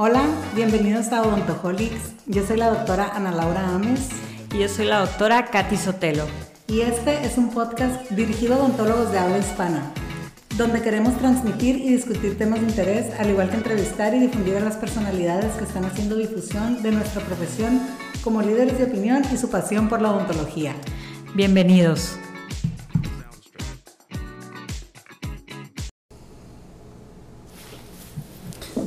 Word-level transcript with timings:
Hola, 0.00 0.22
bienvenidos 0.54 1.08
a 1.08 1.22
Odontoholics. 1.22 2.12
Yo 2.26 2.46
soy 2.46 2.56
la 2.56 2.70
doctora 2.70 3.16
Ana 3.16 3.32
Laura 3.32 3.74
Ames. 3.74 4.10
Y 4.54 4.60
yo 4.60 4.68
soy 4.68 4.86
la 4.86 5.00
doctora 5.00 5.46
Katy 5.46 5.76
Sotelo. 5.76 6.24
Y 6.68 6.82
este 6.82 7.26
es 7.26 7.36
un 7.36 7.50
podcast 7.50 8.08
dirigido 8.10 8.54
a 8.54 8.58
odontólogos 8.58 9.10
de 9.10 9.18
habla 9.18 9.38
hispana, 9.38 9.92
donde 10.56 10.82
queremos 10.82 11.18
transmitir 11.18 11.74
y 11.78 11.88
discutir 11.88 12.38
temas 12.38 12.60
de 12.60 12.68
interés, 12.68 13.12
al 13.18 13.30
igual 13.30 13.50
que 13.50 13.56
entrevistar 13.56 14.14
y 14.14 14.20
difundir 14.20 14.58
a 14.58 14.60
las 14.60 14.76
personalidades 14.76 15.56
que 15.56 15.64
están 15.64 15.84
haciendo 15.84 16.14
difusión 16.14 16.80
de 16.80 16.92
nuestra 16.92 17.20
profesión 17.22 17.82
como 18.22 18.40
líderes 18.40 18.78
de 18.78 18.84
opinión 18.84 19.24
y 19.34 19.36
su 19.36 19.50
pasión 19.50 19.88
por 19.88 20.00
la 20.00 20.12
odontología. 20.12 20.76
Bienvenidos. 21.34 22.16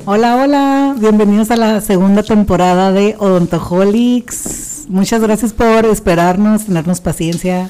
Hola, 0.05 0.35
hola, 0.37 0.95
bienvenidos 0.97 1.51
a 1.51 1.55
la 1.55 1.79
segunda 1.79 2.23
temporada 2.23 2.91
de 2.91 3.15
Odontoholics. 3.19 4.85
Muchas 4.89 5.21
gracias 5.21 5.53
por 5.53 5.85
esperarnos, 5.85 6.65
tenernos 6.65 7.01
paciencia 7.01 7.69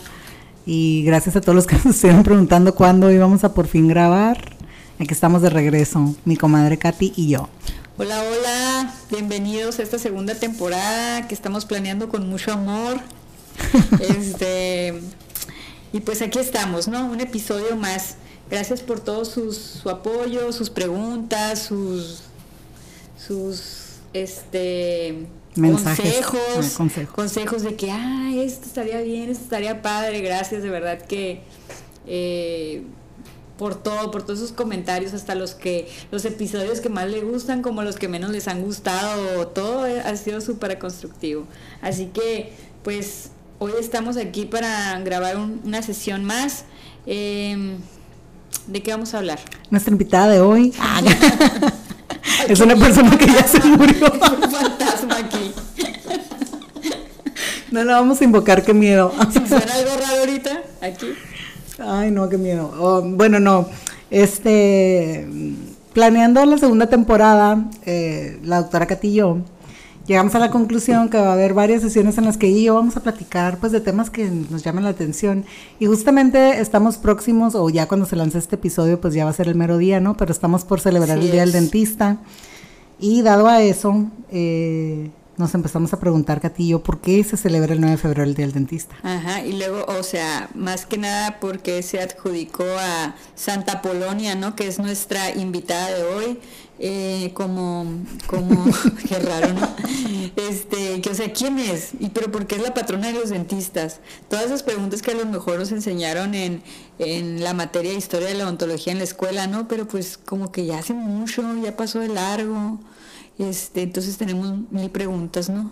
y 0.66 1.04
gracias 1.04 1.36
a 1.36 1.42
todos 1.42 1.56
los 1.56 1.68
que 1.68 1.76
nos 1.76 1.88
estuvieron 1.88 2.24
preguntando 2.24 2.74
cuándo 2.74 3.12
íbamos 3.12 3.44
a 3.44 3.54
por 3.54 3.68
fin 3.68 3.90
grabar. 3.90 4.56
Aquí 4.98 5.14
estamos 5.14 5.42
de 5.42 5.50
regreso, 5.50 6.16
mi 6.24 6.38
comadre 6.38 6.78
Katy 6.78 7.12
y 7.18 7.28
yo. 7.28 7.50
Hola, 7.98 8.24
hola, 8.24 8.94
bienvenidos 9.10 9.80
a 9.80 9.84
esta 9.84 10.00
segunda 10.00 10.34
temporada 10.34 11.28
que 11.28 11.36
estamos 11.36 11.66
planeando 11.66 12.08
con 12.08 12.30
mucho 12.30 12.54
amor. 12.54 13.02
este, 14.00 15.02
y 15.92 16.00
pues 16.00 16.22
aquí 16.22 16.40
estamos, 16.40 16.88
¿no? 16.88 17.08
Un 17.08 17.20
episodio 17.20 17.76
más. 17.76 18.16
Gracias 18.52 18.82
por 18.82 19.00
todo 19.00 19.24
su 19.24 19.90
apoyo, 19.90 20.52
sus 20.52 20.70
preguntas, 20.70 21.60
sus, 21.64 22.20
sus 23.18 24.00
este, 24.12 25.26
consejos, 25.56 26.74
consejos, 27.16 27.64
de 27.64 27.76
que, 27.78 27.92
ah, 27.92 28.30
esto 28.36 28.66
estaría 28.66 29.00
bien, 29.00 29.30
esto 29.30 29.46
estaría 29.46 29.82
padre. 29.82 30.20
Gracias, 30.20 30.64
de 30.64 30.70
verdad 30.70 31.02
que 31.02 31.44
eh, 32.06 32.84
por 33.58 33.82
todo, 33.82 34.12
por 34.12 34.24
todos 34.24 34.40
sus 34.40 34.52
comentarios, 34.52 35.14
hasta 35.14 35.34
los 35.34 35.56
que 35.56 35.88
los 36.12 36.26
episodios 36.26 36.82
que 36.82 36.90
más 36.90 37.10
le 37.10 37.22
gustan, 37.22 37.62
como 37.62 37.84
los 37.84 37.96
que 37.96 38.10
menos 38.10 38.32
les 38.32 38.50
han 38.50 38.64
gustado, 38.64 39.48
todo 39.48 39.84
ha 39.84 40.16
sido 40.18 40.42
súper 40.42 40.78
constructivo. 40.78 41.46
Así 41.82 42.08
que, 42.08 42.52
pues, 42.84 43.30
hoy 43.60 43.72
estamos 43.80 44.18
aquí 44.18 44.46
para 44.46 45.00
grabar 45.00 45.38
una 45.38 45.82
sesión 45.82 46.26
más. 46.26 46.66
Eh, 47.06 47.78
¿De 48.68 48.82
qué 48.82 48.92
vamos 48.92 49.14
a 49.14 49.18
hablar? 49.18 49.40
Nuestra 49.70 49.92
invitada 49.92 50.30
de 50.30 50.40
hoy 50.40 50.74
es 52.48 52.60
una 52.60 52.76
persona 52.76 53.18
que 53.18 53.26
ya 53.26 53.48
se 53.48 53.60
murió. 53.66 54.12
un 54.14 54.52
fantasma 54.52 55.18
aquí. 55.18 55.52
No 57.72 57.84
la 57.84 57.94
vamos 57.94 58.20
a 58.22 58.24
invocar, 58.24 58.64
qué 58.64 58.74
miedo. 58.74 59.14
¿Suena 59.32 59.74
algo 59.74 59.96
raro 59.98 60.20
ahorita? 60.20 60.62
Aquí. 60.82 61.14
Ay, 61.80 62.12
no, 62.12 62.30
qué 62.30 62.38
miedo. 62.38 62.72
Oh, 62.80 63.02
bueno, 63.02 63.40
no. 63.40 63.68
Este, 64.10 65.28
planeando 65.94 66.46
la 66.46 66.58
segunda 66.58 66.88
temporada, 66.88 67.66
eh, 67.86 68.40
la 68.44 68.62
doctora 68.62 68.88
Catillo 68.88 69.38
llegamos 70.08 70.36
a 70.36 70.40
la 70.40 70.52
conclusión 70.52 71.10
que 71.10 71.18
va 71.18 71.30
a 71.30 71.34
haber 71.34 71.54
varias 71.54 71.82
sesiones 71.82 72.18
en 72.18 72.26
las 72.26 72.38
que 72.38 72.62
yo 72.62 72.76
vamos 72.76 72.98
a 72.98 73.02
platicar 73.02 73.58
pues 73.58 73.72
de 73.72 73.82
temas 73.82 74.10
que 74.10 74.30
nos 74.30 74.64
llaman 74.64 74.84
la 74.84 74.90
atención 74.90 75.46
y 75.80 75.86
justamente 75.86 76.60
estamos 76.60 76.98
próximos 76.98 77.56
o 77.56 77.70
ya 77.70 77.88
cuando 77.88 78.06
se 78.06 78.16
lance 78.16 78.38
este 78.38 78.56
episodio 78.56 79.00
pues 79.00 79.14
ya 79.14 79.26
va 79.26 79.32
a 79.32 79.34
ser 79.34 79.48
el 79.48 79.56
mero 79.56 79.78
día, 79.78 80.00
¿no? 80.00 80.18
Pero 80.18 80.32
estamos 80.32 80.66
por 80.66 80.80
celebrar 80.80 81.18
el 81.18 81.32
Día 81.32 81.42
del 81.42 81.52
Dentista 81.52 82.18
y 83.00 83.22
dado 83.22 83.48
a 83.48 83.62
eso 83.62 84.08
eh, 84.32 85.12
nos 85.42 85.56
empezamos 85.56 85.92
a 85.92 86.00
preguntar, 86.00 86.40
Catillo, 86.40 86.84
¿por 86.84 87.02
qué 87.02 87.24
se 87.24 87.36
celebra 87.36 87.74
el 87.74 87.82
9 87.82 87.96
de 87.96 88.02
febrero 88.02 88.24
el 88.24 88.36
Día 88.36 88.46
del 88.46 88.54
Dentista? 88.54 88.96
Ajá, 89.02 89.44
y 89.44 89.54
luego, 89.54 89.86
o 89.88 90.04
sea, 90.04 90.50
más 90.54 90.86
que 90.86 90.98
nada 90.98 91.40
porque 91.40 91.82
se 91.82 92.00
adjudicó 92.00 92.64
a 92.64 93.16
Santa 93.34 93.82
Polonia, 93.82 94.36
¿no? 94.36 94.56
Que 94.56 94.68
es 94.68 94.78
nuestra 94.78 95.32
invitada 95.32 95.90
de 95.96 96.04
hoy. 96.04 96.40
Eh, 96.84 97.30
como, 97.36 97.86
como, 98.26 98.66
qué 99.08 99.20
raro, 99.20 99.54
¿no? 99.54 99.70
Este, 100.36 101.00
que, 101.02 101.12
o 101.12 101.14
sea, 101.14 101.32
¿quién 101.32 101.60
es? 101.60 101.92
Y 102.00 102.10
pero 102.10 102.32
¿por 102.32 102.48
qué 102.48 102.56
es 102.56 102.64
la 102.64 102.74
patrona 102.74 103.12
de 103.12 103.14
los 103.14 103.30
dentistas? 103.30 104.00
Todas 104.32 104.46
esas 104.46 104.64
preguntas 104.64 105.04
que 105.04 105.12
a 105.12 105.14
lo 105.14 105.28
mejor 105.28 105.60
nos 105.60 105.72
enseñaron 105.72 106.34
en, 106.34 106.64
en 106.98 107.44
la 107.44 107.54
materia 107.54 107.92
de 107.92 107.98
historia 108.00 108.30
de 108.30 108.34
la 108.34 108.46
odontología 108.46 108.94
en 108.94 108.98
la 108.98 109.04
escuela, 109.04 109.46
¿no? 109.46 109.68
Pero 109.68 109.88
pues 109.88 110.18
como 110.18 110.52
que 110.52 110.66
ya 110.66 110.80
hace 110.80 110.96
mucho, 110.96 111.44
ya 111.64 111.78
pasó 111.78 112.00
de 112.00 112.08
largo, 112.08 112.80
este, 113.38 113.84
entonces 113.84 114.18
tenemos 114.18 114.52
mil 114.72 114.90
preguntas, 114.90 115.52
¿no? 115.52 115.70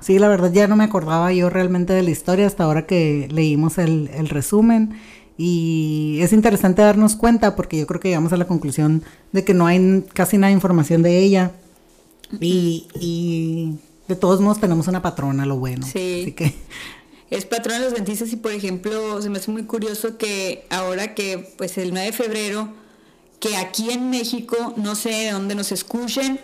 Sí, 0.00 0.18
la 0.18 0.28
verdad 0.28 0.50
ya 0.50 0.68
no 0.68 0.76
me 0.76 0.84
acordaba 0.84 1.34
yo 1.34 1.50
realmente 1.50 1.92
de 1.92 2.02
la 2.02 2.10
historia 2.10 2.46
hasta 2.46 2.64
ahora 2.64 2.86
que 2.86 3.28
leímos 3.30 3.76
el, 3.76 4.08
el 4.14 4.30
resumen 4.30 4.98
y 5.38 6.18
es 6.22 6.32
interesante 6.32 6.82
darnos 6.82 7.16
cuenta 7.16 7.56
porque 7.56 7.78
yo 7.78 7.86
creo 7.86 8.00
que 8.00 8.08
llegamos 8.08 8.32
a 8.32 8.36
la 8.36 8.46
conclusión 8.46 9.02
de 9.32 9.44
que 9.44 9.54
no 9.54 9.66
hay 9.66 10.04
casi 10.12 10.38
nada 10.38 10.48
de 10.48 10.54
información 10.54 11.02
de 11.02 11.18
ella. 11.18 11.52
Y, 12.40 13.76
de 14.08 14.16
todos 14.16 14.40
modos 14.40 14.60
tenemos 14.60 14.88
una 14.88 15.02
patrona, 15.02 15.46
lo 15.46 15.56
bueno. 15.56 15.86
Sí. 15.86 16.34
que... 16.36 16.54
Es 17.28 17.44
patrona 17.44 17.80
de 17.80 17.86
los 17.86 17.94
dentistas 17.94 18.32
y 18.32 18.36
por 18.36 18.52
ejemplo 18.52 19.20
se 19.20 19.28
me 19.30 19.38
hace 19.38 19.50
muy 19.50 19.64
curioso 19.64 20.16
que 20.16 20.64
ahora 20.70 21.14
que 21.14 21.54
pues 21.58 21.76
el 21.76 21.90
9 21.90 22.06
de 22.06 22.12
febrero, 22.12 22.68
que 23.40 23.56
aquí 23.56 23.90
en 23.90 24.10
México, 24.10 24.74
no 24.76 24.94
sé 24.94 25.10
de 25.10 25.30
dónde 25.32 25.56
nos 25.56 25.72
escuchen, 25.72 26.38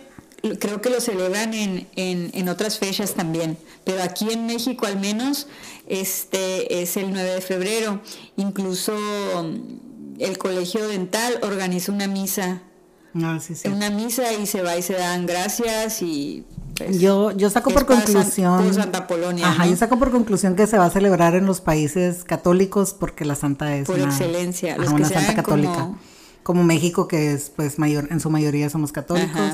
creo 0.59 0.81
que 0.81 0.89
lo 0.89 0.99
celebran 0.99 1.53
en, 1.53 1.87
en, 1.95 2.49
otras 2.49 2.77
fechas 2.77 3.13
también, 3.13 3.57
pero 3.85 4.03
aquí 4.03 4.27
en 4.31 4.45
México 4.45 4.85
al 4.85 4.99
menos 4.99 5.47
este 5.87 6.81
es 6.81 6.97
el 6.97 7.11
9 7.13 7.35
de 7.35 7.41
febrero. 7.41 8.01
Incluso 8.35 8.93
mm, 8.93 10.19
el 10.19 10.37
colegio 10.37 10.85
dental 10.87 11.39
organiza 11.43 11.91
una 11.91 12.07
misa. 12.07 12.61
Ah, 13.15 13.39
sí, 13.39 13.55
sí. 13.55 13.69
Una 13.69 13.89
misa 13.89 14.33
y 14.33 14.45
se 14.45 14.63
va 14.63 14.75
y 14.75 14.81
se 14.81 14.93
dan 14.93 15.25
gracias 15.25 16.01
y 16.01 16.45
pues, 16.77 16.99
yo, 16.99 17.31
yo 17.31 17.49
saco 17.49 17.69
por 17.69 17.85
conclusión. 17.85 18.73
Santa 18.73 19.07
Polonia. 19.07 19.47
Ajá, 19.47 19.65
yo 19.65 19.77
saco 19.77 19.97
por 19.97 20.11
conclusión 20.11 20.55
que 20.55 20.67
se 20.67 20.77
va 20.77 20.85
a 20.85 20.89
celebrar 20.89 21.35
en 21.35 21.45
los 21.45 21.61
países 21.61 22.25
católicos 22.25 22.93
porque 22.93 23.23
la 23.23 23.35
santa 23.35 23.77
es. 23.77 23.87
Por 23.87 23.99
excelencia, 23.99 24.75
una 24.77 25.07
santa 25.07 25.35
católica. 25.35 25.91
Como... 26.41 26.63
México, 26.65 27.07
que 27.07 27.31
es, 27.31 27.49
pues, 27.55 27.79
mayor, 27.79 28.09
en 28.11 28.19
su 28.19 28.29
mayoría 28.29 28.69
somos 28.69 28.91
católicos 28.91 29.53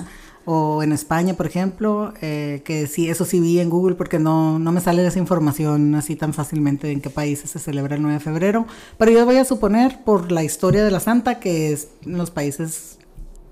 o 0.51 0.81
en 0.81 0.91
España, 0.93 1.35
por 1.35 1.45
ejemplo, 1.45 2.11
eh, 2.21 2.63
que 2.65 2.87
sí, 2.87 3.07
eso 3.07 3.23
sí 3.23 3.39
vi 3.39 3.59
en 3.59 3.69
Google 3.69 3.93
porque 3.93 4.17
no, 4.17 4.57
no 4.57 4.71
me 4.71 4.81
sale 4.81 5.05
esa 5.05 5.19
información 5.19 5.93
así 5.93 6.15
tan 6.15 6.33
fácilmente 6.33 6.89
en 6.89 7.01
qué 7.01 7.11
países 7.11 7.51
se 7.51 7.59
celebra 7.59 7.95
el 7.95 8.01
9 8.01 8.15
de 8.15 8.19
febrero, 8.19 8.65
pero 8.97 9.11
yo 9.11 9.23
voy 9.25 9.35
a 9.35 9.45
suponer 9.45 10.03
por 10.03 10.31
la 10.31 10.43
historia 10.43 10.83
de 10.83 10.89
la 10.89 10.99
Santa 10.99 11.39
que 11.39 11.71
es 11.71 11.89
en 12.03 12.17
los 12.17 12.31
países 12.31 12.97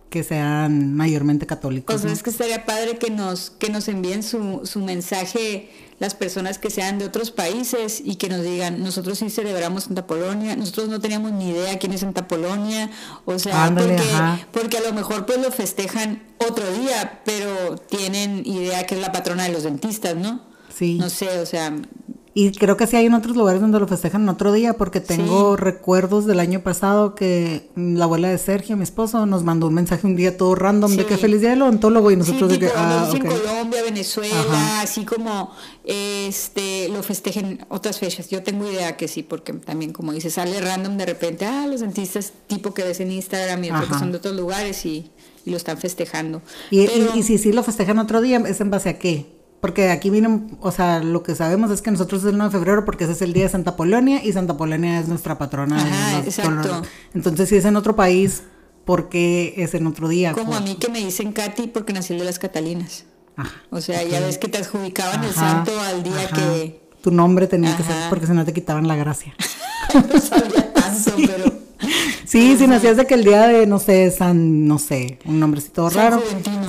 que 0.10 0.24
sean 0.24 0.94
mayormente 0.94 1.46
católicos. 1.46 2.02
Pues 2.02 2.12
es 2.12 2.24
que 2.24 2.30
estaría 2.30 2.66
padre 2.66 2.98
que 2.98 3.10
nos, 3.10 3.50
que 3.52 3.70
nos 3.70 3.88
envíen 3.88 4.24
su, 4.24 4.62
su 4.64 4.80
mensaje 4.80 5.70
las 6.00 6.14
personas 6.14 6.60
que 6.60 6.70
sean 6.70 7.00
de 7.00 7.06
otros 7.06 7.32
países 7.32 8.02
y 8.04 8.16
que 8.16 8.30
nos 8.30 8.44
digan, 8.44 8.84
nosotros 8.84 9.18
sí 9.18 9.30
celebramos 9.30 9.86
Santa 9.86 10.06
Polonia, 10.06 10.56
nosotros 10.56 10.90
no 10.90 11.00
teníamos 11.00 11.32
ni 11.32 11.50
idea 11.50 11.80
quién 11.80 11.92
es 11.92 12.02
Santa 12.02 12.28
Polonia, 12.28 12.92
o 13.26 13.40
sea, 13.40 13.74
porque, 13.76 14.04
porque, 14.52 14.78
a 14.78 14.82
lo 14.82 14.94
mejor 14.94 15.26
pues 15.26 15.42
lo 15.42 15.52
festejan 15.52 16.22
otro 16.38 16.72
día, 16.72 17.22
pero 17.26 17.78
tienen 17.78 18.46
idea 18.46 18.86
que 18.86 18.96
es 18.96 19.02
la 19.02 19.12
patrona 19.12 19.44
de 19.44 19.50
los 19.50 19.64
dentistas, 19.64 20.16
¿no? 20.16 20.46
Sí. 20.74 20.98
No 21.00 21.10
sé, 21.10 21.40
o 21.40 21.46
sea, 21.48 21.74
y 22.40 22.52
creo 22.52 22.78
que 22.78 22.86
sí 22.86 22.96
hay 22.96 23.08
en 23.08 23.16
otros 23.16 23.36
lugares 23.36 23.62
donde 23.62 23.80
lo 23.80 23.88
festejan 23.88 24.22
en 24.22 24.30
otro 24.30 24.54
día, 24.54 24.74
porque 24.74 25.02
tengo 25.02 25.58
recuerdos 25.58 26.28
del 26.28 26.40
año 26.40 26.62
pasado 26.62 27.16
que 27.16 27.68
la 27.76 28.04
abuela 28.04 28.30
de 28.30 28.38
Sergio, 28.38 28.78
mi 28.78 28.84
esposo, 28.84 29.26
nos 29.26 29.44
mandó 29.44 29.66
un 29.66 29.74
mensaje 29.74 30.06
un 30.06 30.16
día 30.16 30.38
todo 30.38 30.54
random 30.54 30.98
de 30.98 31.08
que 31.08 31.18
feliz 31.18 31.42
día 31.42 31.50
del 31.50 31.64
odontólogo 31.64 32.12
y 32.12 32.16
nosotros 32.16 32.52
de 32.52 32.60
que 32.60 32.70
ah, 32.76 33.10
en 33.12 33.26
Colombia, 33.26 33.82
Venezuela, 33.82 34.82
así 34.82 35.04
como 35.04 35.52
este 35.84 36.90
lo 36.90 37.02
festejen 37.02 37.66
otras 37.70 37.98
fechas. 37.98 38.30
Yo 38.30 38.44
tengo 38.44 38.72
idea 38.72 38.96
que 38.98 39.08
sí, 39.08 39.24
porque 39.24 39.54
también 39.54 39.92
como 39.92 40.14
dice, 40.14 40.30
sale 40.30 40.62
random 40.62 40.96
de 40.96 41.08
repente, 41.08 41.44
ah, 41.48 41.66
los 41.66 41.80
dentistas 41.80 42.34
tipo 42.46 42.72
que 42.72 42.84
ves 42.84 43.00
en 43.00 43.14
Instagram 43.14 43.64
y 43.64 43.70
que 43.70 43.98
son 43.98 44.12
de 44.12 44.20
otros 44.20 44.36
lugares 44.36 44.86
y, 44.86 45.10
lo 45.46 45.58
están 45.58 45.78
festejando. 45.78 46.42
Y, 46.70 46.82
y 47.16 47.24
si 47.24 47.38
sí 47.38 47.54
lo 47.54 47.64
festejan 47.64 47.98
otro 48.00 48.22
día, 48.22 48.38
¿es 48.46 48.60
en 48.60 48.70
base 48.70 48.90
a 48.90 49.00
qué? 49.00 49.37
Porque 49.62 49.90
aquí 49.90 50.10
vienen, 50.10 50.58
o 50.62 50.72
sea, 50.72 51.00
lo 51.00 51.24
que 51.24 51.34
sabemos 51.34 51.72
es 51.72 51.82
que 51.82 51.90
nosotros 51.90 52.22
es 52.22 52.30
el 52.30 52.38
9 52.38 52.52
de 52.52 52.60
febrero 52.60 52.86
porque 52.86 53.06
ese 53.06 53.14
es 53.14 53.22
el 53.24 53.34
día 53.34 53.44
de 53.44 53.50
Santa 53.50 53.76
Polonia 53.76 54.24
y 54.24 54.32
Santa 54.32 54.56
Polonia 54.56 55.00
es 55.00 55.08
nuestra 55.08 55.38
patrona. 55.38 55.78
Ajá, 55.78 56.20
exacto. 56.20 56.84
Entonces, 57.14 57.50
si 57.50 57.56
es 57.56 57.66
en 57.66 57.76
otro 57.76 57.96
país, 57.96 58.44
¿por 58.86 59.10
qué 59.10 59.56
es 59.58 59.74
en 59.74 59.88
otro 59.88 60.08
día? 60.08 60.34
Como 60.34 60.56
a 60.56 60.62
mí 60.62 60.76
que 60.76 60.90
me 60.90 61.00
dicen 61.00 61.34
Katy 61.34 61.68
porque 61.68 61.92
nací 61.92 62.16
de 62.16 62.24
las 62.24 62.38
Catalinas. 62.38 63.06
Ajá, 63.36 63.64
o 63.72 63.82
sea, 63.82 64.04
ya 64.04 64.20
ves 64.20 64.38
que 64.38 64.48
te 64.48 64.60
adjudicaban 64.60 65.24
el 65.24 65.34
santo 65.34 65.80
al 65.80 66.04
día 66.04 66.28
que... 66.34 66.88
Tu 67.02 67.12
nombre 67.12 67.48
tenía 67.48 67.76
que 67.78 67.84
ser 67.84 67.96
porque 68.10 68.28
si 68.28 68.34
no 68.34 68.44
te 68.46 68.54
quitaban 68.54 68.88
la 68.88 68.96
gracia. 68.96 69.36
no 69.94 70.20
sabía 70.20 70.74
tanto, 70.74 71.12
pero... 71.28 71.57
Sí, 72.28 72.58
sí, 72.58 72.68
nacías 72.68 72.98
de 72.98 73.06
que 73.06 73.14
el 73.14 73.24
día 73.24 73.48
de, 73.48 73.66
no 73.66 73.80
sé, 73.80 74.12
San, 74.12 74.68
no 74.68 74.80
sé, 74.80 75.18
un 75.26 75.40
nombrecito 75.40 75.90
raro. 75.90 76.22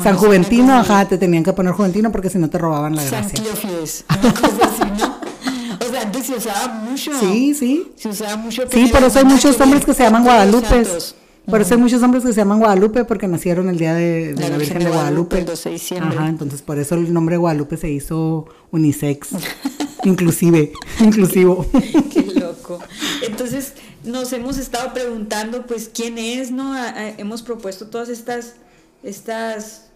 San 0.04 0.16
Juventino, 0.16 0.72
ajá, 0.74 1.08
te 1.08 1.18
tenían 1.18 1.42
que 1.42 1.52
poner 1.52 1.72
Juventino 1.72 2.12
porque 2.12 2.30
si 2.30 2.38
no 2.38 2.48
te 2.48 2.58
robaban 2.58 2.94
la 2.94 3.02
gracia. 3.02 3.36
San 3.36 3.44
Cleofides. 3.44 4.04
O 5.80 5.90
sea, 5.90 6.02
antes 6.02 6.26
se 6.26 6.36
usaba 6.36 6.68
mucho. 6.74 7.10
Sí, 7.18 7.54
sí. 7.54 7.90
Se 7.96 8.08
usaba 8.08 8.36
mucho. 8.36 8.62
Sí, 8.70 8.86
por 8.86 9.02
eso 9.02 9.18
hay 9.18 9.24
muchos 9.24 9.60
hombres 9.60 9.84
que 9.84 9.94
se 9.94 10.04
llaman 10.04 10.22
Guadalupe. 10.22 10.86
Por 11.46 11.62
eso 11.62 11.74
hay 11.74 11.80
muchos 11.80 12.02
hombres 12.02 12.22
que 12.24 12.32
se 12.32 12.40
llaman 12.40 12.60
Guadalupe 12.60 13.04
porque 13.04 13.26
nacieron 13.26 13.68
el 13.68 13.78
día 13.78 13.94
de, 13.94 14.34
la, 14.38 14.58
Virgen 14.58 14.84
de 14.84 14.90
Guadalupe. 14.90 15.38
El 15.38 15.46
de 15.46 15.70
diciembre. 15.70 16.18
Ajá, 16.18 16.28
entonces 16.28 16.62
por 16.62 16.78
eso 16.78 16.94
el 16.94 17.12
nombre 17.12 17.36
Guadalupe 17.36 17.76
se 17.78 17.90
hizo 17.90 18.46
unisex. 18.70 19.30
inclusive, 20.04 20.72
inclusivo. 21.00 21.66
Qué 22.12 22.22
loco. 22.38 22.78
Entonces 23.22 23.72
nos 24.08 24.32
hemos 24.32 24.58
estado 24.58 24.92
preguntando, 24.92 25.66
pues, 25.66 25.90
¿quién 25.92 26.18
es? 26.18 26.50
¿No? 26.50 26.74
hemos 27.18 27.42
propuesto 27.42 27.86
todas 27.86 28.08
estas, 28.08 28.54
estas 29.02 29.88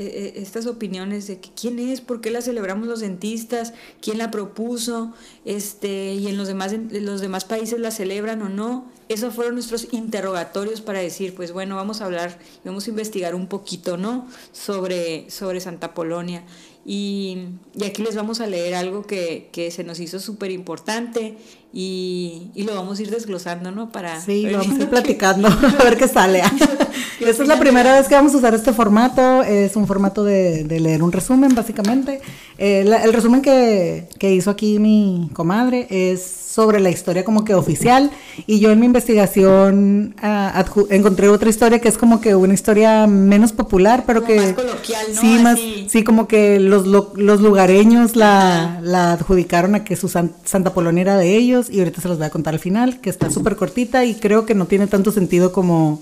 eh, 0.00 0.34
estas 0.36 0.66
opiniones 0.66 1.26
de 1.26 1.40
que 1.40 1.50
quién 1.60 1.80
es, 1.80 2.00
por 2.00 2.20
qué 2.20 2.30
la 2.30 2.40
celebramos 2.40 2.86
los 2.86 3.00
dentistas, 3.00 3.74
quién 4.00 4.16
la 4.16 4.30
propuso, 4.30 5.12
este, 5.44 6.14
y 6.14 6.28
en 6.28 6.36
los 6.36 6.46
demás, 6.46 6.72
en 6.72 7.04
los 7.04 7.20
demás 7.20 7.44
países 7.44 7.80
la 7.80 7.90
celebran 7.90 8.40
o 8.42 8.48
no. 8.48 8.92
Esos 9.08 9.34
fueron 9.34 9.54
nuestros 9.54 9.92
interrogatorios 9.92 10.82
para 10.82 11.00
decir, 11.00 11.34
pues 11.34 11.50
bueno, 11.50 11.74
vamos 11.74 12.00
a 12.00 12.04
hablar, 12.04 12.38
vamos 12.64 12.86
a 12.86 12.90
investigar 12.90 13.34
un 13.34 13.48
poquito, 13.48 13.96
¿no? 13.96 14.28
Sobre, 14.52 15.28
sobre 15.32 15.58
Santa 15.58 15.94
Polonia. 15.94 16.44
Y, 16.86 17.48
aquí 17.84 18.04
les 18.04 18.14
vamos 18.14 18.40
a 18.40 18.46
leer 18.46 18.76
algo 18.76 19.04
que, 19.04 19.48
que 19.50 19.72
se 19.72 19.82
nos 19.82 19.98
hizo 19.98 20.20
súper 20.20 20.52
importante 20.52 21.38
y, 21.72 22.50
y, 22.54 22.62
lo 22.62 22.74
vamos 22.74 22.98
a 22.98 23.02
ir 23.02 23.10
desglosando, 23.10 23.70
¿no? 23.70 23.90
Para 23.92 24.20
sí, 24.20 24.48
lo 24.48 24.58
vamos 24.58 24.78
a 24.78 24.82
ir 24.82 24.88
platicando, 24.90 25.48
a 25.78 25.84
ver 25.84 25.96
qué 25.96 26.08
sale. 26.08 26.42
Esta 27.20 27.42
es 27.42 27.48
la 27.48 27.58
primera 27.58 27.98
vez 27.98 28.08
que 28.08 28.14
vamos 28.14 28.32
a 28.34 28.38
usar 28.38 28.54
este 28.54 28.72
formato, 28.72 29.42
es 29.42 29.76
un 29.76 29.86
formato 29.86 30.24
de, 30.24 30.64
de 30.64 30.80
leer 30.80 31.02
un 31.02 31.12
resumen, 31.12 31.54
básicamente. 31.54 32.20
Eh, 32.58 32.80
el 32.80 33.12
resumen 33.12 33.42
que, 33.42 34.08
que 34.18 34.34
hizo 34.34 34.50
aquí 34.50 34.78
mi 34.78 35.30
comadre 35.32 35.86
es 35.90 36.38
sobre 36.58 36.80
la 36.80 36.90
historia 36.90 37.24
como 37.24 37.44
que 37.44 37.54
oficial 37.54 38.10
y 38.48 38.58
yo 38.58 38.72
en 38.72 38.80
mi 38.80 38.86
investigación 38.86 40.16
uh, 40.20 40.86
encontré 40.90 41.28
otra 41.28 41.50
historia 41.50 41.78
que 41.78 41.88
es 41.88 41.96
como 41.96 42.20
que 42.20 42.34
una 42.34 42.52
historia 42.52 43.06
menos 43.06 43.52
popular 43.52 44.02
pero 44.04 44.24
que 44.24 44.40
más 44.40 44.52
coloquial 44.54 45.06
¿no? 45.14 45.20
sí 45.20 45.38
más 45.40 45.60
sí 45.86 46.02
como 46.02 46.26
que 46.26 46.58
los, 46.58 46.84
los 46.86 47.40
lugareños 47.40 48.16
la, 48.16 48.80
la, 48.82 49.12
adjudicaron 49.12 49.76
a 49.76 49.84
que 49.84 49.94
su 49.94 50.08
Santa 50.08 50.72
Polonia 50.74 51.02
era 51.02 51.16
de 51.16 51.36
ellos 51.36 51.57
y 51.70 51.78
ahorita 51.80 52.00
se 52.00 52.08
los 52.08 52.18
voy 52.18 52.26
a 52.26 52.30
contar 52.30 52.54
al 52.54 52.60
final 52.60 53.00
que 53.00 53.10
está 53.10 53.30
súper 53.30 53.56
cortita 53.56 54.04
y 54.04 54.14
creo 54.14 54.46
que 54.46 54.54
no 54.54 54.66
tiene 54.66 54.86
tanto 54.86 55.12
sentido 55.12 55.52
como 55.52 56.00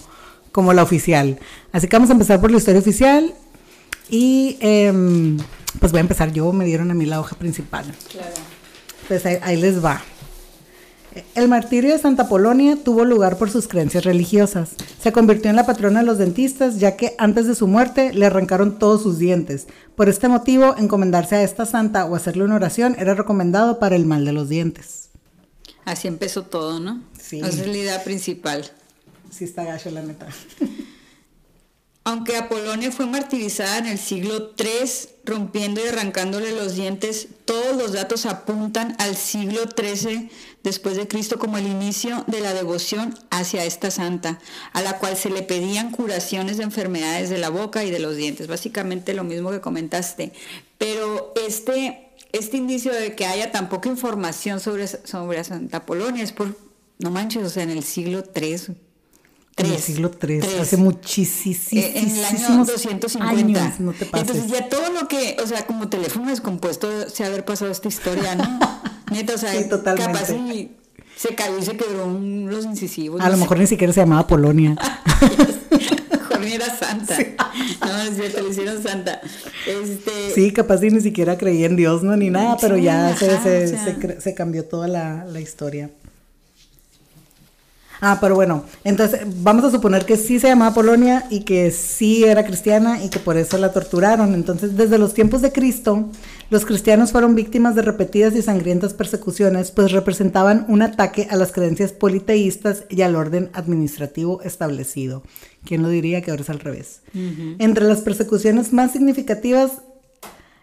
como 0.53 0.73
la 0.73 0.82
oficial 0.82 1.38
así 1.73 1.88
que 1.88 1.97
vamos 1.97 2.11
a 2.11 2.12
empezar 2.12 2.41
por 2.41 2.50
la 2.50 2.58
historia 2.58 2.81
oficial 2.81 3.35
y 4.08 4.56
eh, 4.61 4.93
pues 5.81 5.93
voy 5.93 5.99
a 5.99 6.03
empezar 6.03 6.32
yo 6.32 6.53
me 6.53 6.64
dieron 6.64 6.91
a 6.91 6.94
mí 6.94 7.06
la 7.06 7.20
hoja 7.20 7.37
principal 7.37 7.85
claro 8.11 8.56
pues 9.08 9.25
ahí 9.25 9.56
les 9.56 9.85
va. 9.85 10.03
El 11.35 11.49
martirio 11.49 11.93
de 11.93 11.99
Santa 11.99 12.29
Polonia 12.29 12.76
tuvo 12.76 13.05
lugar 13.05 13.38
por 13.38 13.50
sus 13.50 13.69
creencias 13.69 14.05
religiosas. 14.05 14.75
Se 15.00 15.12
convirtió 15.12 15.49
en 15.49 15.56
la 15.56 15.64
patrona 15.64 16.00
de 16.00 16.06
los 16.06 16.19
dentistas 16.19 16.79
ya 16.79 16.97
que 16.97 17.14
antes 17.17 17.47
de 17.47 17.55
su 17.55 17.67
muerte 17.67 18.12
le 18.12 18.26
arrancaron 18.26 18.79
todos 18.79 19.03
sus 19.03 19.19
dientes. 19.19 19.67
Por 19.94 20.11
este 20.11 20.29
motivo, 20.29 20.75
encomendarse 20.76 21.37
a 21.37 21.43
esta 21.43 21.64
santa 21.64 22.05
o 22.05 22.17
hacerle 22.17 22.44
una 22.44 22.56
oración 22.56 22.97
era 22.99 23.14
recomendado 23.14 23.79
para 23.79 23.97
el 23.97 24.05
mal 24.05 24.26
de 24.26 24.32
los 24.32 24.50
dientes. 24.50 25.06
Así 25.87 26.09
empezó 26.09 26.43
todo, 26.43 26.81
¿no? 26.81 27.00
Sí. 27.19 27.38
Esa 27.38 27.49
es 27.49 27.67
la 27.67 27.77
idea 27.77 28.05
principal. 28.05 28.71
Sí 29.31 29.44
está 29.44 29.65
gacho, 29.65 29.91
la 29.91 30.03
neta. 30.03 30.27
Aunque 32.03 32.37
Apolonia 32.37 32.93
fue 32.93 33.06
martirizada 33.06 33.79
en 33.79 33.87
el 33.87 33.99
siglo 33.99 34.53
III, 34.59 35.11
rompiendo 35.25 35.85
y 35.85 35.88
arrancándole 35.88 36.53
los 36.53 36.75
dientes, 36.75 37.29
todos 37.44 37.77
los 37.77 37.93
datos 37.93 38.27
apuntan 38.27 38.97
al 38.99 39.17
siglo 39.17 39.62
XIII 39.77 40.29
después 40.62 40.97
de 40.97 41.09
Cristo 41.09 41.38
como 41.38 41.59
el 41.59 41.67
inicio 41.67 42.25
de 42.27 42.41
la 42.41 42.53
devoción 42.53 43.17
hacia 43.31 43.65
esta 43.65 43.91
santa, 43.91 44.41
a 44.73 44.82
la 44.82 44.99
cual 44.99 45.17
se 45.17 45.31
le 45.31 45.43
pedían 45.43 45.91
curaciones 45.91 46.59
de 46.59 46.65
enfermedades 46.65 47.31
de 47.31 47.39
la 47.39 47.49
boca 47.49 47.85
y 47.85 47.91
de 47.91 48.00
los 48.00 48.17
dientes. 48.17 48.49
Básicamente 48.49 49.15
lo 49.15 49.25
mismo 49.25 49.50
que 49.50 49.61
comentaste. 49.61 50.32
Pero 50.79 51.32
este, 51.47 52.06
este 52.37 52.56
indicio 52.56 52.93
de 52.93 53.15
que 53.15 53.27
haya 53.27 53.50
tan 53.53 53.69
poca 53.69 53.88
información 53.88 54.61
sobre, 54.61 54.87
sobre 54.87 55.43
Santa 55.44 55.79
Apolonia 55.79 56.23
es 56.23 56.33
por, 56.33 56.56
no 56.99 57.11
manches, 57.11 57.44
o 57.44 57.50
sea, 57.50 57.62
en 57.62 57.71
el 57.71 57.83
siglo 57.83 58.25
III 58.35 58.77
en 59.59 59.73
el 59.73 59.79
siglo 59.79 60.11
III, 60.23 60.41
hace 60.61 60.77
muchísimos 60.77 61.73
eh, 61.73 61.93
En 61.99 62.11
el 62.11 62.25
año 62.25 62.65
250. 62.67 63.62
Años, 63.62 63.81
no 63.81 63.93
te 63.93 64.05
pases. 64.05 64.29
Entonces 64.29 64.50
ya 64.50 64.69
todo 64.69 64.93
lo 64.93 65.09
que, 65.09 65.37
o 65.43 65.47
sea, 65.47 65.65
como 65.65 65.88
teléfono 65.88 66.29
descompuesto, 66.29 67.09
se 67.09 67.25
haber 67.25 67.47
pasado 67.47 67.71
esta 67.71 67.88
historia, 67.88 68.35
¿no? 68.35 68.44
Neta, 69.11 69.35
o 69.35 69.39
sea, 69.39 69.53
sí, 69.55 69.67
totalmente. 69.67 70.12
capaz 70.12 70.31
y 70.32 70.77
se 71.17 71.35
cayó 71.35 71.59
y 71.59 71.62
se 71.62 71.75
quebró 71.75 72.06
los 72.06 72.67
incisivos. 72.67 73.23
A 73.23 73.31
lo 73.31 73.39
mejor 73.39 73.59
ni 73.59 73.67
siquiera 73.67 73.94
se 73.94 74.00
llamaba 74.00 74.27
Polonia. 74.27 74.77
Era 76.54 76.66
santa. 76.76 77.19
No, 77.81 78.02
es 78.02 78.16
cierto, 78.16 78.43
le 78.43 78.50
hicieron 78.50 78.82
santa. 78.82 79.20
Este... 79.66 80.31
Sí, 80.34 80.52
capaz 80.52 80.81
ni 80.81 81.00
siquiera 81.00 81.37
creía 81.37 81.66
en 81.66 81.76
Dios, 81.76 82.02
no, 82.02 82.16
ni 82.16 82.31
nada, 82.31 82.56
pero 82.60 82.76
ya 82.76 83.16
se, 83.16 83.38
se, 83.38 83.69
se, 83.76 84.20
se, 84.20 84.34
cambió 84.34 84.64
toda 84.64 84.88
la, 84.88 85.25
la 85.25 85.40
historia. 85.40 85.90
Ah, 88.00 88.19
pero 88.20 88.34
bueno, 88.34 88.64
entonces 88.84 89.22
vamos 89.43 89.64
a 89.64 89.70
suponer 89.70 90.04
que 90.04 90.16
sí 90.16 90.38
se 90.38 90.48
llamaba 90.48 90.75
Polonia 90.75 91.26
y 91.31 91.40
que 91.40 91.70
sí 91.70 92.25
era 92.25 92.44
cristiana 92.44 93.02
y 93.02 93.08
que 93.08 93.19
por 93.19 93.37
eso 93.37 93.56
la 93.58 93.72
torturaron. 93.72 94.34
Entonces, 94.34 94.76
desde 94.76 94.98
los 94.98 95.14
tiempos 95.14 95.43
de 95.43 95.52
Cristo, 95.52 96.10
los 96.50 96.66
cristianos 96.66 97.12
fueron 97.12 97.34
víctimas 97.34 97.75
de 97.75 97.82
repetidas 97.82 98.34
y 98.34 98.43
sangrientas 98.43 98.94
persecuciones, 98.94 99.70
pues 99.70 99.93
representaban 99.93 100.66
un 100.69 100.82
ataque 100.82 101.26
a 101.31 101.37
las 101.37 101.52
creencias 101.52 101.93
politeístas 101.93 102.84
y 102.90 103.02
al 103.02 103.16
orden 103.16 103.50
administrativo 103.54 104.43
establecido. 104.43 105.22
¿Quién 105.64 105.82
lo 105.82 105.88
diría 105.88 106.20
que 106.20 106.31
ahora 106.31 106.43
es 106.43 106.50
al 106.50 106.60
revés? 106.60 107.02
Entre 107.58 107.84
las 107.84 108.02
persecuciones 108.02 108.72
más 108.72 108.93
significativas 108.93 109.82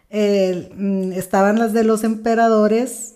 eh, 0.10 0.70
mm, 0.76 1.14
estaban 1.14 1.58
las 1.58 1.74
de 1.74 1.84
los 1.84 2.04
emperadores 2.04 3.16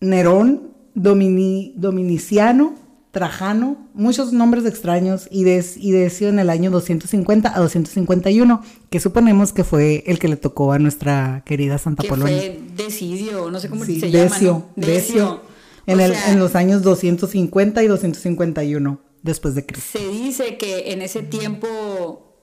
Nerón, 0.00 0.75
Domini, 0.96 1.74
Dominiciano, 1.76 2.74
Trajano, 3.10 3.88
muchos 3.92 4.32
nombres 4.32 4.64
extraños, 4.64 5.28
y, 5.30 5.44
des, 5.44 5.76
y 5.76 5.92
deció 5.92 6.28
en 6.28 6.38
el 6.38 6.50
año 6.50 6.70
250 6.70 7.54
a 7.54 7.60
251, 7.60 8.62
que 8.90 8.98
suponemos 8.98 9.52
que 9.52 9.62
fue 9.62 10.04
el 10.06 10.18
que 10.18 10.28
le 10.28 10.36
tocó 10.36 10.72
a 10.72 10.78
nuestra 10.78 11.42
querida 11.44 11.76
Santa 11.78 12.02
que 12.02 12.08
Polonia. 12.08 12.38
Fue 12.38 12.60
Decidio, 12.76 13.50
no 13.50 13.60
sé 13.60 13.68
cómo 13.68 13.84
se 13.84 13.92
Decio, 13.92 14.08
llama. 14.08 14.38
¿no? 14.40 14.86
Decio. 14.86 15.42
En, 15.86 16.00
el, 16.00 16.14
en 16.28 16.38
los 16.38 16.54
años 16.56 16.82
250 16.82 17.82
y 17.82 17.86
251 17.86 19.00
después 19.22 19.54
de 19.54 19.66
Cristo. 19.66 19.98
Se 19.98 20.08
dice 20.08 20.56
que 20.56 20.92
en 20.92 21.02
ese 21.02 21.22
tiempo 21.22 22.40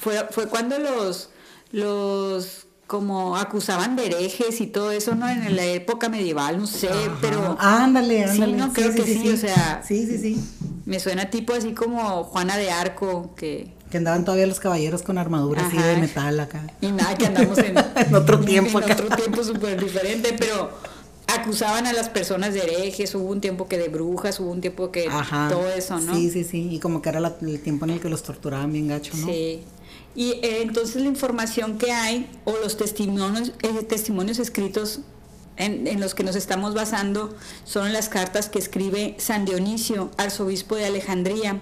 fue, 0.00 0.26
fue 0.30 0.48
cuando 0.48 0.78
los, 0.78 1.30
los 1.70 2.66
como 2.92 3.38
acusaban 3.38 3.96
de 3.96 4.04
herejes 4.04 4.60
y 4.60 4.66
todo 4.66 4.90
eso, 4.90 5.14
¿no? 5.14 5.26
En 5.26 5.56
la 5.56 5.64
época 5.64 6.10
medieval, 6.10 6.58
no 6.58 6.66
sé, 6.66 6.90
pero... 7.22 7.56
Ándale, 7.58 8.24
ándale. 8.24 8.52
Sí, 8.52 8.58
no, 8.58 8.70
creo 8.70 8.94
que 8.94 9.02
sí, 9.02 9.30
o 9.30 9.36
sea... 9.38 9.82
Sí, 9.82 10.06
sí, 10.06 10.18
sí. 10.18 10.44
Me 10.84 11.00
suena 11.00 11.30
tipo 11.30 11.54
así 11.54 11.72
como 11.72 12.22
Juana 12.24 12.58
de 12.58 12.70
Arco, 12.70 13.34
que... 13.34 13.72
Que 13.90 13.96
andaban 13.96 14.26
todavía 14.26 14.46
los 14.46 14.60
caballeros 14.60 15.00
con 15.00 15.16
armaduras 15.16 15.68
así 15.68 15.78
de 15.78 15.96
metal 15.96 16.38
acá. 16.38 16.66
Y 16.82 16.92
nada, 16.92 17.14
que 17.14 17.24
andamos 17.28 17.56
en... 17.60 17.78
en 17.96 18.14
otro 18.14 18.40
tiempo 18.44 18.78
en 18.78 18.92
otro 18.92 19.08
tiempo 19.16 19.42
súper 19.42 19.82
diferente, 19.82 20.36
pero 20.38 20.70
acusaban 21.28 21.86
a 21.86 21.94
las 21.94 22.10
personas 22.10 22.52
de 22.52 22.60
herejes, 22.60 23.14
hubo 23.14 23.30
un 23.30 23.40
tiempo 23.40 23.68
que 23.68 23.78
de 23.78 23.88
brujas, 23.88 24.38
hubo 24.38 24.50
un 24.50 24.60
tiempo 24.60 24.90
que 24.92 25.06
Ajá. 25.08 25.48
todo 25.48 25.66
eso, 25.70 25.98
¿no? 25.98 26.14
Sí, 26.14 26.28
sí, 26.28 26.44
sí, 26.44 26.68
y 26.72 26.78
como 26.78 27.00
que 27.00 27.08
era 27.08 27.20
la, 27.20 27.36
el 27.40 27.58
tiempo 27.62 27.86
en 27.86 27.92
el 27.92 28.00
que 28.00 28.10
los 28.10 28.22
torturaban 28.22 28.70
bien 28.70 28.88
gacho, 28.88 29.16
¿no? 29.16 29.28
Sí. 29.28 29.64
Y 30.14 30.32
eh, 30.32 30.62
entonces 30.62 31.02
la 31.02 31.08
información 31.08 31.78
que 31.78 31.92
hay 31.92 32.30
o 32.44 32.52
los 32.58 32.76
testimonios, 32.76 33.52
eh, 33.62 33.82
testimonios 33.82 34.38
escritos 34.38 35.00
en, 35.56 35.86
en, 35.86 36.00
los 36.00 36.14
que 36.14 36.24
nos 36.24 36.36
estamos 36.36 36.74
basando 36.74 37.34
son 37.64 37.92
las 37.92 38.08
cartas 38.08 38.48
que 38.48 38.58
escribe 38.58 39.16
San 39.18 39.44
Dionisio, 39.44 40.10
arzobispo 40.18 40.76
de 40.76 40.86
Alejandría, 40.86 41.60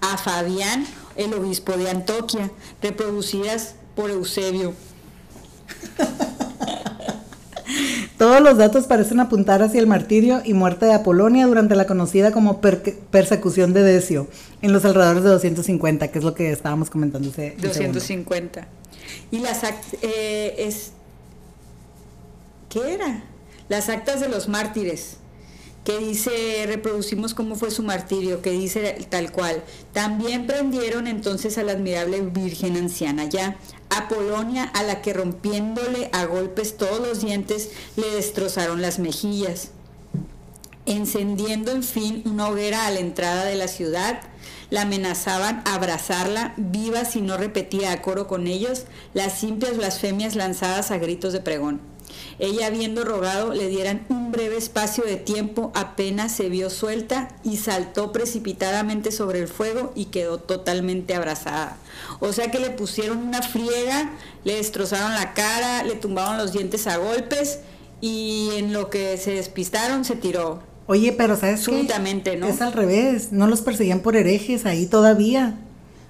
a 0.00 0.16
Fabián, 0.18 0.86
el 1.16 1.34
obispo 1.34 1.76
de 1.76 1.90
Antoquia, 1.90 2.50
reproducidas 2.82 3.74
por 3.96 4.10
Eusebio. 4.10 4.74
Todos 8.18 8.40
los 8.40 8.58
datos 8.58 8.86
parecen 8.86 9.20
apuntar 9.20 9.62
hacia 9.62 9.80
el 9.80 9.86
martirio 9.86 10.42
y 10.44 10.52
muerte 10.52 10.86
de 10.86 10.92
Apolonia 10.92 11.46
durante 11.46 11.76
la 11.76 11.86
conocida 11.86 12.32
como 12.32 12.60
per 12.60 12.82
persecución 13.10 13.72
de 13.72 13.82
Decio, 13.84 14.26
en 14.60 14.72
los 14.72 14.84
alrededores 14.84 15.22
de 15.22 15.30
250, 15.30 16.08
que 16.08 16.18
es 16.18 16.24
lo 16.24 16.34
que 16.34 16.50
estábamos 16.50 16.90
comentando. 16.90 17.30
Ese, 17.30 17.54
250. 17.58 18.66
Y 19.30 19.38
las 19.38 19.62
eh, 20.02 20.54
es 20.58 20.92
¿qué 22.68 22.94
era? 22.94 23.22
Las 23.68 23.88
actas 23.88 24.20
de 24.20 24.28
los 24.28 24.48
mártires, 24.48 25.18
que 25.84 25.98
dice, 25.98 26.64
reproducimos 26.66 27.34
cómo 27.34 27.54
fue 27.54 27.70
su 27.70 27.82
martirio, 27.82 28.42
que 28.42 28.50
dice 28.50 28.98
tal 29.08 29.30
cual. 29.32 29.62
También 29.92 30.46
prendieron 30.46 31.06
entonces 31.06 31.56
a 31.56 31.62
la 31.62 31.72
admirable 31.72 32.20
Virgen 32.20 32.76
anciana, 32.76 33.24
ya 33.26 33.56
Apolonia, 33.90 34.64
a 34.64 34.82
la 34.82 35.02
que 35.02 35.12
rompiéndole 35.12 36.10
a 36.12 36.24
golpes 36.26 36.76
todos 36.76 37.00
los 37.00 37.20
dientes, 37.20 37.70
le 37.96 38.10
destrozaron 38.10 38.82
las 38.82 38.98
mejillas. 38.98 39.70
Encendiendo 40.86 41.70
en 41.72 41.82
fin 41.82 42.22
una 42.24 42.48
hoguera 42.48 42.86
a 42.86 42.90
la 42.90 43.00
entrada 43.00 43.44
de 43.44 43.56
la 43.56 43.68
ciudad, 43.68 44.20
la 44.70 44.82
amenazaban 44.82 45.62
abrazarla 45.66 46.54
viva 46.56 47.04
si 47.04 47.20
no 47.20 47.36
repetía 47.36 47.92
a 47.92 48.02
coro 48.02 48.26
con 48.26 48.46
ellos 48.46 48.84
las 49.14 49.38
simples 49.38 49.76
blasfemias 49.76 50.36
lanzadas 50.36 50.90
a 50.90 50.98
gritos 50.98 51.32
de 51.32 51.40
pregón. 51.40 51.80
Ella 52.38 52.66
habiendo 52.66 53.04
rogado 53.04 53.52
le 53.52 53.68
dieran 53.68 54.06
un 54.08 54.32
breve 54.32 54.56
espacio 54.56 55.04
de 55.04 55.16
tiempo, 55.16 55.72
apenas 55.74 56.32
se 56.32 56.48
vio 56.48 56.70
suelta 56.70 57.28
y 57.44 57.56
saltó 57.56 58.12
precipitadamente 58.12 59.10
sobre 59.12 59.40
el 59.40 59.48
fuego 59.48 59.92
y 59.94 60.06
quedó 60.06 60.38
totalmente 60.38 61.14
abrazada. 61.14 61.76
O 62.20 62.32
sea 62.32 62.50
que 62.50 62.60
le 62.60 62.70
pusieron 62.70 63.18
una 63.18 63.42
friega, 63.42 64.12
le 64.44 64.56
destrozaron 64.56 65.14
la 65.14 65.34
cara, 65.34 65.82
le 65.84 65.94
tumbaron 65.94 66.38
los 66.38 66.52
dientes 66.52 66.86
a 66.86 66.96
golpes 66.96 67.60
y 68.00 68.50
en 68.56 68.72
lo 68.72 68.90
que 68.90 69.16
se 69.16 69.32
despistaron 69.32 70.04
se 70.04 70.16
tiró. 70.16 70.62
Oye, 70.86 71.12
pero 71.12 71.36
¿sabes 71.36 71.60
Súbitamente, 71.60 72.36
¿no? 72.36 72.48
Es 72.48 72.62
al 72.62 72.72
revés, 72.72 73.30
no 73.30 73.46
los 73.46 73.60
perseguían 73.60 74.00
por 74.00 74.16
herejes 74.16 74.64
ahí 74.64 74.86
todavía. 74.86 75.58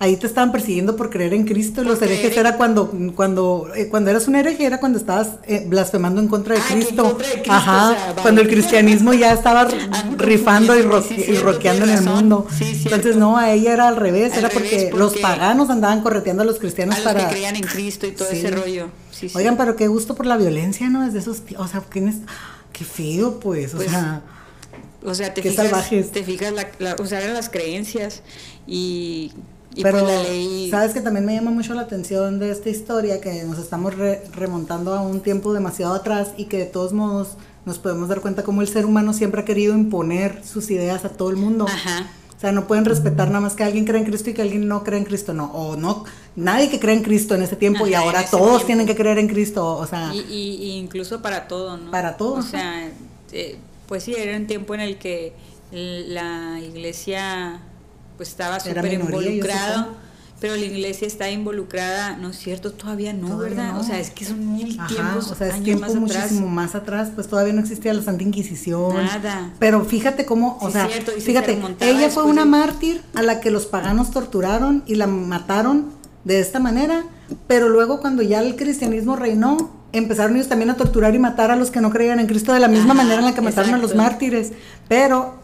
Ahí 0.01 0.17
te 0.17 0.29
estaban 0.29 0.53
persiguiendo 0.53 0.95
por 0.95 1.11
creer 1.11 1.35
en 1.35 1.45
Cristo. 1.45 1.83
Los 1.83 2.01
herejes 2.01 2.37
era 2.37 2.57
cuando 2.57 2.93
cuando 3.17 3.69
eh, 3.75 3.89
cuando 3.89 4.11
eras 4.11 4.29
un 4.29 4.37
hereje 4.37 4.65
era 4.65 4.79
cuando 4.79 4.97
estabas 4.97 5.31
eh, 5.45 5.65
blasfemando 5.67 6.21
en 6.21 6.29
contra 6.29 6.55
de 6.55 6.61
Cristo. 6.61 7.19
Ajá. 7.49 8.15
cuando 8.23 8.41
el 8.41 8.49
cristianismo 8.49 9.13
ya 9.13 9.33
estaba 9.33 9.67
rifando 10.17 10.79
y, 10.79 10.83
roqueando 10.83 11.85
en 11.85 11.91
el 11.91 12.03
mundo. 12.03 12.47
Entonces 12.61 13.17
no, 13.17 13.37
a 13.37 13.53
ella 13.53 13.73
era 13.73 13.89
al 13.89 13.97
revés, 13.97 14.37
era 14.37 14.49
porque, 14.51 14.93
los 14.95 15.17
paganos 15.19 15.69
andaban 15.69 16.01
correteando 16.01 16.45
a 16.45 16.47
los 16.47 16.61
cristianos 16.61 17.01
para 17.01 17.25
que 17.25 17.31
creían 17.31 17.57
en 17.57 17.63
Cristo 17.63 18.07
y 18.07 18.13
todo 18.13 18.29
ese 18.31 18.51
rollo. 18.53 18.91
Oigan, 19.35 19.57
pero 19.57 19.75
qué 19.75 19.89
gusto 19.89 20.15
por 20.15 20.27
la 20.27 20.37
violencia, 20.37 20.89
¿no? 20.89 21.05
Desde 21.05 21.19
esos, 21.19 21.43
o 21.57 21.67
sea, 21.67 21.83
qué 21.91 22.85
feo, 22.85 23.41
pues, 23.41 23.75
o 23.75 23.79
pues, 23.79 23.91
sea, 23.91 24.23
o 25.05 25.15
sea, 25.15 25.35
te 25.35 25.43
fijas, 25.43 25.91
te 26.13 26.23
fijas 26.25 26.53
la, 26.79 26.97
o 26.99 27.07
sea, 27.07 27.21
eran 27.21 27.35
las 27.35 27.49
creencias 27.49 28.23
y 28.67 29.33
pero 29.83 30.07
sabes 30.71 30.93
que 30.93 31.01
también 31.01 31.25
me 31.25 31.35
llama 31.35 31.51
mucho 31.51 31.75
la 31.75 31.83
atención 31.83 32.39
de 32.39 32.51
esta 32.51 32.69
historia 32.69 33.21
que 33.21 33.45
nos 33.45 33.59
estamos 33.59 33.95
remontando 34.35 34.95
a 34.95 35.01
un 35.03 35.21
tiempo 35.21 35.53
demasiado 35.53 35.95
atrás 35.95 36.31
y 36.37 36.47
que 36.47 36.59
de 36.59 36.67
todos 36.67 36.93
modos 36.93 37.37
nos 37.65 37.79
podemos 37.79 38.09
dar 38.09 38.21
cuenta 38.21 38.43
cómo 38.43 38.63
el 38.63 38.69
ser 38.69 38.87
humano 38.87 39.13
siempre 39.13 39.43
ha 39.43 39.45
querido 39.45 39.75
imponer 39.75 40.43
sus 40.45 40.71
ideas 40.71 41.05
a 41.05 41.11
todo 41.11 41.31
el 41.31 41.37
mundo. 41.37 41.67
Ajá. 41.69 42.07
O 42.39 42.41
sea, 42.41 42.53
no 42.53 42.69
pueden 42.69 42.85
respetar 42.85 43.29
nada 43.29 43.41
más 43.41 43.55
que 43.55 43.65
alguien 43.65 43.85
cree 43.85 44.01
en 44.01 44.07
Cristo 44.07 44.31
y 44.31 44.33
que 44.33 44.43
alguien 44.43 44.69
no 44.69 44.85
cree 44.85 45.01
en 45.01 45.05
Cristo, 45.05 45.35
no. 45.35 45.47
O 45.47 45.77
no, 45.77 46.05
nadie 46.37 46.71
que 46.71 46.79
cree 46.79 46.95
en 46.95 47.03
Cristo 47.03 47.35
en 47.35 47.43
ese 47.43 47.57
tiempo 47.57 47.89
y 47.89 47.95
ahora 47.95 48.25
todos 48.31 48.65
tienen 48.65 48.87
que 48.87 48.95
creer 48.95 49.19
en 49.19 49.27
Cristo, 49.27 49.77
o 49.77 49.85
sea. 49.89 50.15
Y, 50.15 50.79
incluso 50.79 51.21
para 51.21 51.49
todo, 51.49 51.77
¿no? 51.77 51.91
Para 51.91 52.17
todo. 52.17 52.35
O 52.35 52.43
sea, 52.43 52.89
eh, 53.33 53.59
pues 53.89 54.05
sí, 54.05 54.15
era 54.17 54.37
un 54.37 54.47
tiempo 54.47 54.73
en 54.75 54.81
el 54.83 54.99
que 54.99 55.33
la 55.73 56.61
iglesia 56.61 57.61
pues 58.19 58.29
estaba 58.29 58.61
súper 58.61 58.93
involucrado. 58.93 60.09
Pero 60.41 60.55
la 60.55 60.63
iglesia 60.63 61.09
está 61.09 61.29
involucrada, 61.31 62.17
¿no 62.17 62.31
es 62.31 62.39
cierto? 62.39 62.73
Todavía 62.73 63.13
no, 63.13 63.39
¿verdad? 63.39 63.77
O 63.77 63.83
sea, 63.83 63.99
es 63.99 64.11
que 64.11 64.25
son 64.25 64.55
mil 64.55 64.79
tiempos. 64.87 65.33
O 65.33 65.35
sea, 65.35 65.49
es 65.49 65.63
tiempo 65.65 65.93
muchísimo 65.95 66.47
más 66.47 66.77
atrás, 66.77 67.11
pues 67.13 67.27
todavía 67.27 67.53
no 67.53 67.61
existía 67.61 67.93
la 67.93 68.03
Santa 68.03 68.23
Inquisición. 68.23 68.95
Nada. 68.95 69.51
Pero 69.59 69.85
fíjate 69.85 70.27
cómo, 70.27 70.57
o 70.61 70.71
sea, 70.71 70.89
fíjate, 70.89 71.61
ella 71.81 72.11
fue 72.11 72.23
una 72.23 72.45
mártir 72.45 73.03
a 73.15 73.23
la 73.23 73.41
que 73.41 73.51
los 73.51 73.67
paganos 73.67 74.13
torturaron 74.13 74.85
y 74.87 74.95
la 74.95 75.09
mataron 75.09 75.87
de 76.23 76.39
esta 76.39 76.61
manera, 76.61 77.05
pero 77.49 77.69
luego 77.69 78.01
cuando 78.01 78.23
ya 78.23 78.41
el 78.41 78.55
cristianismo 78.55 79.17
reinó, 79.17 79.73
empezaron 79.93 80.37
ellos 80.37 80.49
también 80.49 80.71
a 80.71 80.77
torturar 80.77 81.17
y 81.17 81.19
matar 81.19 81.51
a 81.51 81.57
los 81.57 81.73
que 81.73 81.81
no 81.81 81.91
creían 81.91 82.21
en 82.21 82.29
Cristo 82.29 82.53
de 82.53 82.61
la 82.61 82.69
misma 82.69 82.95
manera 82.95 83.19
en 83.19 83.25
la 83.25 83.35
que 83.35 83.41
mataron 83.41 83.75
a 83.75 83.79
los 83.79 83.97
mártires. 83.97 84.53
Pero 84.87 85.35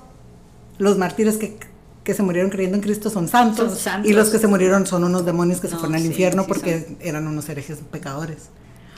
los 0.79 0.99
mártires 0.99 1.37
que 1.37 1.59
que 2.05 2.15
se 2.15 2.23
murieron 2.23 2.51
creyendo 2.51 2.77
en 2.77 2.83
Cristo 2.83 3.11
son 3.11 3.29
santos, 3.29 3.87
y 4.05 4.13
los 4.13 4.29
que 4.29 4.39
se 4.39 4.47
murieron 4.47 4.87
son 4.87 5.05
unos 5.05 5.25
demonios 5.25 5.61
que 5.61 5.69
se 5.69 5.77
fueron 5.77 5.97
al 5.97 6.05
infierno 6.05 6.47
porque 6.47 6.97
eran 7.01 7.27
unos 7.27 7.49
herejes 7.49 7.79
pecadores. 7.91 8.51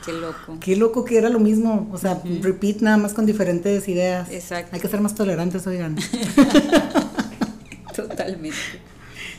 Qué 0.04 0.12
loco. 0.12 0.58
Qué 0.60 0.76
loco 0.76 1.04
que 1.04 1.18
era 1.18 1.28
lo 1.28 1.40
mismo, 1.40 1.88
o 1.92 1.98
sea, 1.98 2.20
repeat 2.42 2.80
nada 2.80 2.96
más 2.96 3.14
con 3.14 3.24
diferentes 3.24 3.88
ideas. 3.88 4.30
Exacto. 4.30 4.70
Hay 4.74 4.80
que 4.80 4.88
ser 4.88 5.00
más 5.00 5.14
tolerantes, 5.14 5.66
oigan. 5.66 5.96
Totalmente. 7.96 8.56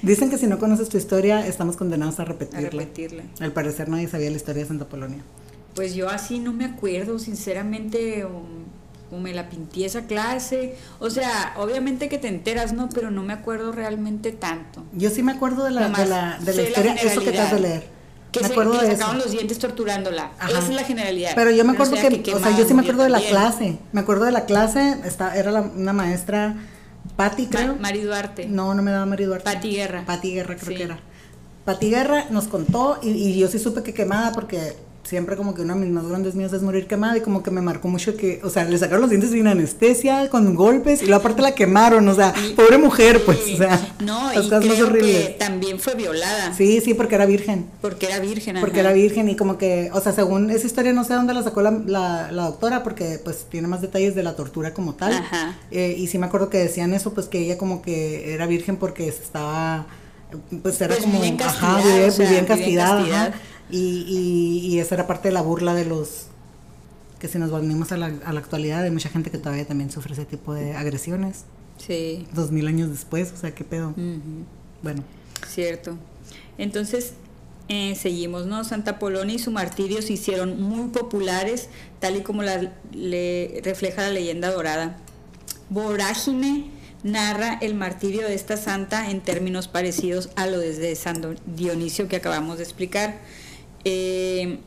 Dicen 0.02 0.30
que 0.30 0.38
si 0.38 0.48
no 0.48 0.60
conoces 0.60 0.90
tu 0.90 0.98
historia, 0.98 1.46
estamos 1.46 1.76
condenados 1.76 2.20
a 2.20 2.26
repetirla. 2.26 2.68
A 2.68 2.72
repetirla. 2.72 3.24
Al 3.40 3.52
parecer 3.52 3.90
nadie 3.90 4.08
sabía 4.08 4.30
la 4.30 4.38
historia 4.38 4.64
de 4.64 4.68
Santa 4.68 4.86
Polonia. 4.86 5.20
Pues 5.76 5.94
yo 5.94 6.10
así 6.10 6.40
no 6.40 6.54
me 6.54 6.66
acuerdo, 6.66 7.20
sinceramente, 7.20 8.26
o 9.12 9.18
me 9.18 9.34
la 9.34 9.50
pinté 9.50 9.86
esa 9.86 10.04
clase. 10.06 10.76
O 11.00 11.10
sea, 11.10 11.54
obviamente 11.58 12.10
que 12.10 12.18
te 12.18 12.28
enteras, 12.28 12.74
¿no? 12.74 12.90
Pero 12.90 13.12
no 13.12 13.24
me 13.24 13.34
acuerdo 13.34 13.72
realmente 13.72 14.32
tanto. 14.32 14.84
Yo 14.94 15.10
sí 15.10 15.24
me 15.24 15.32
acuerdo 15.32 15.64
de 15.64 15.72
la, 15.72 15.90
de 15.90 16.06
la, 16.06 16.38
de 16.40 16.54
la 16.54 16.62
historia, 16.62 16.94
eso 16.96 17.22
que 17.22 17.32
te 17.32 17.40
has 17.40 17.52
de 17.52 17.60
leer. 17.60 17.98
Que, 18.32 18.42
me 18.42 18.48
acuerdo 18.48 18.80
se, 18.82 18.92
sacaban 18.92 19.20
los 19.20 19.32
dientes 19.32 19.58
torturándola. 19.58 20.32
Esa 20.48 20.60
es 20.60 20.70
la 20.70 20.84
generalidad. 20.84 21.32
Pero 21.34 21.52
yo 21.52 21.64
me 21.64 21.74
acuerdo 21.74 21.96
que, 21.96 22.34
o 22.34 22.40
sea, 22.40 22.56
yo 22.58 22.68
sí 22.68 22.74
me 22.74 22.82
acuerdo 22.82 23.04
de 23.04 23.10
la 23.10 23.22
clase. 23.22 23.80
Me 23.94 24.02
acuerdo 24.02 24.26
de 24.26 24.32
la 24.32 24.46
clase, 24.46 24.98
está, 25.06 25.36
era 25.36 25.62
una 25.62 25.94
maestra, 25.94 26.56
Patti, 27.16 27.48
creo. 27.48 27.76
Mari 27.76 28.02
Duarte. 28.02 28.48
No, 28.48 28.74
no 28.74 28.84
me 28.84 28.92
daba 28.92 29.06
Mari 29.06 29.26
Duarte. 29.26 29.46
Pati 29.46 29.72
Guerra. 29.72 30.04
Pati 30.06 30.34
Guerra, 30.34 30.56
creo 30.56 30.78
que 30.78 30.84
era. 30.84 31.00
Pati 31.66 31.90
Guerra 31.90 32.26
nos 32.30 32.48
contó 32.48 33.00
y, 33.02 33.10
y, 33.10 33.38
yo 33.38 33.48
sí 33.48 33.60
supe 33.60 33.84
que 33.84 33.94
quemada 33.94 34.32
porque 34.32 34.78
siempre 35.08 35.38
como 35.38 35.54
que 35.54 35.62
una 35.62 35.74
de 35.74 35.80
mis 35.80 35.90
más 35.90 36.06
grandes 36.06 36.36
mías 36.36 36.52
es 36.52 36.62
morir 36.62 36.86
quemada 36.86 37.18
y 37.18 37.22
como 37.22 37.42
que 37.42 37.50
me 37.50 37.62
marcó 37.62 37.88
mucho 37.88 38.18
que, 38.18 38.42
o 38.44 38.50
sea, 38.50 38.66
le 38.66 38.78
sacaron 38.78 39.02
los 39.02 39.10
dientes 39.10 39.32
sin 39.32 39.48
anestesia, 39.48 40.30
con 40.30 40.54
golpes 40.54 41.02
y 41.02 41.06
luego 41.06 41.22
aparte 41.22 41.42
la 41.42 41.56
quemaron, 41.56 42.08
o 42.10 42.14
sea, 42.14 42.34
pobre 42.56 42.78
mujer, 42.78 43.24
pues, 43.26 43.40
o 43.54 43.58
sea, 43.58 43.96
no, 44.00 44.34
y 44.34 44.50
creo 44.50 44.94
que 44.94 45.36
también 45.40 45.80
fue 45.80 45.96
violada. 45.96 46.54
Sí, 46.54 46.82
sí, 46.82 46.94
porque 46.94 47.16
era 47.16 47.26
virgen. 47.26 47.68
Porque 47.82 48.08
era 48.08 48.20
virgen, 48.20 48.58
Porque 48.60 48.82
era 48.82 48.92
virgen 48.92 49.30
y 49.30 49.36
como 49.38 49.58
que, 49.58 49.90
o 49.94 50.02
sea, 50.02 50.12
según 50.12 50.50
esa 50.50 50.68
historia 50.68 50.92
no 50.92 51.06
sé 51.06 51.14
dónde 51.14 51.34
la 51.34 51.44
sacó 51.44 51.62
la, 51.62 51.72
la, 51.72 52.44
doctora 52.48 52.84
porque 52.84 53.20
pues 53.24 53.46
tiene 53.50 53.68
más 53.68 53.82
detalles 53.82 54.14
de 54.14 54.24
la 54.24 54.36
tortura 54.36 54.74
como 54.74 54.96
tal. 54.96 55.14
Ajá. 55.14 55.56
Eh, 55.72 55.96
y 55.98 56.08
sí 56.08 56.18
me 56.18 56.26
acuerdo 56.26 56.50
que 56.50 56.58
decían 56.58 56.94
eso, 56.94 57.14
pues 57.14 57.28
que 57.28 57.40
ella 57.40 57.58
como 57.58 57.82
que 57.82 58.34
era 58.34 58.46
virgen 58.46 58.76
porque 58.78 59.08
estaba 59.08 59.88
pues 60.62 60.82
era 60.82 60.94
pues 60.94 61.06
como 61.06 61.22
bien 61.22 61.38
castigada, 61.38 61.78
ajá, 61.78 62.30
bien, 62.30 62.46
castigada, 62.46 63.34
y, 63.70 64.68
y, 64.72 64.80
esa 64.80 64.96
era 64.96 65.08
parte 65.08 65.30
de 65.30 65.34
la 65.34 65.42
burla 65.42 65.74
de 65.74 65.86
los 65.86 66.28
que 67.20 67.28
si 67.28 67.40
nos 67.40 67.50
volvimos 67.50 67.92
a 67.92 67.98
la, 67.98 68.14
a 68.26 68.34
la 68.34 68.40
actualidad 68.40 68.84
hay 68.84 68.92
mucha 68.92 69.10
gente 69.10 69.32
que 69.32 69.38
todavía 69.38 69.66
también 69.66 69.92
sufre 69.92 70.14
ese 70.14 70.26
tipo 70.26 70.54
de 70.54 70.74
agresiones. 70.74 71.46
Sí. 71.78 72.28
Dos 72.34 72.52
mil 72.52 72.68
años 72.68 72.90
después, 72.90 73.32
o 73.34 73.38
sea, 73.38 73.54
qué 73.54 73.64
pedo. 73.64 73.94
Bueno. 74.84 75.04
Cierto. 75.48 75.98
Entonces, 76.58 77.14
eh, 77.70 77.96
seguimos, 77.96 78.46
¿no? 78.46 78.64
Santa 78.64 79.00
Polonia 79.00 79.36
y 79.36 79.40
su 79.40 79.52
martirio 79.52 80.02
se 80.02 80.14
hicieron 80.14 80.62
muy 80.62 80.90
populares, 80.90 81.70
tal 82.00 82.16
y 82.16 82.22
como 82.22 82.44
la, 82.44 82.72
le 82.94 83.62
refleja 83.64 84.04
la 84.04 84.12
leyenda 84.12 84.52
dorada. 84.52 84.98
Vorágine 85.70 86.72
narra 87.04 87.58
el 87.62 87.76
martirio 87.76 88.22
de 88.28 88.34
esta 88.34 88.58
santa 88.58 89.12
en 89.12 89.22
términos 89.22 89.68
parecidos 89.68 90.30
a 90.36 90.48
lo 90.48 90.60
de 90.60 90.96
San 90.96 91.38
Dionisio 91.46 92.08
que 92.08 92.16
acabamos 92.16 92.58
de 92.58 92.64
explicar. 92.64 93.20
Eh, 93.86 94.60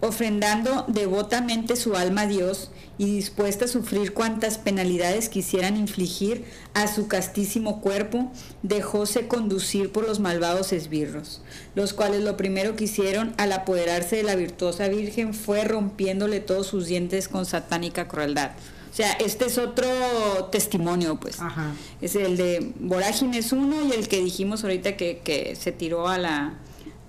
ofrendando 0.00 0.84
devotamente 0.88 1.76
su 1.76 1.96
alma 1.96 2.22
a 2.22 2.26
Dios 2.26 2.70
y 2.98 3.06
dispuesta 3.06 3.66
a 3.66 3.68
sufrir 3.68 4.14
cuantas 4.14 4.58
penalidades 4.58 5.28
quisieran 5.28 5.76
infligir 5.76 6.44
a 6.74 6.86
su 6.86 7.08
castísimo 7.08 7.80
cuerpo, 7.80 8.30
dejóse 8.62 9.26
conducir 9.26 9.92
por 9.92 10.06
los 10.06 10.20
malvados 10.20 10.72
esbirros, 10.72 11.42
los 11.74 11.92
cuales 11.92 12.22
lo 12.22 12.36
primero 12.36 12.76
que 12.76 12.84
hicieron 12.84 13.34
al 13.36 13.52
apoderarse 13.52 14.16
de 14.16 14.22
la 14.22 14.34
virtuosa 14.34 14.88
Virgen 14.88 15.34
fue 15.34 15.64
rompiéndole 15.64 16.40
todos 16.40 16.66
sus 16.66 16.86
dientes 16.86 17.28
con 17.28 17.44
satánica 17.44 18.08
crueldad. 18.08 18.52
O 18.90 18.96
sea, 18.96 19.12
este 19.12 19.44
es 19.44 19.58
otro 19.58 19.86
testimonio, 20.50 21.20
pues. 21.20 21.36
Es 22.00 22.16
el 22.16 22.38
de 22.38 22.72
Vorágines 22.80 23.52
uno 23.52 23.84
y 23.84 23.92
el 23.92 24.08
que 24.08 24.22
dijimos 24.22 24.64
ahorita 24.64 24.96
que, 24.96 25.18
que 25.22 25.54
se 25.54 25.70
tiró 25.70 26.08
a 26.08 26.16
la, 26.16 26.54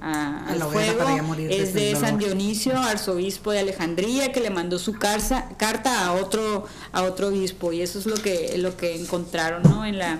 al 0.02 0.62
fuego 0.64 1.36
es 1.50 1.74
de 1.74 1.96
San 1.96 2.18
Dionisio, 2.20 2.78
arzobispo 2.78 3.52
de 3.52 3.60
Alejandría, 3.60 4.32
que 4.32 4.40
le 4.40 4.50
mandó 4.50 4.78
su 4.78 4.94
carta 4.94 6.06
a 6.06 6.14
otro 6.14 6.66
a 6.92 7.04
otro 7.04 7.30
obispo 7.30 7.74
y 7.74 7.82
eso 7.82 7.98
es 8.00 8.06
lo 8.06 8.16
que 8.16 8.58
lo 8.58 8.78
que 8.78 8.96
encontraron, 8.96 9.64
¿no? 9.64 9.86
En 9.86 9.98
la 9.98 10.20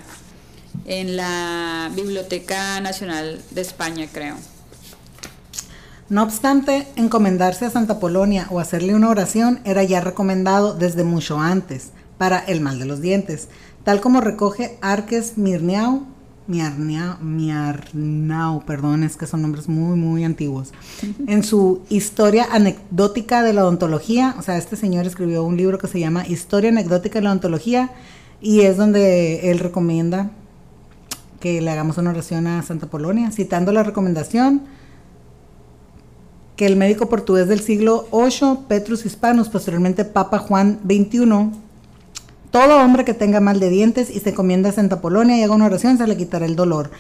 en 0.86 1.18
la 1.18 1.92
Biblioteca 1.96 2.80
Nacional 2.82 3.42
de 3.52 3.62
España, 3.62 4.08
creo. 4.12 4.36
No 6.10 6.24
obstante, 6.24 6.88
encomendarse 6.96 7.66
a 7.66 7.70
Santa 7.70 8.00
Polonia 8.00 8.48
o 8.50 8.62
hacerle 8.62 8.96
una 8.96 9.10
oración 9.10 9.60
era 9.66 9.84
ya 9.84 10.00
recomendado 10.00 10.74
desde 10.74 11.04
mucho 11.04 11.40
antes, 11.40 11.92
para 12.18 12.40
el 12.40 12.62
mal 12.62 12.80
de 12.80 12.86
los 12.86 13.02
dientes, 13.02 13.50
tal 13.84 14.00
como 14.00 14.22
recoge 14.22 14.78
Arques 14.82 15.38
Mirneau, 15.38 16.06
Miarnau, 16.48 17.22
perdón, 18.66 19.04
es 19.04 19.18
que 19.18 19.28
son 19.28 19.42
nombres 19.42 19.68
muy, 19.68 19.98
muy 19.98 20.24
antiguos. 20.24 20.72
En 21.28 21.44
su 21.44 21.82
Historia 21.90 22.48
Anecdótica 22.52 23.44
de 23.44 23.54
la 23.54 23.64
Odontología, 23.64 24.36
o 24.40 24.42
sea, 24.42 24.58
este 24.58 24.76
señor 24.76 25.06
escribió 25.06 25.44
un 25.44 25.58
libro 25.58 25.78
que 25.78 25.88
se 25.88 26.00
llama 26.00 26.26
Historia 26.28 26.70
Anecdótica 26.70 27.20
de 27.20 27.24
la 27.24 27.32
Odontología 27.32 27.92
y 28.42 28.62
es 28.62 28.78
donde 28.78 29.52
él 29.52 29.60
recomienda 29.60 30.32
que 31.40 31.62
le 31.62 31.70
hagamos 31.70 31.98
una 31.98 32.12
oración 32.12 32.48
a 32.48 32.64
Santa 32.64 32.88
Polonia, 32.88 33.32
citando 33.32 33.72
la 33.72 33.84
recomendación 33.84 34.62
que 36.56 36.66
el 36.66 36.76
médico 36.76 37.08
portugués 37.08 37.48
del 37.48 37.60
siglo 37.60 38.08
VIII, 38.12 38.66
Petrus 38.68 39.06
Hispanus, 39.06 39.48
posteriormente 39.50 40.06
Papa 40.06 40.40
Juan 40.40 40.80
XXI, 40.84 41.52
todo 42.52 42.78
hombre 42.78 43.06
que 43.06 43.14
tenga 43.14 43.40
mal 43.40 43.60
de 43.60 43.70
dientes 43.70 44.10
y 44.10 44.20
se 44.20 44.34
comienda 44.34 44.70
a 44.70 44.74
Santa 44.74 45.02
Polonia 45.02 45.38
y 45.38 45.44
haga 45.44 45.56
una 45.56 45.66
oración, 45.66 45.98
se 45.98 46.08
le 46.08 46.18
quitará 46.18 46.46
el 46.46 46.56
dolor. 46.56 46.92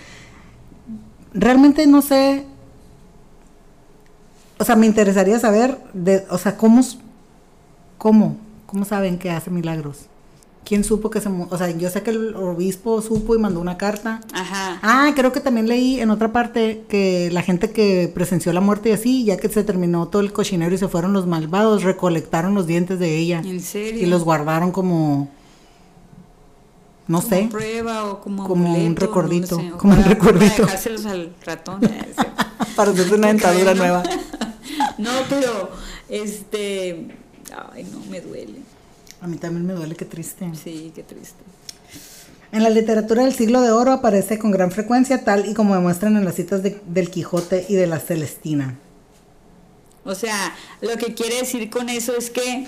Realmente 1.33 1.85
no 1.87 2.01
sé, 2.01 2.45
o 4.59 4.63
sea, 4.63 4.75
me 4.75 4.85
interesaría 4.85 5.39
saber, 5.39 5.77
de, 5.93 6.25
o 6.29 6.37
sea, 6.37 6.57
cómo, 6.57 6.83
cómo, 7.97 8.37
cómo 8.65 8.85
saben 8.85 9.19
que 9.19 9.29
hace 9.29 9.51
milagros. 9.51 10.05
¿Quién 10.65 10.83
supo 10.83 11.09
que 11.09 11.21
se... 11.21 11.29
O 11.29 11.57
sea, 11.57 11.69
yo 11.69 11.89
sé 11.89 12.01
que 12.03 12.09
el 12.09 12.35
obispo 12.35 13.01
supo 13.01 13.35
y 13.35 13.39
mandó 13.39 13.61
una 13.61 13.77
carta. 13.77 14.19
Ajá. 14.33 14.79
Ah, 14.81 15.13
creo 15.15 15.31
que 15.31 15.39
también 15.39 15.69
leí 15.69 16.01
en 16.01 16.09
otra 16.09 16.33
parte 16.33 16.83
que 16.89 17.29
la 17.31 17.41
gente 17.41 17.71
que 17.71 18.11
presenció 18.13 18.51
la 18.51 18.59
muerte 18.59 18.89
y 18.89 18.91
así, 18.91 19.23
ya 19.23 19.37
que 19.37 19.47
se 19.47 19.63
terminó 19.63 20.09
todo 20.09 20.21
el 20.21 20.33
cochinero 20.33 20.75
y 20.75 20.77
se 20.77 20.89
fueron 20.89 21.13
los 21.13 21.25
malvados, 21.25 21.83
recolectaron 21.83 22.53
los 22.53 22.67
dientes 22.67 22.99
de 22.99 23.15
ella. 23.15 23.41
¿En 23.45 23.61
serio? 23.61 24.01
Y 24.01 24.07
los 24.07 24.25
guardaron 24.25 24.71
como... 24.71 25.29
No 27.07 27.21
como 27.21 27.29
sé. 27.35 27.47
prueba 27.49 28.05
o 28.05 28.19
como, 28.21 28.47
Como 28.47 28.73
un 28.75 28.95
recordito, 28.95 29.55
no 29.57 29.61
sé, 29.61 29.73
o 29.73 29.77
como 29.77 29.93
un 29.93 30.03
recordito. 30.03 30.55
Para 30.63 30.65
dejárselos 30.65 31.05
al 31.05 31.33
ratón. 31.45 31.79
Para 32.75 32.91
hacerse 32.91 33.13
una 33.15 33.27
dentadura 33.33 33.73
¿no? 33.73 33.77
nueva. 33.79 34.03
No, 34.99 35.11
pero 35.29 35.69
este. 36.09 37.07
Ay, 37.73 37.83
no, 37.91 37.99
me 38.09 38.19
duele. 38.21 38.59
A 39.21 39.27
mí 39.27 39.37
también 39.37 39.65
me 39.65 39.73
duele, 39.73 39.95
qué 39.95 40.05
triste. 40.05 40.49
Sí, 40.61 40.91
qué 40.95 41.03
triste. 41.03 41.37
En 42.51 42.63
la 42.63 42.69
literatura 42.69 43.23
del 43.23 43.33
siglo 43.33 43.61
de 43.61 43.71
oro 43.71 43.91
aparece 43.91 44.39
con 44.39 44.51
gran 44.51 44.71
frecuencia, 44.71 45.23
tal 45.23 45.45
y 45.47 45.53
como 45.53 45.75
demuestran 45.75 46.15
en 46.17 46.25
las 46.25 46.35
citas 46.35 46.63
de- 46.63 46.81
del 46.87 47.09
Quijote 47.11 47.65
y 47.69 47.75
de 47.75 47.87
la 47.87 47.99
Celestina. 47.99 48.75
O 50.05 50.15
sea, 50.15 50.55
lo 50.81 50.95
que 50.97 51.13
quiere 51.13 51.37
decir 51.37 51.69
con 51.69 51.89
eso 51.89 52.15
es 52.15 52.29
que 52.29 52.67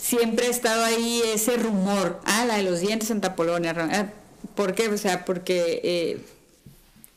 siempre 0.00 0.46
ha 0.46 0.50
estado 0.50 0.84
ahí 0.84 1.22
ese 1.32 1.56
rumor. 1.56 2.20
Ah, 2.24 2.44
la 2.46 2.56
de 2.56 2.62
los 2.62 2.80
dientes 2.80 3.08
Santa 3.08 3.36
Polonia. 3.36 3.74
ah, 3.76 4.10
¿Por 4.54 4.74
qué? 4.74 4.88
O 4.88 4.98
sea, 4.98 5.24
porque 5.24 5.80
eh, 5.84 6.24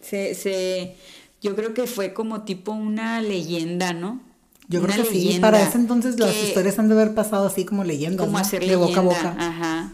se, 0.01 0.35
se, 0.35 0.95
yo 1.41 1.55
creo 1.55 1.73
que 1.73 1.87
fue 1.87 2.13
como 2.13 2.43
tipo 2.43 2.71
una 2.71 3.21
leyenda, 3.21 3.93
¿no? 3.93 4.21
Yo 4.67 4.81
Una 4.81 4.93
creo 4.93 5.05
que 5.05 5.11
sí. 5.11 5.39
Para 5.39 5.61
ese 5.61 5.77
entonces 5.77 6.19
las 6.19 6.35
historias 6.35 6.79
han 6.79 6.87
de 6.87 6.95
haber 6.95 7.13
pasado 7.13 7.47
así 7.47 7.65
como 7.65 7.83
leyendas. 7.83 8.25
como 8.25 8.37
¿no? 8.37 8.43
hacer 8.43 8.65
de 8.65 8.75
boca 8.75 8.99
a 8.99 9.03
boca. 9.03 9.35
Ajá. 9.37 9.93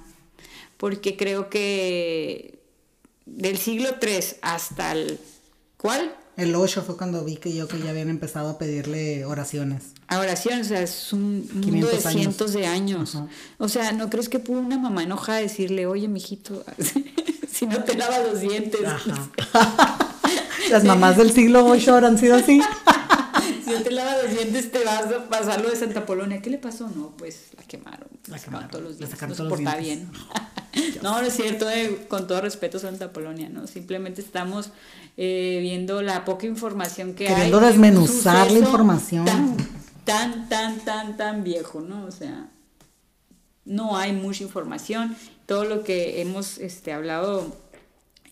Porque 0.77 1.17
creo 1.17 1.49
que 1.49 2.59
del 3.25 3.57
siglo 3.57 3.89
III 4.01 4.19
hasta 4.41 4.91
el 4.91 5.19
¿cuál? 5.77 6.13
El 6.39 6.55
8 6.55 6.83
fue 6.83 6.95
cuando 6.95 7.25
vi 7.25 7.35
que 7.35 7.53
yo 7.53 7.67
que 7.67 7.77
ya 7.79 7.89
habían 7.89 8.09
empezado 8.09 8.49
a 8.49 8.57
pedirle 8.57 9.25
oraciones. 9.25 9.87
A 10.07 10.19
oración, 10.19 10.61
o 10.61 10.63
sea, 10.63 10.81
es 10.81 11.11
un 11.11 11.45
mundo 11.53 11.89
500 11.89 11.91
de 11.91 11.97
años. 11.97 12.21
cientos 12.21 12.53
de 12.53 12.65
años. 12.65 13.15
Ajá. 13.15 13.27
O 13.57 13.67
sea, 13.67 13.91
¿no 13.91 14.09
crees 14.09 14.29
que 14.29 14.39
pudo 14.39 14.61
una 14.61 14.79
mamá 14.79 15.03
enojada 15.03 15.39
decirle, 15.39 15.85
oye, 15.85 16.07
mijito, 16.07 16.63
si 17.51 17.65
no 17.65 17.83
te 17.83 17.95
lavas 17.95 18.21
los 18.31 18.39
dientes, 18.39 18.79
Las 20.69 20.85
mamás 20.85 21.17
del 21.17 21.33
siglo 21.33 21.65
8 21.65 21.93
habrán 21.93 22.17
sido 22.17 22.37
así. 22.37 22.61
No 23.69 23.81
te 23.81 23.91
lavas 23.91 24.23
los 24.23 24.33
dientes 24.33 24.71
te 24.71 24.83
vas 24.83 25.05
a 25.05 25.29
pasar 25.29 25.61
lo 25.61 25.69
de 25.69 25.75
Santa 25.75 26.05
Polonia? 26.05 26.41
¿Qué 26.41 26.49
le 26.49 26.57
pasó? 26.57 26.89
No, 26.89 27.11
pues 27.17 27.49
la 27.57 27.63
quemaron. 27.63 28.07
La 28.27 28.39
quemaron, 28.39 28.69
todos 28.69 28.83
los 28.83 28.97
dientes. 28.97 29.17
sacaron 29.17 29.37
no 29.37 29.55
todos 29.55 29.61
los 29.61 29.79
bien. 29.79 30.11
no, 31.01 31.21
no 31.21 31.27
es 31.27 31.33
cierto, 31.33 31.69
eh, 31.69 32.05
con 32.07 32.27
todo 32.27 32.41
respeto 32.41 32.79
Santa 32.79 33.13
Polonia, 33.13 33.49
¿no? 33.49 33.67
Simplemente 33.67 34.21
estamos 34.21 34.71
eh, 35.17 35.59
viendo 35.61 36.01
la 36.01 36.25
poca 36.25 36.45
información 36.45 37.13
que 37.13 37.25
Queriendo 37.27 37.59
hay. 37.59 37.63
un 37.63 37.69
desmenuzar 37.69 38.51
la 38.51 38.59
información. 38.59 39.25
Tan, 39.25 39.57
tan, 40.05 40.49
tan, 40.49 40.79
tan, 40.79 41.17
tan 41.17 41.43
viejo, 41.43 41.81
¿no? 41.81 42.05
O 42.05 42.11
sea, 42.11 42.49
no 43.65 43.97
hay 43.97 44.11
mucha 44.13 44.43
información. 44.43 45.15
Todo 45.45 45.65
lo 45.65 45.83
que 45.83 46.21
hemos 46.21 46.57
este, 46.57 46.93
hablado 46.93 47.55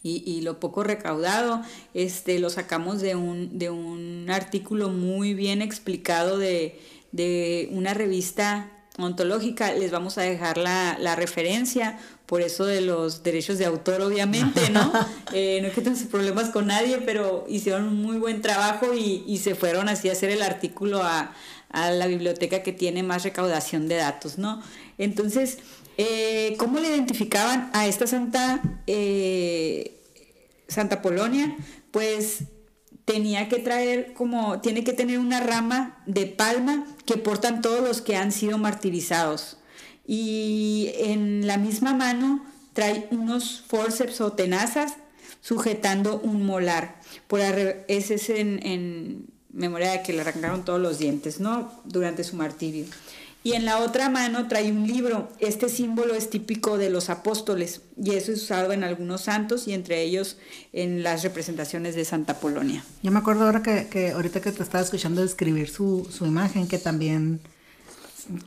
y, 0.03 0.23
y 0.25 0.41
lo 0.41 0.59
poco 0.59 0.83
recaudado, 0.83 1.61
este, 1.93 2.39
lo 2.39 2.49
sacamos 2.49 3.01
de 3.01 3.15
un, 3.15 3.57
de 3.57 3.69
un 3.69 4.27
artículo 4.29 4.89
muy 4.89 5.33
bien 5.33 5.61
explicado 5.61 6.37
de, 6.37 6.79
de 7.11 7.69
una 7.71 7.93
revista 7.93 8.71
ontológica. 8.97 9.73
Les 9.73 9.91
vamos 9.91 10.17
a 10.17 10.21
dejar 10.21 10.57
la, 10.57 10.97
la 10.99 11.15
referencia, 11.15 11.99
por 12.25 12.41
eso 12.41 12.65
de 12.65 12.81
los 12.81 13.23
derechos 13.23 13.57
de 13.57 13.65
autor, 13.65 14.01
obviamente, 14.01 14.69
¿no? 14.69 14.91
Eh, 15.33 15.59
no 15.61 15.67
es 15.67 15.73
que 15.73 15.81
tengan 15.81 16.07
problemas 16.07 16.49
con 16.51 16.67
nadie, 16.67 16.99
pero 16.99 17.45
hicieron 17.49 17.83
un 17.83 18.01
muy 18.01 18.17
buen 18.17 18.41
trabajo 18.41 18.93
y, 18.93 19.25
y 19.27 19.39
se 19.39 19.55
fueron 19.55 19.89
así 19.89 20.07
a 20.07 20.13
hacer 20.13 20.29
el 20.29 20.41
artículo 20.41 21.03
a, 21.03 21.33
a 21.69 21.91
la 21.91 22.07
biblioteca 22.07 22.63
que 22.63 22.71
tiene 22.71 23.03
más 23.03 23.23
recaudación 23.23 23.87
de 23.89 23.95
datos, 23.95 24.37
¿no? 24.37 24.61
Entonces, 24.97 25.59
eh, 25.97 26.55
¿cómo 26.57 26.79
le 26.79 26.89
identificaban 26.89 27.69
a 27.73 27.87
esta 27.87 28.07
santa, 28.07 28.61
eh, 28.85 29.99
Santa 30.67 31.01
Polonia? 31.01 31.55
Pues 31.91 32.43
tenía 33.05 33.49
que 33.49 33.59
traer 33.59 34.13
como, 34.13 34.61
tiene 34.61 34.83
que 34.83 34.93
tener 34.93 35.17
una 35.17 35.39
rama 35.39 36.01
de 36.05 36.25
palma 36.27 36.85
que 37.05 37.17
portan 37.17 37.61
todos 37.61 37.81
los 37.81 38.01
que 38.01 38.15
han 38.15 38.31
sido 38.31 38.57
martirizados. 38.57 39.57
Y 40.05 40.91
en 40.97 41.47
la 41.47 41.57
misma 41.57 41.93
mano 41.93 42.45
trae 42.73 43.07
unos 43.11 43.63
forceps 43.67 44.21
o 44.21 44.33
tenazas 44.33 44.93
sujetando 45.41 46.19
un 46.19 46.45
molar. 46.45 46.99
Por 47.27 47.39
ese 47.39 48.15
es 48.15 48.29
en, 48.29 48.59
en 48.65 49.27
memoria 49.51 49.91
de 49.91 50.03
que 50.03 50.13
le 50.13 50.21
arrancaron 50.21 50.63
todos 50.63 50.79
los 50.79 50.99
dientes, 50.99 51.39
¿no? 51.39 51.71
Durante 51.85 52.23
su 52.23 52.35
martirio. 52.35 52.85
Y 53.47 53.53
en 53.53 53.63
la 53.63 53.79
otra 53.79 54.09
mano 54.09 54.49
trae 54.49 54.73
un 54.73 54.85
libro. 54.85 55.29
Este 55.39 55.69
símbolo 55.69 56.15
es 56.15 56.29
típico 56.29 56.77
de 56.77 56.89
los 56.89 57.09
apóstoles 57.09 57.79
y 57.95 58.11
eso 58.11 58.33
es 58.33 58.43
usado 58.43 58.73
en 58.73 58.83
algunos 58.83 59.21
santos 59.21 59.69
y 59.69 59.73
entre 59.73 60.01
ellos 60.01 60.37
en 60.73 61.01
las 61.01 61.23
representaciones 61.23 61.95
de 61.95 62.03
Santa 62.03 62.41
Polonia. 62.41 62.83
Yo 63.03 63.09
me 63.09 63.19
acuerdo 63.19 63.45
ahora 63.45 63.63
que, 63.63 63.87
que 63.89 64.11
ahorita 64.11 64.41
que 64.41 64.51
te 64.51 64.61
estaba 64.61 64.83
escuchando 64.83 65.21
describir 65.21 65.69
su, 65.69 66.05
su 66.11 66.25
imagen, 66.25 66.67
que 66.67 66.77
también 66.77 67.39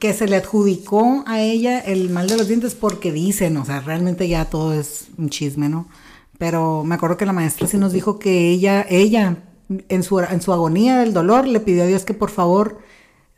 que 0.01 0.13
se 0.13 0.29
le 0.29 0.37
adjudicó 0.37 1.25
a 1.27 1.41
ella 1.41 1.79
el 1.81 2.11
mal 2.11 2.29
de 2.29 2.37
los 2.37 2.49
dientes 2.49 2.75
porque 2.75 3.11
dicen, 3.11 3.57
o 3.57 3.65
sea, 3.65 3.81
realmente 3.81 4.29
ya 4.29 4.45
todo 4.45 4.79
es 4.79 5.07
un 5.17 5.31
chisme, 5.31 5.71
¿no? 5.71 5.89
Pero 6.37 6.85
me 6.85 6.97
acuerdo 6.97 7.17
que 7.17 7.25
la 7.25 7.33
maestra 7.33 7.67
sí 7.67 7.79
nos 7.79 7.95
dijo 7.95 8.19
que 8.19 8.51
ella, 8.51 8.85
ella, 8.87 9.39
en 9.89 10.03
su, 10.03 10.21
en 10.21 10.43
su 10.43 10.53
agonía 10.53 10.99
del 10.99 11.15
dolor, 11.15 11.47
le 11.47 11.61
pidió 11.61 11.85
a 11.85 11.87
Dios 11.87 12.05
que 12.05 12.13
por 12.13 12.29
favor 12.29 12.83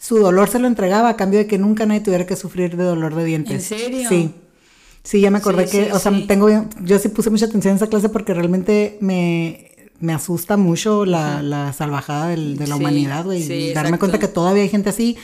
su 0.03 0.19
dolor 0.19 0.49
se 0.49 0.59
lo 0.59 0.67
entregaba 0.67 1.11
a 1.11 1.17
cambio 1.17 1.39
de 1.39 1.47
que 1.47 1.59
nunca 1.59 1.87
nadie 1.87 2.01
tuviera 2.01 2.27
que 2.27 2.35
sufrir 2.35 2.77
de 2.77 2.83
dolor 2.83 3.15
de 3.15 3.25
dientes. 3.25 3.53
¿En 3.71 3.79
serio? 3.79 4.09
Sí. 4.09 4.35
Sí, 5.05 5.21
ya 5.21 5.31
me 5.31 5.39
acordé 5.39 5.67
Sí, 5.69 5.79
que, 5.79 5.85
sí, 5.87 5.91
o 5.93 5.99
sea, 6.01 6.11
sí. 6.13 6.25
tengo, 6.27 6.49
yo 6.83 6.99
sí 6.99 7.09
puse 7.09 7.31
mucha 7.31 7.47
atención 7.47 7.73
en 7.73 7.77
esa 7.77 7.87
clase 7.89 8.09
porque 8.09 8.35
realmente 8.35 8.99
me, 9.01 9.71
me 10.01 10.13
asusta 10.13 10.57
mucho 10.57 11.05
la, 11.05 11.41
la 11.43 11.73
salvajada 11.73 12.29
del- 12.29 12.57
de 12.57 12.67
la 12.67 12.75
humanidad, 12.77 13.25
güey. 13.25 13.43
y 13.43 13.73
darme 13.75 13.91
exacto. 13.91 13.99
cuenta 13.99 14.19
que 14.19 14.29
todavía 14.29 14.63
hay 14.65 14.69
gente 14.69 14.91
así, 14.91 15.17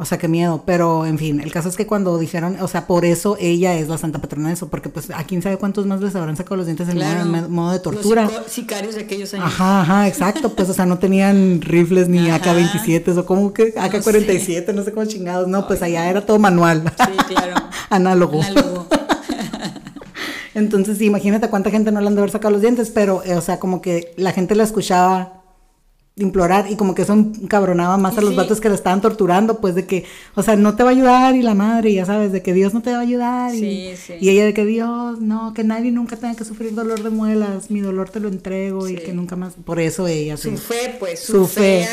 o 0.00 0.04
sea, 0.04 0.16
qué 0.16 0.28
miedo. 0.28 0.62
Pero, 0.64 1.04
en 1.06 1.18
fin, 1.18 1.40
el 1.40 1.50
caso 1.52 1.68
es 1.68 1.76
que 1.76 1.86
cuando 1.86 2.16
dijeron, 2.18 2.56
o 2.60 2.68
sea, 2.68 2.86
por 2.86 3.04
eso 3.04 3.36
ella 3.40 3.74
es 3.74 3.88
la 3.88 3.98
santa 3.98 4.20
patrona 4.20 4.48
de 4.48 4.54
eso, 4.54 4.68
porque 4.68 4.88
pues 4.88 5.10
a 5.10 5.24
quién 5.24 5.42
sabe 5.42 5.56
cuántos 5.58 5.86
más 5.86 6.00
les 6.00 6.14
habrán 6.14 6.36
sacado 6.36 6.56
los 6.56 6.66
dientes 6.66 6.88
en 6.88 6.94
Claro. 6.96 7.24
modo, 7.26 7.42
de- 7.42 7.48
modo 7.48 7.72
de 7.72 7.78
tortura. 7.80 8.24
Los 8.24 8.46
sicarios 8.52 8.94
de 8.94 9.02
aquellos 9.02 9.34
años. 9.34 9.46
Ajá, 9.46 9.80
ajá, 9.82 10.06
exacto, 10.08 10.54
pues, 10.54 10.68
o 10.70 10.72
sea, 10.72 10.86
no 10.86 10.98
tenían 10.98 11.60
rifles 11.60 12.08
ni 12.08 12.30
Ajá. 12.30 12.36
AK-27 12.36 13.16
o 13.18 13.26
como 13.26 13.52
que 13.52 13.74
AK-47, 13.76 14.72
no 14.72 14.84
sé 14.84 14.92
cómo 14.92 15.04
chingados, 15.06 15.48
no, 15.48 15.66
pues 15.66 15.82
allá 15.82 16.08
era 16.08 16.24
todo 16.24 16.38
manual. 16.38 16.84
Sí, 16.96 17.34
claro. 17.34 17.56
Análogo. 17.90 18.40
Análogo. 18.40 18.86
Entonces, 20.54 20.98
sí, 20.98 21.04
imagínate 21.06 21.48
cuánta 21.48 21.70
gente 21.70 21.92
no 21.92 22.00
le 22.00 22.06
han 22.08 22.14
de 22.14 22.20
haber 22.20 22.30
sacado 22.30 22.52
los 22.52 22.60
dientes, 22.60 22.90
pero, 22.90 23.22
eh, 23.24 23.34
o 23.36 23.40
sea, 23.40 23.58
como 23.60 23.80
que 23.80 24.12
la 24.16 24.32
gente 24.32 24.54
la 24.54 24.64
escuchaba 24.64 25.37
implorar 26.18 26.70
y 26.70 26.76
como 26.76 26.94
que 26.94 27.02
eso 27.02 27.16
cabronaba 27.48 27.96
más 27.96 28.18
a 28.18 28.20
los 28.20 28.34
vatos 28.34 28.60
que 28.60 28.68
le 28.68 28.74
estaban 28.74 29.00
torturando, 29.00 29.60
pues 29.60 29.74
de 29.74 29.86
que, 29.86 30.04
o 30.34 30.42
sea, 30.42 30.56
no 30.56 30.74
te 30.76 30.82
va 30.82 30.90
a 30.90 30.92
ayudar 30.92 31.34
y 31.34 31.42
la 31.42 31.54
madre, 31.54 31.92
ya 31.92 32.04
sabes, 32.04 32.32
de 32.32 32.42
que 32.42 32.52
Dios 32.52 32.74
no 32.74 32.82
te 32.82 32.90
va 32.90 32.98
a 32.98 33.02
ayudar 33.02 33.54
y, 33.54 33.94
y 34.20 34.28
ella 34.28 34.44
de 34.44 34.54
que 34.54 34.64
Dios, 34.64 35.20
no, 35.20 35.54
que 35.54 35.64
nadie 35.64 35.90
nunca 35.90 36.16
tenga 36.16 36.34
que 36.34 36.44
sufrir 36.44 36.74
dolor 36.74 37.02
de 37.02 37.10
muelas, 37.10 37.70
mi 37.70 37.80
dolor 37.80 38.10
te 38.10 38.20
lo 38.20 38.28
entrego 38.28 38.88
y 38.88 38.96
que 38.96 39.12
nunca 39.12 39.36
más, 39.36 39.54
por 39.54 39.80
eso 39.80 40.06
ella. 40.06 40.36
Su 40.36 40.56
fe, 40.56 40.96
pues, 40.98 41.20
su, 41.20 41.46
fe, 41.46 41.86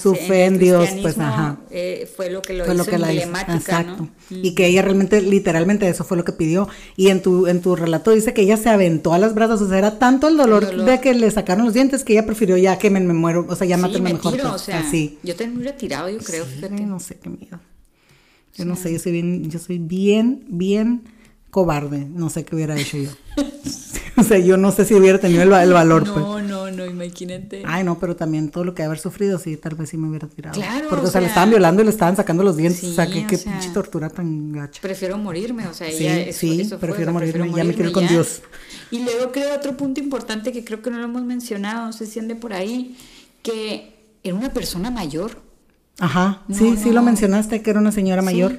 su 0.00 0.14
fe 0.14 0.44
en, 0.46 0.58
Dios, 0.58 0.88
pues, 1.02 1.18
ajá. 1.18 1.58
Eh, 1.70 2.10
fue 2.14 2.30
lo 2.30 2.42
que 2.42 2.54
lo 2.54 2.64
hizo 2.64 2.90
emblemática, 2.90 3.56
exacto. 3.56 4.08
Y 4.30 4.54
que 4.54 4.66
ella 4.66 4.82
realmente, 4.82 5.20
literalmente 5.20 5.88
eso 5.88 6.04
fue 6.04 6.16
lo 6.16 6.24
que 6.24 6.32
pidió. 6.32 6.68
Y 6.96 7.08
en 7.08 7.22
tu, 7.22 7.46
en 7.46 7.60
tu 7.60 7.76
relato 7.76 8.10
dice 8.10 8.32
que 8.32 8.42
ella 8.42 8.56
se 8.56 8.68
aventó 8.68 9.12
a 9.12 9.18
las 9.18 9.34
brasas, 9.34 9.60
o 9.62 9.68
sea, 9.68 9.78
era 9.78 9.98
tanto 9.98 10.28
el 10.28 10.36
dolor, 10.36 10.84
de 10.84 11.00
que 11.00 11.14
le 11.14 11.30
sacaron 11.30 11.64
los 11.64 11.74
dientes 11.74 12.04
que 12.04 12.12
ella 12.14 12.26
prefirió 12.26 12.56
ya 12.56 12.78
que 12.78 12.90
me, 12.90 13.00
me 13.00 13.14
muero, 13.14 13.46
o 13.48 13.56
sea, 13.56 13.59
ya 13.64 13.76
sí, 13.78 14.00
mejor. 14.00 14.32
Tiro, 14.32 14.54
o 14.54 14.58
sea, 14.58 14.80
así. 14.80 15.18
Yo 15.22 15.36
tengo 15.36 15.56
muy 15.56 15.64
retirado, 15.64 16.08
yo 16.08 16.18
creo, 16.18 16.44
fíjate. 16.44 16.80
No 16.80 17.00
sé, 17.00 17.16
qué 17.16 17.28
miedo. 17.28 17.60
Yo 18.56 18.64
no 18.64 18.76
sé, 18.76 18.92
yo 18.92 18.98
soy 18.98 19.12
bien, 19.12 19.50
yo 19.50 19.58
soy 19.58 19.78
bien, 19.78 20.44
bien 20.48 21.02
cobarde. 21.50 22.06
No 22.08 22.30
sé 22.30 22.44
qué 22.44 22.54
hubiera 22.54 22.76
hecho 22.78 22.96
yo. 22.96 23.10
o 24.16 24.22
sea, 24.22 24.38
yo 24.38 24.56
no 24.56 24.72
sé 24.72 24.84
si 24.84 24.94
hubiera 24.94 25.18
tenido 25.18 25.42
el, 25.42 25.52
el 25.52 25.72
valor. 25.72 26.06
No, 26.06 26.14
pues. 26.14 26.44
no, 26.44 26.70
no, 26.70 26.86
imagínate. 26.86 27.62
Ay, 27.66 27.84
no, 27.84 27.98
pero 27.98 28.16
también 28.16 28.50
todo 28.50 28.64
lo 28.64 28.74
que 28.74 28.82
haber 28.82 28.98
sufrido, 28.98 29.38
sí, 29.38 29.56
tal 29.56 29.74
vez 29.74 29.90
sí 29.90 29.96
me 29.96 30.08
hubiera 30.08 30.28
tirado. 30.28 30.54
Claro. 30.54 30.88
Porque, 30.88 31.06
o 31.06 31.10
sea, 31.10 31.20
le 31.20 31.28
estaban 31.28 31.50
violando 31.50 31.82
y 31.82 31.84
le 31.84 31.90
estaban 31.90 32.16
sacando 32.16 32.42
los 32.42 32.56
dientes. 32.56 32.84
o 32.84 32.92
sea, 32.92 33.06
qué, 33.06 33.26
qué 33.26 33.38
pinche 33.38 33.70
tortura 33.70 34.08
tan 34.08 34.52
gacha. 34.52 34.80
Prefiero 34.80 35.18
morirme, 35.18 35.66
o 35.66 35.74
sea, 35.74 35.90
sí, 35.90 36.06
eso, 36.06 36.38
sí, 36.38 36.60
eso 36.60 36.78
prefiero, 36.78 37.12
morirme, 37.12 37.32
prefiero 37.32 37.56
ya 37.56 37.64
me 37.64 37.74
quiero 37.74 37.92
con 37.92 38.06
Dios. 38.06 38.42
Y 38.90 39.02
luego 39.04 39.30
creo 39.32 39.54
otro 39.54 39.76
punto 39.76 40.00
importante 40.00 40.52
que 40.52 40.64
creo 40.64 40.82
que 40.82 40.90
no 40.90 40.98
lo 40.98 41.04
hemos 41.04 41.22
mencionado, 41.22 41.86
no 41.86 41.92
sé 41.92 42.06
si 42.06 42.18
ande 42.18 42.34
por 42.34 42.52
ahí, 42.52 42.96
que 43.42 44.18
era 44.22 44.34
una 44.34 44.52
persona 44.52 44.90
mayor. 44.90 45.42
Ajá, 45.98 46.42
sí, 46.52 46.76
sí 46.76 46.90
lo 46.90 47.02
mencionaste, 47.02 47.62
que 47.62 47.70
era 47.70 47.80
una 47.80 47.92
señora 47.92 48.22
mayor. 48.22 48.58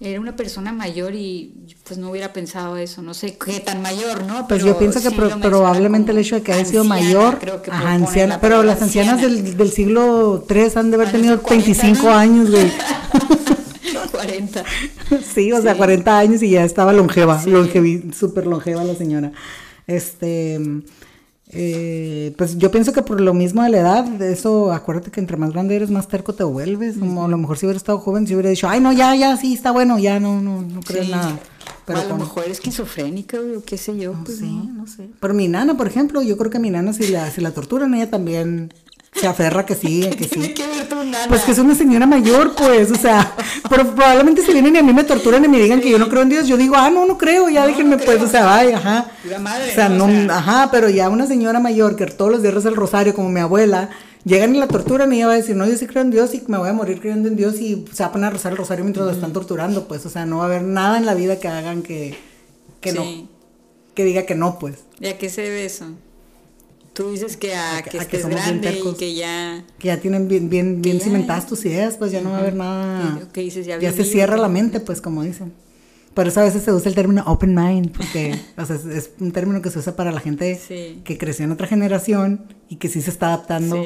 Era 0.00 0.20
una 0.20 0.34
persona 0.34 0.72
mayor 0.72 1.14
y 1.14 1.76
pues 1.84 1.98
no 1.98 2.10
hubiera 2.10 2.32
pensado 2.32 2.76
eso, 2.76 3.02
no 3.02 3.14
sé 3.14 3.36
qué 3.36 3.60
tan 3.60 3.82
mayor, 3.82 4.24
¿no? 4.24 4.48
pues 4.48 4.64
yo 4.64 4.76
pienso 4.76 5.00
que 5.00 5.12
probablemente 5.12 6.10
el 6.10 6.18
hecho 6.18 6.34
de 6.34 6.42
que 6.42 6.52
haya 6.52 6.64
sido 6.64 6.82
mayor, 6.82 7.38
ajá, 7.70 7.92
anciana, 7.92 8.40
pero 8.40 8.64
las 8.64 8.82
ancianas 8.82 9.22
del, 9.22 9.56
del, 9.56 9.70
siglo 9.70 10.44
III 10.50 10.72
han 10.74 10.90
de 10.90 10.96
haber 10.96 11.12
tenido 11.12 11.40
25 11.48 12.10
años, 12.10 12.50
güey. 12.50 12.72
40. 14.22 14.64
sí, 15.34 15.52
o 15.52 15.60
sea, 15.60 15.76
40 15.76 16.18
años 16.18 16.42
y 16.42 16.50
ya 16.50 16.64
estaba 16.64 16.92
longeva, 16.92 17.42
súper 18.12 18.46
longeva 18.46 18.84
la 18.84 18.94
señora. 18.94 19.32
Este, 19.86 20.60
eh, 21.54 22.32
pues 22.38 22.56
yo 22.56 22.70
pienso 22.70 22.92
que 22.92 23.02
por 23.02 23.20
lo 23.20 23.34
mismo 23.34 23.62
de 23.62 23.68
la 23.68 23.78
edad, 23.78 24.22
eso, 24.22 24.72
acuérdate 24.72 25.10
que 25.10 25.20
entre 25.20 25.36
más 25.36 25.52
grande 25.52 25.76
eres, 25.76 25.90
más 25.90 26.08
terco 26.08 26.34
te 26.34 26.44
vuelves. 26.44 26.96
Como 26.98 27.24
a 27.24 27.28
lo 27.28 27.36
mejor 27.36 27.58
si 27.58 27.66
hubiera 27.66 27.76
estado 27.76 27.98
joven, 27.98 28.26
si 28.26 28.34
hubiera 28.34 28.50
dicho, 28.50 28.68
ay, 28.68 28.80
no, 28.80 28.92
ya, 28.92 29.14
ya, 29.14 29.36
sí, 29.36 29.52
está 29.52 29.70
bueno, 29.70 29.98
ya 29.98 30.18
no, 30.18 30.40
no, 30.40 30.62
no 30.62 30.80
crees 30.80 31.10
nada. 31.10 31.38
Pero 31.84 32.00
a 32.00 32.04
lo 32.04 32.16
mejor 32.16 32.44
es 32.44 32.52
esquizofrénica 32.52 33.38
o 33.38 33.62
qué 33.64 33.76
sé 33.76 33.98
yo. 33.98 34.12
No 34.12 34.24
pues, 34.24 34.38
sé, 34.38 34.46
no. 34.46 34.86
sé. 34.86 35.08
Pero 35.20 35.34
mi 35.34 35.48
nana, 35.48 35.76
por 35.76 35.86
ejemplo, 35.86 36.22
yo 36.22 36.38
creo 36.38 36.50
que 36.50 36.58
mi 36.58 36.70
nana, 36.70 36.92
si 36.92 37.08
la, 37.08 37.30
si 37.30 37.40
la 37.40 37.50
torturan, 37.50 37.92
ella 37.94 38.08
también 38.08 38.72
se 39.14 39.26
aferra 39.26 39.66
que 39.66 39.74
sí, 39.74 40.08
que 40.18 40.24
sí. 40.24 40.30
Tiene 40.30 40.54
que 40.54 40.66
ver 40.66 40.88
tu 40.88 40.96
nana. 40.96 41.26
Pues 41.28 41.42
que 41.42 41.52
es 41.52 41.58
una 41.58 41.74
señora 41.74 42.06
mayor, 42.06 42.54
pues, 42.54 42.90
o 42.90 42.94
sea, 42.94 43.34
pero 43.68 43.94
probablemente 43.94 44.42
si 44.42 44.52
vienen 44.52 44.76
y 44.76 44.78
a 44.78 44.82
mí 44.82 44.92
me 44.92 45.04
torturan 45.04 45.44
y 45.44 45.48
me 45.48 45.58
digan 45.58 45.80
que 45.80 45.90
yo 45.90 45.98
no 45.98 46.08
creo 46.08 46.22
en 46.22 46.30
Dios, 46.30 46.48
yo 46.48 46.56
digo, 46.56 46.76
ah, 46.76 46.90
no, 46.90 47.06
no 47.06 47.18
creo, 47.18 47.48
ya 47.48 47.66
déjenme, 47.66 47.98
pues, 47.98 48.22
o 48.22 48.26
sea, 48.26 48.46
vaya, 48.46 48.78
ajá. 48.78 49.06
o 49.24 49.74
sea, 49.74 49.88
no, 49.88 50.06
ajá, 50.32 50.68
pero 50.70 50.88
ya 50.88 51.08
una 51.08 51.26
señora 51.26 51.60
mayor 51.60 51.96
que 51.96 52.06
todos 52.06 52.30
los 52.30 52.42
días 52.42 52.54
reza 52.54 52.68
el 52.68 52.76
rosario, 52.76 53.14
como 53.14 53.28
mi 53.28 53.40
abuela, 53.40 53.90
llegan 54.24 54.54
y 54.54 54.58
la 54.58 54.68
torturan 54.68 55.12
y 55.12 55.16
ella 55.16 55.26
va 55.26 55.32
a 55.34 55.36
decir, 55.36 55.56
no, 55.56 55.66
yo 55.66 55.76
sí 55.76 55.86
creo 55.86 56.02
en 56.02 56.10
Dios 56.10 56.34
y 56.34 56.42
me 56.46 56.58
voy 56.58 56.70
a 56.70 56.72
morir 56.72 57.00
creyendo 57.00 57.28
en 57.28 57.36
Dios 57.36 57.60
y 57.60 57.84
se 57.92 58.02
va 58.02 58.08
a 58.08 58.12
poner 58.12 58.28
a 58.28 58.30
rezar 58.30 58.52
el 58.52 58.58
rosario 58.58 58.84
mientras 58.84 59.06
lo 59.06 59.12
están 59.12 59.32
torturando, 59.32 59.86
pues, 59.88 60.06
o 60.06 60.10
sea, 60.10 60.24
no 60.24 60.38
va 60.38 60.44
a 60.44 60.46
haber 60.46 60.62
nada 60.62 60.96
en 60.96 61.06
la 61.06 61.14
vida 61.14 61.38
que 61.38 61.48
hagan 61.48 61.82
que, 61.82 62.16
que 62.80 62.92
no, 62.92 63.04
que 63.94 64.04
diga 64.04 64.24
que 64.24 64.34
no, 64.34 64.58
pues. 64.58 64.78
¿Y 65.00 65.08
a 65.08 65.18
qué 65.18 65.28
se 65.28 65.42
ve 65.42 65.66
eso? 65.66 65.86
Tú 66.92 67.10
dices 67.10 67.38
que 67.38 67.54
a, 67.54 67.82
que, 67.82 67.96
estés 67.96 68.26
grande 68.26 68.78
y 68.84 68.94
que 68.94 69.14
ya... 69.14 69.64
Que 69.78 69.88
ya 69.88 69.98
tienen 69.98 70.28
bien, 70.28 70.50
bien, 70.50 70.82
bien 70.82 71.00
cimentadas 71.00 71.46
tus 71.46 71.64
ideas, 71.64 71.96
pues 71.96 72.12
ya 72.12 72.20
no 72.20 72.30
va 72.30 72.36
a 72.36 72.40
haber 72.40 72.54
nada... 72.54 73.28
ya, 73.80 73.92
se 73.92 74.04
cierra 74.04 74.36
la 74.36 74.48
mente, 74.48 74.78
pues 74.78 75.00
como 75.00 75.22
dicen. 75.22 75.54
Por 76.12 76.28
eso 76.28 76.40
a 76.40 76.44
veces 76.44 76.62
se 76.62 76.70
usa 76.70 76.90
el 76.90 76.94
término 76.94 77.24
open 77.26 77.54
mind, 77.54 77.96
porque 77.96 78.38
o 78.58 78.66
sea, 78.66 78.76
es, 78.76 79.12
un 79.18 79.32
término 79.32 79.62
que 79.62 79.70
se 79.70 79.78
usa 79.78 79.96
para 79.96 80.12
la 80.12 80.20
gente 80.20 80.60
que 81.02 81.16
creció 81.16 81.46
en 81.46 81.52
otra 81.52 81.66
generación 81.66 82.44
y 82.68 82.76
que 82.76 82.88
sí 82.88 83.00
se 83.00 83.08
está 83.08 83.28
adaptando 83.28 83.82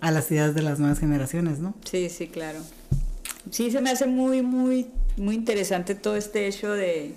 a 0.00 0.10
las 0.10 0.30
ideas 0.30 0.54
de 0.54 0.60
las 0.60 0.78
nuevas 0.78 0.98
generaciones, 0.98 1.60
¿no? 1.60 1.74
Sí, 1.90 2.10
sí, 2.10 2.26
claro. 2.26 2.58
Sí, 3.50 3.70
se 3.70 3.80
me 3.80 3.90
hace 3.90 4.06
muy, 4.06 4.42
muy, 4.42 4.88
muy 5.16 5.34
interesante 5.34 5.94
todo 5.94 6.16
este 6.16 6.46
hecho 6.46 6.72
de... 6.72 7.14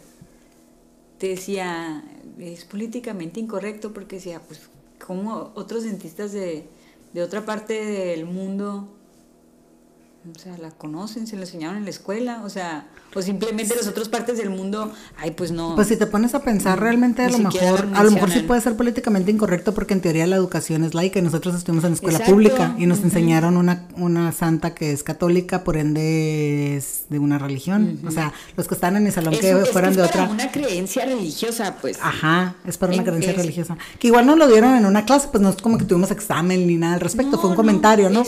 Te 1.17 1.27
decía, 1.27 2.03
es 2.39 2.63
políticamente 2.63 3.41
incorrecto 3.41 3.93
porque 3.93 4.17
decía, 4.17 4.41
pues 4.41 4.61
como 5.05 5.51
otros 5.55 5.83
dentistas 5.83 6.31
de, 6.31 6.65
de 7.13 7.23
otra 7.23 7.45
parte 7.45 7.73
del 7.73 8.25
mundo, 8.25 8.87
o 10.25 10.39
sea, 10.39 10.57
la 10.57 10.71
conocen, 10.71 11.27
se 11.27 11.35
la 11.35 11.41
enseñaron 11.41 11.77
en 11.77 11.83
la 11.83 11.89
escuela, 11.89 12.43
o 12.45 12.49
sea, 12.49 12.87
o 13.13 13.21
simplemente 13.21 13.75
las 13.75 13.87
otras 13.87 14.07
partes 14.07 14.37
del 14.37 14.49
mundo, 14.49 14.93
ay, 15.17 15.31
pues 15.31 15.51
no. 15.51 15.75
Pues 15.75 15.89
si 15.89 15.97
te 15.97 16.07
pones 16.07 16.33
a 16.33 16.41
pensar 16.41 16.79
realmente 16.79 17.23
a 17.23 17.29
lo 17.29 17.39
mejor, 17.39 17.89
a 17.93 18.03
lo 18.03 18.11
mejor 18.11 18.31
sí 18.31 18.39
puede 18.39 18.61
ser 18.61 18.77
políticamente 18.77 19.31
incorrecto 19.31 19.73
porque 19.73 19.93
en 19.93 20.01
teoría 20.01 20.25
la 20.25 20.37
educación 20.37 20.85
es 20.85 20.93
laica 20.93 21.19
y 21.19 21.21
nosotros 21.21 21.55
estuvimos 21.55 21.83
en 21.83 21.93
escuela 21.93 22.19
pública 22.19 22.73
y 22.77 22.85
nos 22.85 22.99
enseñaron 22.99 23.57
una, 23.57 23.87
una 23.97 24.31
santa 24.31 24.73
que 24.73 24.93
es 24.93 25.03
católica, 25.03 25.65
por 25.65 25.75
ende 25.75 26.77
es 26.77 27.05
de 27.09 27.19
una 27.19 27.37
religión. 27.37 27.99
O 28.07 28.11
sea, 28.11 28.33
los 28.55 28.67
que 28.67 28.75
están 28.75 28.95
en 28.95 29.03
mi 29.03 29.11
salón 29.11 29.35
que 29.37 29.53
fueran 29.65 29.93
de 29.93 30.03
otra. 30.03 30.29
una 30.29 30.51
creencia 30.51 31.05
religiosa, 31.05 31.75
pues. 31.81 31.97
Ajá, 32.01 32.55
es 32.65 32.77
para 32.77 32.93
una 32.93 33.03
creencia 33.03 33.33
religiosa. 33.33 33.77
Que 33.99 34.07
igual 34.07 34.25
no 34.25 34.37
lo 34.37 34.47
dieron 34.47 34.73
en 34.75 34.85
una 34.85 35.03
clase, 35.03 35.27
pues 35.31 35.41
no 35.41 35.49
es 35.49 35.57
como 35.57 35.77
que 35.77 35.83
tuvimos 35.83 36.11
examen 36.11 36.65
ni 36.65 36.77
nada 36.77 36.95
al 36.95 37.01
respecto, 37.01 37.37
fue 37.37 37.49
un 37.49 37.55
comentario, 37.57 38.09
¿no? 38.09 38.23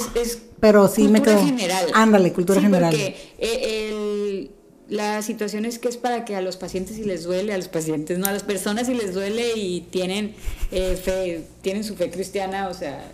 Pero 0.60 0.88
sí 0.88 1.08
me 1.08 1.22
quedó. 1.22 1.44
General. 1.44 1.86
Ándale, 1.94 2.34
cultura 2.34 2.62
general. 2.62 2.92
Porque 2.92 3.16
eh, 3.38 3.90
el 3.90 4.52
la 4.88 5.22
situación 5.22 5.66
es 5.66 5.80
que 5.80 5.88
es 5.88 5.98
para 5.98 6.26
que 6.26 6.36
a 6.36 6.42
los 6.42 6.58
pacientes 6.58 6.96
si 6.96 7.04
les 7.04 7.24
duele, 7.24 7.54
a 7.54 7.58
los 7.58 7.68
pacientes, 7.68 8.20
no 8.20 8.28
a 8.28 8.32
las 8.32 8.44
personas 8.44 8.88
si 8.88 8.94
les 8.94 9.14
duele 9.14 9.58
y 9.58 9.82
tienen 9.82 10.36
eh, 10.72 10.96
fe, 10.96 11.48
tienen 11.62 11.84
su 11.84 11.96
fe 11.96 12.12
cristiana, 12.12 12.68
o 12.68 12.74
sea, 12.74 13.12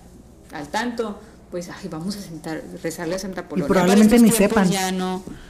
al 0.53 0.67
tanto, 0.67 1.19
pues 1.49 1.69
ay, 1.69 1.87
vamos 1.89 2.17
a 2.17 2.21
sentar, 2.21 2.61
rezarle 2.83 3.15
a 3.15 3.19
Santa 3.19 3.47
Polonia. 3.47 3.67
Y 3.67 3.69
probablemente 3.69 4.19
ni 4.19 4.31
sepan. 4.31 4.69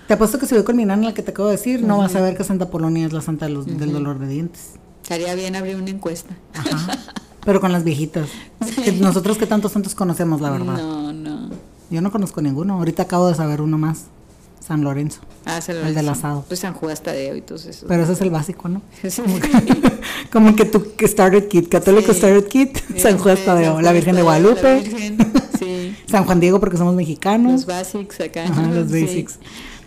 Te 0.08 0.14
apuesto 0.14 0.38
que 0.38 0.46
si 0.46 0.54
voy 0.54 0.64
con 0.64 0.76
mi 0.76 0.86
nana 0.86 1.08
la 1.08 1.14
que 1.14 1.24
te 1.24 1.32
acabo 1.32 1.50
de 1.50 1.58
decir, 1.58 1.82
no 1.82 1.98
vas 1.98 2.16
a 2.16 2.22
ver 2.22 2.38
que 2.38 2.44
Santa 2.44 2.70
Polonia 2.70 3.06
es 3.08 3.14
la 3.14 3.22
santa 3.22 3.48
del 3.48 3.92
dolor 3.92 4.20
de 4.20 4.28
dientes. 4.28 4.74
Estaría 5.02 5.34
bien 5.36 5.56
abrir 5.56 5.76
una 5.76 5.90
encuesta. 5.90 6.36
Ajá. 6.54 6.98
Pero 7.44 7.60
con 7.60 7.72
las 7.72 7.84
viejitas. 7.84 8.30
nosotros 9.00 9.38
que 9.38 9.48
tantos 9.48 9.72
santos 9.72 9.96
conocemos, 9.96 10.42
la 10.42 10.52
verdad. 10.52 10.78
No, 10.78 11.11
no. 11.11 11.11
Yo 11.92 12.02
no 12.02 12.12
conozco 12.12 12.42
ninguno. 12.42 12.76
Ahorita 12.76 13.04
acabo 13.04 13.28
de 13.28 13.36
saber 13.36 13.62
uno 13.62 13.78
más. 13.78 14.06
San 14.66 14.84
Lorenzo. 14.84 15.20
Ah, 15.46 15.60
San 15.60 15.76
Lorenzo. 15.76 15.90
El 15.90 15.96
del 15.96 16.10
asado. 16.10 16.46
Pues 16.48 16.62
San 16.62 16.74
Judas 16.74 17.04
Tadeo 17.04 17.36
y 17.36 17.42
todo 17.42 17.58
eso. 17.58 17.86
Pero 17.88 18.04
ese 18.04 18.14
es 18.14 18.22
el 18.22 18.30
básico, 18.30 18.70
¿no? 18.70 18.82
Como 20.32 20.56
que, 20.56 20.66
tu 20.66 20.86
started 21.06 21.50
kit, 21.50 21.68
católico 21.68 22.14
started 22.14 22.48
kit, 22.48 22.78
San 22.98 23.18
Judas 23.18 23.44
Tadeo, 23.44 23.82
la 23.82 23.92
Virgen 23.92 24.16
de 24.16 24.22
Guadalupe, 24.22 24.84
sí. 25.60 25.98
San 26.08 26.24
Juan 26.24 26.40
Diego 26.40 26.60
porque 26.62 26.78
somos 26.78 26.96
mexicanos. 26.96 27.52
Los 27.52 27.66
basics 27.66 28.22
acá. 28.22 28.46
los 28.46 28.90
basics. 28.90 29.40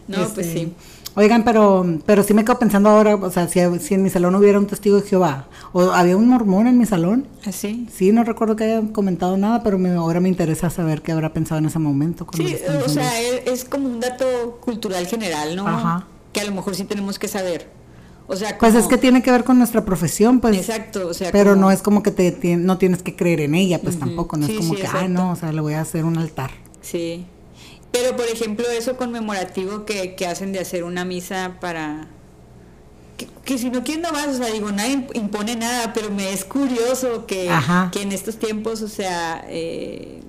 No, 0.07 0.19
pues 0.29 0.47
este, 0.47 0.53
sí. 0.53 0.73
Oigan, 1.17 1.45
pero, 1.45 1.87
pero 2.05 2.25
sí 2.25 2.35
me 2.35 2.45
quedo 2.45 2.59
pensando 2.59 2.89
ahora, 2.89 3.15
o 3.15 3.31
sea, 3.31 3.47
si, 3.47 3.61
si, 3.79 3.95
en 3.95 4.03
mi 4.03 4.11
salón 4.11 4.35
hubiera 4.35 4.59
un 4.59 4.67
testigo 4.67 5.01
de 5.01 5.07
Jehová, 5.07 5.47
o 5.73 5.83
había 5.93 6.17
un 6.17 6.29
mormón 6.29 6.67
en 6.67 6.77
mi 6.77 6.87
salón. 6.87 7.29
¿Ah, 7.47 7.53
sí? 7.53 7.87
Sí, 7.93 8.11
no 8.11 8.25
recuerdo 8.25 8.57
que 8.57 8.65
hayan 8.65 8.89
comentado 8.89 9.37
nada, 9.37 9.63
pero 9.63 9.79
me, 9.79 9.91
ahora 9.91 10.19
me 10.19 10.29
interesa 10.29 10.71
saber 10.71 11.03
qué 11.03 11.13
habrá 11.13 11.33
pensado 11.33 11.61
en 11.61 11.67
ese 11.67 11.79
momento. 11.79 12.27
Sí, 12.35 12.57
o 12.85 12.89
sea, 12.89 13.21
es, 13.21 13.65
como 13.65 13.89
un 13.89 14.01
dato 14.01 14.59
cultural 14.61 15.07
general, 15.07 15.55
¿no? 15.55 15.69
Ajá. 15.69 16.07
Que 16.33 16.41
a 16.41 16.45
lo 16.45 16.53
mejor 16.53 16.75
sí 16.75 16.85
tenemos 16.85 17.19
que 17.21 17.29
saber. 17.29 17.71
O 18.27 18.35
sea, 18.35 18.59
Pues 18.59 18.75
es 18.75 18.87
que 18.87 18.97
tiene 18.97 19.23
que 19.23 19.31
ver 19.31 19.45
con 19.45 19.59
nuestra 19.59 19.85
profesión, 19.85 20.41
pues. 20.41 20.57
Exacto, 20.57 21.09
o 21.09 21.15
sea. 21.15 21.31
Pero 21.31 21.55
no 21.55 21.71
es 21.71 21.81
como 21.83 22.03
que 22.03 22.11
te, 22.11 22.57
no 22.57 22.79
tienes 22.79 23.03
que 23.03 23.15
creer 23.15 23.41
en 23.41 23.55
ella, 23.55 23.81
pues 23.81 23.99
tampoco, 23.99 24.37
no 24.37 24.47
es 24.47 24.57
como 24.57 24.75
que, 24.75 24.87
ah, 24.87 25.07
no, 25.09 25.33
o 25.33 25.37
sea, 25.37 25.53
le 25.53 25.61
voy 25.61 25.75
a 25.75 25.83
hacer 25.83 26.05
un 26.05 26.19
altar. 26.19 26.51
Sí. 26.81 27.27
Pero, 27.95 28.17
por 28.17 28.27
ejemplo, 28.27 28.67
eso 28.77 28.97
conmemorativo 28.97 29.85
que, 29.85 30.17
que 30.17 30.27
hacen 30.27 30.51
de 30.53 30.59
hacer 30.59 30.83
una 30.83 31.05
misa 31.05 31.59
para... 31.61 32.09
Que, 33.45 33.57
si 33.57 33.71
no 33.71 33.85
quieren 33.85 34.03
más, 34.13 34.27
o 34.27 34.35
sea, 34.35 34.49
digo, 34.49 34.73
nadie 34.73 35.07
impone 35.13 35.55
nada, 35.55 35.93
pero 35.93 36.11
me 36.11 36.33
es 36.33 36.45
curioso 36.45 37.25
que, 37.27 37.49
que 37.93 38.03
en 38.03 38.11
estos 38.11 38.37
tiempos, 38.37 38.83
o 38.83 38.89
sea, 38.89 39.45
eh, 39.49 40.23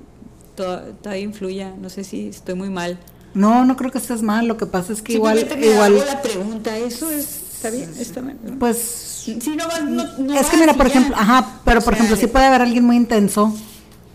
todavía 0.56 1.24
influya. 1.24 1.74
No 1.82 1.90
sé 1.90 2.04
si 2.04 2.28
estoy 2.28 2.54
muy 2.54 2.70
mal. 2.70 3.00
No, 3.34 3.66
no 3.66 3.76
creo 3.76 3.90
que 3.90 3.98
estés 3.98 4.22
mal. 4.22 4.48
Lo 4.48 4.58
que 4.58 4.68
pasa 4.68 4.94
es 4.94 5.02
que 5.02 5.14
igual. 5.14 5.48
Me 5.58 5.66
igual 5.66 5.98
hago 5.98 6.06
la 6.06 6.22
pregunta, 6.22 6.78
¿eso 6.78 7.10
es, 7.10 7.42
está 7.56 7.72
bien? 7.72 7.92
¿Está 7.98 8.22
bien? 8.22 8.38
Pues. 8.60 8.78
Si 9.26 9.56
no 9.56 9.68
vas, 9.68 9.84
no, 9.84 10.40
es 10.40 10.46
que 10.46 10.58
mira, 10.58 10.76
por 10.76 10.86
ejemplo, 10.86 11.16
ajá, 11.18 11.62
pero 11.66 11.82
por 11.82 11.96
ejemplo, 11.96 12.16
sí 12.16 12.28
puede 12.28 12.46
haber 12.46 12.62
alguien 12.62 12.86
muy 12.86 12.96
intenso 12.96 13.58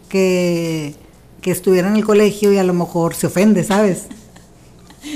que 0.08 0.94
que 1.40 1.50
estuviera 1.50 1.88
en 1.88 1.96
el 1.96 2.04
colegio 2.04 2.52
y 2.52 2.58
a 2.58 2.64
lo 2.64 2.74
mejor 2.74 3.14
se 3.14 3.26
ofende, 3.28 3.64
¿sabes? 3.64 4.02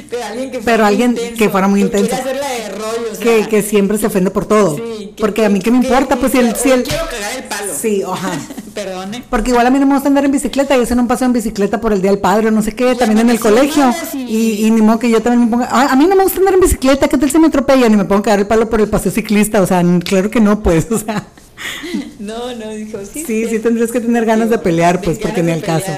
Pero 0.09 0.25
alguien 0.25 0.51
que 0.51 0.61
fuera, 0.61 0.79
muy 0.85 0.87
alguien 0.89 1.11
intenso, 1.11 1.37
que 1.37 1.51
fuera 1.51 1.69
muy 1.69 1.81
que 1.81 1.87
intenso. 1.87 2.09
quiera 2.09 2.23
hacerla 2.25 2.49
de 2.49 2.69
rollo, 2.71 3.13
o 3.15 3.19
que, 3.19 3.39
sea, 3.41 3.49
que 3.49 3.63
siempre 3.63 3.99
se 3.99 4.07
ofende 4.07 4.31
por 4.31 4.47
todo. 4.47 4.77
sí, 4.77 5.13
que- 5.15 5.21
Porque 5.21 5.45
a 5.45 5.51
mí 5.51 5.61
qué 5.61 5.71
me 5.71 5.77
importa, 5.77 6.17
pues 6.17 6.33
si 6.33 6.39
el, 6.39 6.57
si 6.57 6.71
el- 6.71 6.85
quiero 6.85 7.05
cagar 7.05 7.33
el 7.37 7.45
palo. 7.45 7.73
Sí, 7.79 8.03
ajá. 8.03 8.33
Perdone. 8.75 9.23
Porque 9.29 9.51
igual 9.51 9.67
a 9.67 9.71
mí 9.71 9.79
no 9.79 9.85
me 9.87 9.93
gusta 9.93 10.09
andar 10.09 10.25
en 10.25 10.31
bicicleta, 10.33 10.75
yo 10.75 10.83
hice 10.83 10.95
un 10.95 11.07
paseo 11.07 11.27
en 11.27 11.35
bicicleta 11.35 11.81
por 11.83 11.93
el 11.93 12.01
Día 12.01 12.11
del 12.13 12.19
Padre 12.21 12.49
o 12.49 12.51
no 12.51 12.63
sé 12.63 12.75
qué, 12.75 12.95
también 12.95 13.21
en 13.21 13.29
el 13.31 13.39
colegio. 13.39 13.95
y- 14.15 14.65
Y, 14.67 14.71
ni 14.71 14.81
modo 14.81 14.99
que 14.99 15.11
yo 15.11 15.21
también 15.21 15.45
me 15.45 15.51
ponga, 15.51 15.69
"Ay, 15.71 15.89
a 15.91 15.97
mí 15.97 16.07
no 16.07 16.17
me 16.17 16.23
gusta 16.25 16.39
andar 16.39 16.55
en 16.55 16.61
bicicleta, 16.61 17.07
¿qué 17.07 17.19
tal 17.19 17.31
si 17.31 17.39
me 17.39 17.49
atropellan? 17.49 17.93
Y 17.93 17.97
me 17.97 18.05
pongo 18.07 18.21
a 18.21 18.23
cagar 18.23 18.39
el 18.41 18.47
palo 18.47 18.71
por 18.71 18.81
el 18.81 18.89
paseo 18.89 19.13
ciclista, 19.13 19.61
o 19.61 19.67
sea, 19.67 19.83
claro 20.03 20.31
que 20.31 20.41
no, 20.41 20.63
pues, 20.63 20.87
o 20.91 20.99
sea, 20.99 21.27
No, 22.19 22.55
no, 22.55 22.71
dijo, 22.71 22.99
sí. 23.05 23.23
Sí, 23.27 23.47
sí 23.49 23.59
tendrías 23.59 23.93
que 23.93 24.01
tener 24.01 24.25
ganas 24.25 24.49
de 24.51 24.59
pelear, 24.59 25.01
pues, 25.03 25.19
porque 25.19 25.43
ni 25.43 25.49
de 25.49 25.53
al 25.53 25.63
caso. 25.63 25.93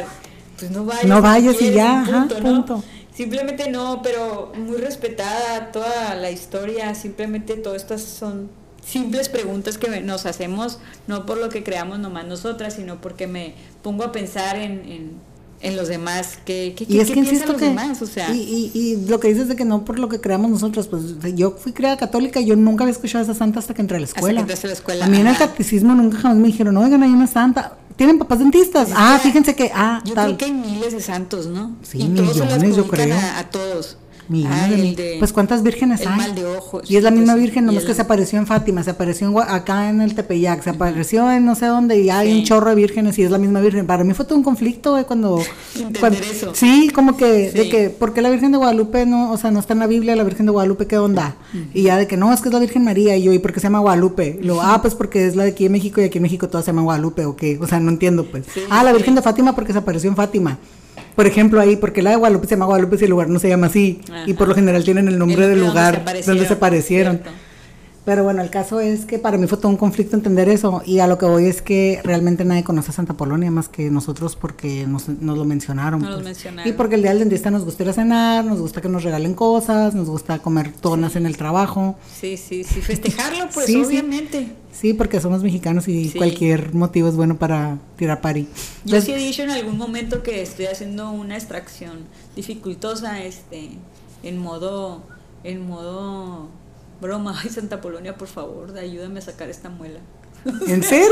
Pues 0.59 0.71
no 0.71 0.85
vayas. 0.85 1.05
No 1.05 1.23
vayas 1.23 1.61
y 1.61 1.73
ya, 1.73 2.01
ajá, 2.01 2.27
¿no? 2.27 2.41
punto. 2.41 2.85
Simplemente 3.15 3.71
no, 3.71 4.03
pero 4.03 4.53
muy 4.57 4.77
respetada 4.77 5.73
toda 5.73 6.15
la 6.15 6.31
historia. 6.31 6.95
Simplemente 6.95 7.57
todas 7.57 7.83
estas 7.83 8.03
son 8.03 8.51
simples 8.85 9.29
preguntas 9.29 9.79
que 9.79 10.01
nos 10.01 10.27
hacemos, 10.27 10.79
no 11.07 11.27
por 11.27 11.39
lo 11.39 11.49
que 11.49 11.65
creamos 11.65 11.99
nomás 11.99 12.27
nosotras, 12.27 12.75
sino 12.75 13.01
porque 13.01 13.27
me 13.27 13.55
pongo 13.83 14.05
a 14.05 14.13
pensar 14.13 14.57
en, 14.57 14.85
en, 14.85 15.13
en 15.61 15.77
los 15.77 15.89
demás. 15.89 16.39
¿Qué, 16.45 16.75
qué, 16.77 16.87
Y 16.89 17.01
es 17.01 17.09
qué 17.09 17.15
que 17.15 17.21
insisto 17.21 17.53
los 17.53 17.61
que, 17.61 17.69
demás? 17.69 18.01
O 18.03 18.07
sea, 18.07 18.33
y, 18.35 18.71
y, 18.75 18.79
y 18.79 19.07
lo 19.09 19.21
que 19.21 19.29
dices 19.29 19.49
de 19.49 19.57
que 19.57 19.65
no 19.65 19.85
por 19.85 19.99
lo 19.99 20.09
que 20.09 20.21
creamos 20.21 20.51
nosotros, 20.51 20.87
pues 20.89 21.03
yo 21.35 21.53
fui 21.53 21.73
criada 21.73 21.97
católica 21.97 22.41
y 22.41 22.47
yo 22.47 22.57
nunca 22.57 22.85
había 22.85 22.93
escuchado 22.93 23.21
a 23.21 23.25
esa 23.25 23.35
santa 23.35 23.59
hasta 23.61 23.75
que 23.75 23.81
entré 23.83 23.97
a 23.97 24.01
la 24.01 24.05
Hasta 24.05 24.15
que 24.15 24.21
escuela. 24.21 24.41
entraste 24.41 24.67
a 24.67 24.69
la 24.69 24.75
escuela, 24.75 25.05
A 25.07 25.09
mí 25.09 25.19
en 25.19 25.27
el 25.27 25.37
catecismo 25.37 25.95
nunca 25.95 26.19
jamás 26.19 26.37
me 26.39 26.47
dijeron, 26.49 26.77
oigan, 26.77 27.03
hay 27.03 27.11
una 27.11 27.27
santa. 27.27 27.79
¿Tienen 27.97 28.19
papás 28.19 28.41
dentistas? 28.41 28.91
Ah, 28.95 29.19
que 29.23 29.29
fíjense 29.29 29.55
que, 29.57 29.71
ah, 29.75 30.03
yo 30.05 30.13
tal. 30.15 30.27
creo 30.27 30.39
que 30.39 30.45
hay 30.47 30.53
miles 30.53 30.93
de 30.93 31.01
santos, 31.01 31.47
¿no? 31.47 31.77
Sí, 31.83 31.99
y 32.03 32.09
todos 32.09 32.37
se 32.37 32.45
las 32.45 32.77
yo 32.77 32.87
creo. 32.87 33.15
A, 33.17 33.39
a 33.39 33.51
todos. 33.51 33.97
Millones 34.29 34.59
Ah, 34.63 34.69
de 34.97 35.17
pues 35.19 35.33
cuántas 35.33 35.63
vírgenes 35.63 36.01
el 36.01 36.09
hay. 36.09 36.17
mal 36.17 36.35
de 36.35 36.45
ojos. 36.45 36.91
Y 36.91 36.97
es 36.97 37.03
la 37.05 37.11
misma 37.11 37.35
Pues, 37.35 37.45
virgen, 37.45 37.67
nomás 37.67 37.83
el- 37.83 37.89
que 37.89 37.95
se 37.95 38.03
apareció 38.03 38.39
en 38.39 38.47
Fátima, 38.47 38.83
se 38.83 38.91
apareció 38.91 39.29
en 39.29 39.37
acá 39.49 39.89
en 39.89 40.01
el 40.01 40.15
Tepeyac, 40.15 40.63
se 40.63 40.71
apareció 40.71 41.31
en 41.31 41.45
no 41.45 41.55
sé 41.55 41.67
dónde 41.67 42.01
y 42.01 42.11
hay 42.11 42.31
Sí. 42.33 42.39
un 42.41 42.45
chorro 42.45 42.71
de 42.71 42.75
vírgenes 42.77 43.19
y 43.19 43.23
es 43.23 43.31
la 43.31 43.39
misma 43.39 43.61
virgen. 43.61 43.87
Para 43.87 44.03
mí 44.05 44.13
fue 44.15 44.25
todo 44.25 44.37
un 44.37 44.43
conflicto 44.45 44.93
güey, 44.93 45.05
cuando, 45.05 45.41
Entender 45.75 46.01
cuando- 46.01 46.19
eso. 46.19 46.53
sí, 46.55 46.91
como 46.95 47.17
que 47.17 47.51
de 47.53 47.69
que 47.69 47.91
¿por 47.91 48.13
qué 48.13 48.23
la 48.23 48.31
Virgen 48.31 48.53
de 48.53 48.59
Guadalupe 48.59 49.07
no, 49.07 49.31
o 49.33 49.37
sea, 49.39 49.51
no 49.51 49.61
está 49.61 49.75
en 49.75 49.79
la 49.79 49.87
Biblia, 49.87 50.17
la 50.17 50.25
Virgen 50.25 50.47
de 50.47 50.53
Guadalupe 50.53 50.87
qué 50.87 50.99
onda? 50.99 51.37
Y 51.73 51.83
ya 51.83 51.97
de 51.97 52.07
que 52.07 52.17
no, 52.17 52.33
es 52.33 52.41
que 52.41 52.49
es 52.49 52.53
la 52.53 52.61
Virgen 52.61 52.83
María 52.85 53.17
y 53.17 53.23
yo, 53.23 53.33
¿y 53.33 53.39
por 53.39 53.53
qué 53.53 53.61
se 53.61 53.65
llama 53.65 53.79
Guadalupe? 53.79 54.39
Lo, 54.43 54.61
ah, 54.63 54.81
pues 54.83 54.95
porque 54.95 55.27
es 55.27 55.37
la 55.37 55.45
de 55.45 55.51
aquí 55.51 55.65
de 55.65 55.71
México 55.71 56.01
y 56.01 56.05
aquí 56.05 56.19
en 56.19 56.23
México 56.23 56.49
todas 56.49 56.65
se 56.65 56.71
llaman 56.73 56.85
Guadalupe 56.85 57.25
o 57.27 57.37
qué, 57.37 57.59
o 57.61 57.67
sea, 57.67 57.79
no 57.81 57.91
entiendo 57.91 58.25
pues. 58.25 58.45
Sí, 58.53 58.61
ah, 58.71 58.83
la. 58.83 58.93
Virgen 58.97 59.15
de 59.15 59.23
Fátima 59.23 59.55
porque 59.55 59.73
se 59.73 59.79
apareció 59.79 60.09
en 60.11 60.17
Fátima. 60.17 60.59
Por 61.17 61.27
ejemplo, 61.27 61.61
ahí, 61.61 61.77
porque 61.77 62.03
la 62.03 62.11
de 62.11 62.17
Guadalupe 62.17 62.47
se 62.47 62.55
llama 62.55 62.67
Guadalupe 62.67 62.99
si 62.99 63.05
el 63.05 63.11
lugar 63.11 63.29
no 63.31 63.39
se 63.39 63.49
llama 63.49 63.67
así. 63.69 64.01
Y 64.27 64.35
por 64.35 64.47
lo 64.49 64.55
general 64.55 64.85
tienen 64.85 65.09
el 65.09 65.19
nombre 65.19 65.43
El 65.45 65.51
del 65.51 65.59
donde 65.61 65.69
lugar 65.71 65.95
se 65.95 66.01
aparecieron, 66.03 66.37
donde 66.37 66.47
se 66.49 66.55
aparecieron. 66.55 67.17
cierto. 67.23 67.46
Pero 68.07 68.23
bueno, 68.23 68.41
el 68.41 68.51
caso 68.51 68.79
es 68.79 69.05
que 69.05 69.19
para 69.19 69.37
mí 69.37 69.49
fue 69.49 69.59
todo 69.59 69.69
un 69.69 69.77
conflicto 69.77 70.15
entender 70.15 70.49
eso. 70.49 70.81
Y 70.87 71.01
a 71.01 71.09
lo 71.09 71.19
que 71.19 71.27
voy 71.27 71.47
es 71.47 71.61
que 71.61 72.01
realmente 72.05 72.45
nadie 72.45 72.63
conoce 72.63 72.93
a 72.93 72.95
Santa 72.95 73.15
Polonia 73.15 73.51
más 73.51 73.69
que 73.69 73.91
nosotros 73.91 74.37
porque 74.37 74.87
nos, 74.87 75.09
nos 75.09 75.37
lo 75.37 75.45
mencionaron. 75.45 76.03
Nos 76.03 76.15
pues. 76.15 76.25
mencionaron. 76.25 76.73
Y 76.73 76.77
porque 76.77 76.95
el 76.95 77.03
día 77.03 77.11
del 77.11 77.19
dentista 77.19 77.51
nos 77.51 77.65
gusta 77.65 77.83
ir 77.83 77.89
a 77.89 77.93
cenar, 77.93 78.45
nos 78.45 78.61
gusta 78.61 78.81
que 78.81 78.89
nos 78.89 79.03
regalen 79.03 79.35
cosas, 79.35 79.97
nos 79.97 80.09
gusta 80.09 80.39
comer 80.39 80.71
tonas 80.71 81.17
en 81.17 81.27
el 81.27 81.37
trabajo. 81.37 81.97
Sí, 82.21 82.37
sí, 82.37 82.63
sí, 82.63 82.81
festejarlo, 82.81 83.49
pues 83.53 83.67
Sí, 83.67 83.73
sí. 83.73 83.85
obviamente. 83.85 84.53
Sí, 84.71 84.95
porque 84.95 85.21
somos 85.21 85.43
mexicanos 85.43 85.89
y 85.89 86.11
cualquier 86.11 86.75
motivo 86.75 87.09
es 87.09 87.17
bueno 87.17 87.39
para 87.39 87.79
tirar 87.97 88.21
pari. 88.21 88.47
Yo 88.85 89.01
sí 89.01 89.15
he 89.15 89.17
dicho 89.17 89.43
en 89.43 89.51
algún 89.51 89.77
momento 89.77 90.23
que 90.23 90.43
estoy 90.43 90.67
haciendo 90.67 91.11
una 91.11 91.35
extracción 91.35 92.05
dificultosa, 92.37 93.25
este, 93.25 93.71
en 94.23 94.39
modo, 94.39 95.03
en 95.43 95.67
modo 95.67 96.51
broma. 97.01 97.39
Ay, 97.43 97.51
Santa 97.51 97.81
Polonia, 97.81 98.17
por 98.17 98.29
favor, 98.29 98.77
ayúdame 98.77 99.19
a 99.19 99.23
sacar 99.23 99.49
esta 99.49 99.69
muela. 99.69 100.01
¿En 100.67 100.83
serio? 100.83 101.09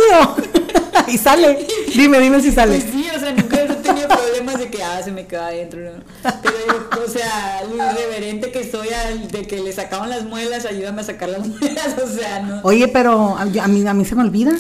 y 1.09 1.19
sale. 1.19 1.67
Dime, 1.95 2.21
dime 2.21 2.41
si 2.41 2.53
sale. 2.53 2.79
Pues 2.79 2.93
sí, 2.93 3.07
o 3.15 3.19
sea, 3.19 3.33
nunca 3.33 3.63
he 3.63 3.67
tenido 3.67 4.09
problemas 4.09 4.59
de 4.59 4.71
que, 4.71 4.83
ah, 4.83 5.03
se 5.03 5.11
me 5.11 5.27
queda 5.27 5.49
adentro. 5.49 5.81
¿no? 5.81 6.03
Pero, 6.43 7.05
o 7.05 7.09
sea, 7.09 7.63
lo 7.69 7.77
irreverente 7.77 8.53
que 8.53 8.71
soy 8.71 8.89
al 8.89 9.29
de 9.29 9.47
que 9.47 9.61
le 9.61 9.73
sacaban 9.73 10.11
las 10.11 10.25
muelas, 10.25 10.65
ayúdame 10.67 11.01
a 11.01 11.05
sacar 11.05 11.29
las 11.29 11.47
muelas, 11.47 11.97
o 12.03 12.07
sea, 12.07 12.41
no. 12.41 12.61
Oye, 12.63 12.89
pero 12.89 13.37
a 13.37 13.45
mí, 13.45 13.87
a 13.87 13.95
mí 13.95 14.05
se 14.05 14.15
me 14.15 14.23
olvida. 14.23 14.53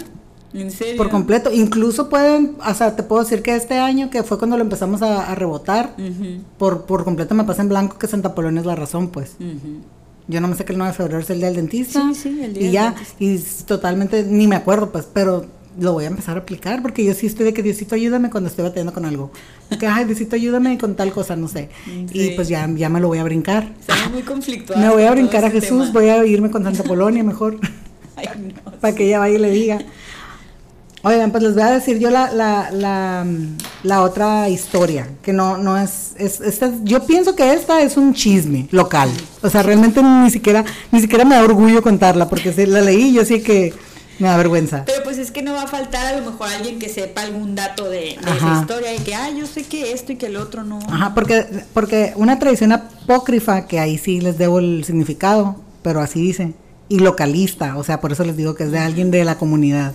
En 0.53 0.71
serio. 0.71 0.97
Por 0.97 1.11
completo. 1.11 1.51
Incluso 1.53 2.09
pueden, 2.09 2.57
o 2.65 2.75
sea, 2.75 2.95
te 2.95 3.03
puedo 3.03 3.23
decir 3.23 3.43
que 3.43 3.57
este 3.57 3.79
año, 3.79 4.09
que 4.11 4.23
fue 4.23 4.39
cuando 4.39 4.57
lo 4.57 4.63
empezamos 4.63 5.03
a, 5.03 5.31
a 5.31 5.35
rebotar, 5.35 5.97
por, 6.59 6.85
por 6.85 7.05
completo 7.05 7.35
me 7.35 7.45
pasa 7.45 7.63
en 7.63 7.69
blanco 7.69 7.99
que 7.99 8.07
Santa 8.07 8.35
Polonia 8.35 8.61
es 8.61 8.67
la 8.67 8.77
razón, 8.77 9.09
pues. 9.09 9.37
Yo 10.27 10.41
no 10.41 10.49
me 10.49 10.57
sé 10.57 10.65
que 10.65 10.73
el 10.73 10.79
9 10.79 10.93
de 10.93 10.97
febrero 10.97 11.19
es 11.21 11.31
el 11.31 11.39
día 11.39 11.47
del 11.47 11.57
dentista. 11.57 12.01
Sí, 12.15 12.15
sí, 12.15 12.43
el 12.43 12.55
día 12.55 12.61
Y 12.63 12.65
del 12.65 12.73
ya, 12.73 12.91
dentista. 12.93 13.17
y 13.63 13.65
totalmente, 13.67 14.23
ni 14.25 14.47
me 14.47 14.57
acuerdo, 14.57 14.91
pues, 14.91 15.07
pero 15.13 15.47
lo 15.79 15.93
voy 15.93 16.05
a 16.05 16.07
empezar 16.07 16.37
a 16.37 16.41
aplicar 16.41 16.83
porque 16.83 17.05
yo 17.05 17.13
sí 17.15 17.27
estoy 17.27 17.45
de 17.47 17.53
que 17.53 17.63
Diosito 17.63 17.95
ayúdame 17.97 18.31
cuando 18.31 18.49
estoy 18.49 18.63
batallando 18.65 18.93
con 18.95 19.05
algo. 19.05 19.31
Que, 19.79 19.87
ay, 19.87 20.05
Diosito 20.05 20.37
ayúdame 20.37 20.79
con 20.79 20.95
tal 20.95 21.13
cosa, 21.13 21.35
no 21.37 21.49
sé. 21.49 21.69
Y 22.13 22.31
pues 22.31 22.49
ya, 22.49 22.69
ya 22.75 22.89
me 22.89 23.01
lo 23.01 23.09
voy 23.09 23.19
a 23.19 23.25
brincar. 23.25 23.73
Estamos 23.81 24.13
muy 24.13 24.23
conflictuados. 24.23 24.83
Me 24.85 24.91
voy 24.93 25.03
a 25.03 25.11
brincar 25.11 25.45
a 25.45 25.51
Jesús, 25.51 25.89
tema. 25.89 25.93
voy 26.01 26.09
a 26.09 26.25
irme 26.25 26.51
con 26.51 26.63
Santa 26.63 26.85
Polonia 26.85 27.23
mejor. 27.25 27.59
Ay, 28.17 28.29
no. 28.65 28.71
para 28.81 28.95
que 28.95 29.07
ella 29.07 29.19
vaya 29.19 29.35
y 29.37 29.41
le 29.41 29.51
diga. 29.51 29.79
Oigan, 31.05 31.31
pues 31.31 31.43
les 31.43 31.53
voy 31.55 31.63
a 31.63 31.71
decir 31.71 31.99
yo 31.99 32.11
la, 32.11 32.31
la, 32.33 32.71
la, 32.71 33.25
mm, 33.27 33.59
la 33.83 34.01
otra 34.03 34.49
historia, 34.49 35.07
que 35.23 35.33
no, 35.35 35.59
no 35.59 35.77
es, 35.79 36.13
es, 36.17 36.41
esta 36.41 36.67
es- 36.67 36.73
yo 36.83 37.05
pienso 37.07 37.37
que 37.37 37.53
esta 37.53 37.83
es 37.83 37.97
un 37.99 38.15
chisme 38.15 38.69
local. 38.71 39.11
O 39.43 39.51
sea, 39.51 39.63
realmente 39.63 40.03
ni 40.03 40.31
siquiera, 40.31 40.65
ni 40.91 41.01
siquiera 41.03 41.25
me 41.27 41.35
da 41.35 41.43
orgullo 41.45 41.83
contarla, 41.83 42.29
porque 42.29 42.53
si 42.53 42.65
la 42.67 42.81
leí 42.81 43.13
yo 43.13 43.25
sí 43.27 43.43
que 43.43 43.75
me 44.19 44.29
da 44.29 44.37
vergüenza. 44.39 44.85
Pero 44.87 45.03
pues 45.03 45.19
es 45.19 45.31
que 45.31 45.43
no 45.43 45.53
va 45.53 45.63
a 45.65 45.67
faltar 45.67 46.15
a 46.15 46.19
lo 46.21 46.31
mejor 46.31 46.49
alguien 46.49 46.79
que 46.79 46.89
sepa 46.89 47.21
algún 47.23 47.55
dato 47.55 47.85
de, 47.91 47.99
de 48.25 48.37
esa 48.39 48.61
historia 48.61 48.95
y 48.95 48.99
que, 49.01 49.15
ah, 49.15 49.29
yo 49.31 49.45
sé 49.47 49.65
que 49.65 49.93
esto 49.93 50.13
y 50.13 50.17
que 50.17 50.27
el 50.27 50.37
otro 50.37 50.65
no. 50.65 50.79
Ajá, 50.89 51.13
porque, 51.15 51.45
porque 51.75 52.13
una 52.17 52.39
tradición 52.39 52.73
apócrifa, 52.73 53.67
que 53.67 53.79
ahí 53.79 53.99
sí 53.99 54.21
les 54.23 54.39
debo 54.39 54.59
el 54.59 54.85
significado, 54.85 55.57
pero 55.83 56.01
así 56.01 56.21
dice, 56.23 56.55
y 56.89 57.01
localista, 57.01 57.77
o 57.77 57.85
sea, 57.85 58.01
por 58.01 58.13
eso 58.13 58.25
les 58.25 58.37
digo 58.39 58.55
que 58.55 58.65
es 58.65 58.71
de 58.73 58.79
alguien 58.79 59.11
de 59.11 59.25
la 59.25 59.37
comunidad. 59.37 59.93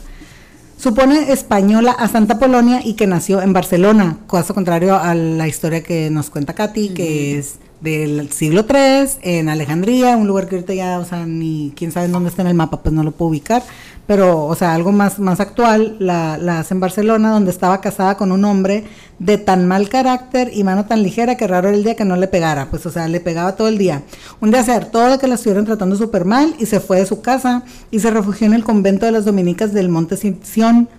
Supone 0.80 1.34
española 1.34 1.92
a 1.92 2.08
Santa 2.08 2.40
Polonia 2.40 2.80
y 2.82 2.94
que 2.94 3.06
nació 3.06 3.42
en 3.42 3.52
Barcelona, 3.52 4.16
caso 4.30 4.54
contrario 4.54 4.96
a 4.96 5.14
la 5.14 5.46
historia 5.46 5.84
que 5.84 6.10
nos 6.10 6.30
cuenta 6.30 6.54
Katy, 6.54 6.94
que 6.94 7.38
es 7.38 7.60
del 7.82 8.30
siglo 8.32 8.66
III, 8.68 9.10
en 9.22 9.50
Alejandría, 9.50 10.18
un 10.18 10.28
lugar 10.28 10.48
que 10.48 10.56
ahorita 10.56 10.74
ya, 10.74 11.00
o 11.00 11.06
sea, 11.06 11.26
ni 11.26 11.72
quién 11.76 11.92
sabe 11.92 12.10
dónde 12.10 12.30
está 12.30 12.42
en 12.42 12.50
el 12.50 12.54
mapa, 12.54 12.82
pues 12.82 12.94
no 12.94 13.04
lo 13.04 13.12
puedo 13.12 13.30
ubicar, 13.30 13.64
pero, 14.06 14.48
o 14.48 14.56
sea, 14.56 14.74
algo 14.74 14.92
más, 14.92 15.20
más 15.20 15.40
actual, 15.40 15.96
la, 16.00 16.34
hace 16.60 16.74
en 16.74 16.80
Barcelona, 16.80 17.32
donde 17.32 17.52
estaba 17.52 17.80
casada 17.80 18.18
con 18.18 18.32
un 18.32 18.44
hombre 18.44 18.84
de 19.20 19.38
tan 19.38 19.68
mal 19.68 19.88
carácter 19.88 20.52
y 20.54 20.64
mano 20.64 20.86
tan 20.86 21.04
ligera 21.04 21.38
que 21.38 21.48
raro 21.48 21.70
era 21.70 21.78
el 21.78 21.84
día 21.84 21.96
que 21.96 22.06
no 22.06 22.16
le 22.16 22.28
pegara, 22.28 22.70
pues, 22.70 22.86
o 22.86 22.92
sea, 22.92 23.08
le 23.08 23.22
pegaba 23.22 23.56
todo 23.56 23.68
el 23.68 23.78
día. 23.78 24.04
Un 24.42 24.52
día 24.52 24.64
se 24.64 24.74
hartó 24.74 25.08
de 25.10 25.18
que 25.18 25.28
la 25.28 25.36
estuvieran 25.36 25.66
tratando 25.66 25.96
súper 25.96 26.26
mal 26.26 26.56
y 26.60 26.66
se 26.66 26.80
fue 26.80 26.98
de 26.98 27.06
su 27.06 27.22
casa 27.22 27.64
y 27.92 28.00
se 28.00 28.12
refugió 28.12 28.48
en 28.48 28.54
el 28.54 28.64
convento 28.64 29.06
de 29.06 29.12
las 29.14 29.26
dominicas 29.26 29.74
del 29.74 29.90
Monte 29.90 30.18
Sion, 30.18 30.90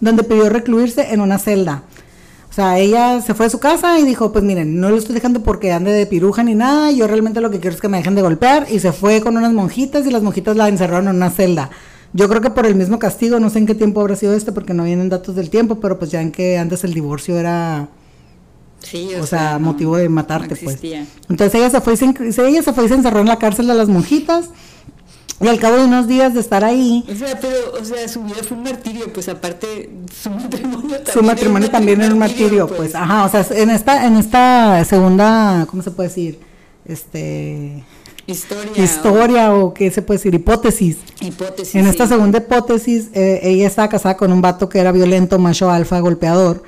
donde 0.00 0.22
pidió 0.22 0.48
recluirse 0.48 1.12
en 1.12 1.20
una 1.20 1.38
celda. 1.38 1.82
O 2.58 2.60
sea, 2.60 2.76
ella 2.80 3.20
se 3.20 3.34
fue 3.34 3.46
de 3.46 3.50
su 3.50 3.60
casa 3.60 4.00
y 4.00 4.04
dijo, 4.04 4.32
pues 4.32 4.42
miren, 4.42 4.80
no 4.80 4.90
lo 4.90 4.96
estoy 4.96 5.14
dejando 5.14 5.44
porque 5.44 5.70
ande 5.70 5.92
de 5.92 6.06
piruja 6.06 6.42
ni 6.42 6.56
nada, 6.56 6.90
yo 6.90 7.06
realmente 7.06 7.40
lo 7.40 7.52
que 7.52 7.60
quiero 7.60 7.76
es 7.76 7.80
que 7.80 7.86
me 7.86 7.98
dejen 7.98 8.16
de 8.16 8.22
golpear 8.22 8.66
y 8.68 8.80
se 8.80 8.90
fue 8.90 9.20
con 9.20 9.36
unas 9.36 9.52
monjitas 9.52 10.04
y 10.08 10.10
las 10.10 10.24
monjitas 10.24 10.56
la 10.56 10.66
encerraron 10.66 11.06
en 11.06 11.14
una 11.14 11.30
celda. 11.30 11.70
Yo 12.14 12.28
creo 12.28 12.40
que 12.40 12.50
por 12.50 12.66
el 12.66 12.74
mismo 12.74 12.98
castigo, 12.98 13.38
no 13.38 13.48
sé 13.48 13.60
en 13.60 13.66
qué 13.66 13.76
tiempo 13.76 14.00
habrá 14.00 14.16
sido 14.16 14.34
este 14.34 14.50
porque 14.50 14.74
no 14.74 14.82
vienen 14.82 15.08
datos 15.08 15.36
del 15.36 15.50
tiempo, 15.50 15.78
pero 15.78 16.00
pues 16.00 16.10
ya 16.10 16.20
en 16.20 16.32
que 16.32 16.58
antes 16.58 16.82
el 16.82 16.94
divorcio 16.94 17.38
era, 17.38 17.90
Sí, 18.80 19.14
o, 19.14 19.24
sea, 19.24 19.60
motivo 19.60 19.96
de 19.96 20.08
matarte 20.08 20.56
no 20.56 20.60
pues. 20.60 20.82
Entonces 21.28 21.54
ella 21.54 21.70
se 21.70 21.80
fue 21.80 21.94
y 21.94 21.96
se, 21.96 22.48
ella 22.48 22.62
se 22.64 22.72
fue 22.72 22.86
y 22.86 22.88
se 22.88 22.94
encerró 22.94 23.20
en 23.20 23.26
la 23.26 23.38
cárcel 23.38 23.68
de 23.68 23.74
las 23.74 23.88
monjitas 23.88 24.50
y 25.40 25.46
al 25.48 25.58
cabo 25.60 25.76
de 25.76 25.84
unos 25.84 26.06
días 26.08 26.34
de 26.34 26.40
estar 26.40 26.64
ahí, 26.64 27.04
O 27.10 27.14
sea, 27.14 27.38
pero, 27.40 27.80
o 27.80 27.84
sea, 27.84 28.08
su 28.08 28.22
vida 28.24 28.36
fue 28.46 28.56
un 28.56 28.64
martirio, 28.64 29.12
pues 29.12 29.28
aparte, 29.28 29.88
su 30.22 30.30
matrimonio 30.30 30.80
también. 30.96 31.12
su 31.12 31.22
matrimonio 31.22 31.70
también 31.70 32.00
era 32.00 32.12
un 32.12 32.18
martirio, 32.18 32.66
pues, 32.66 32.94
ajá, 32.94 33.24
o 33.24 33.28
sea, 33.28 33.46
en 33.56 33.70
esta, 33.70 34.06
en 34.06 34.16
esta 34.16 34.84
segunda, 34.84 35.66
¿cómo 35.70 35.82
se 35.82 35.90
puede 35.92 36.08
decir? 36.08 36.40
Este, 36.84 37.84
Historia. 38.26 38.82
historia 38.84 39.54
o 39.54 39.72
qué 39.72 39.90
se 39.90 40.02
puede 40.02 40.18
decir, 40.18 40.34
hipótesis. 40.34 40.96
hipótesis. 41.20 41.74
En 41.76 41.86
esta 41.86 42.04
sí. 42.06 42.14
segunda 42.14 42.38
hipótesis, 42.38 43.08
eh, 43.14 43.40
ella 43.42 43.66
estaba 43.66 43.88
casada 43.88 44.16
con 44.16 44.32
un 44.32 44.42
vato 44.42 44.68
que 44.68 44.78
era 44.80 44.92
violento, 44.92 45.38
macho 45.38 45.70
alfa, 45.70 46.00
golpeador, 46.00 46.62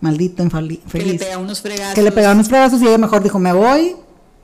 maldito, 0.00 0.42
infali- 0.42 0.80
Que 0.90 0.98
le 0.98 1.04
infeliz, 1.04 1.22
pega 1.22 1.38
unos 1.38 1.60
fregazos. 1.60 1.94
que 1.94 2.02
le 2.02 2.12
pegaba 2.12 2.34
unos 2.34 2.48
fregazos 2.48 2.80
y 2.82 2.86
ella 2.88 2.98
mejor 2.98 3.22
dijo, 3.22 3.38
me 3.38 3.52
voy, 3.52 3.94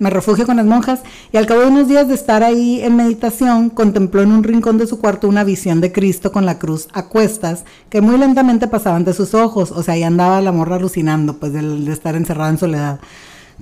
me 0.02 0.10
refugio 0.10 0.46
con 0.46 0.56
las 0.56 0.66
monjas 0.66 1.00
y 1.30 1.36
al 1.36 1.46
cabo 1.46 1.60
de 1.60 1.68
unos 1.68 1.86
días 1.86 2.08
de 2.08 2.14
estar 2.14 2.42
ahí 2.42 2.80
en 2.82 2.96
meditación, 2.96 3.70
contempló 3.70 4.22
en 4.22 4.32
un 4.32 4.42
rincón 4.42 4.76
de 4.76 4.88
su 4.88 4.98
cuarto 4.98 5.28
una 5.28 5.44
visión 5.44 5.80
de 5.80 5.92
Cristo 5.92 6.32
con 6.32 6.44
la 6.44 6.58
cruz 6.58 6.88
a 6.92 7.06
cuestas 7.06 7.64
que 7.88 8.00
muy 8.00 8.18
lentamente 8.18 8.66
pasaba 8.66 8.96
ante 8.96 9.14
sus 9.14 9.32
ojos, 9.32 9.70
o 9.70 9.80
sea, 9.84 9.94
ahí 9.94 10.02
andaba 10.02 10.40
la 10.40 10.50
morra 10.50 10.76
alucinando, 10.76 11.38
pues, 11.38 11.52
de, 11.52 11.62
de 11.62 11.92
estar 11.92 12.16
encerrada 12.16 12.50
en 12.50 12.58
soledad. 12.58 12.98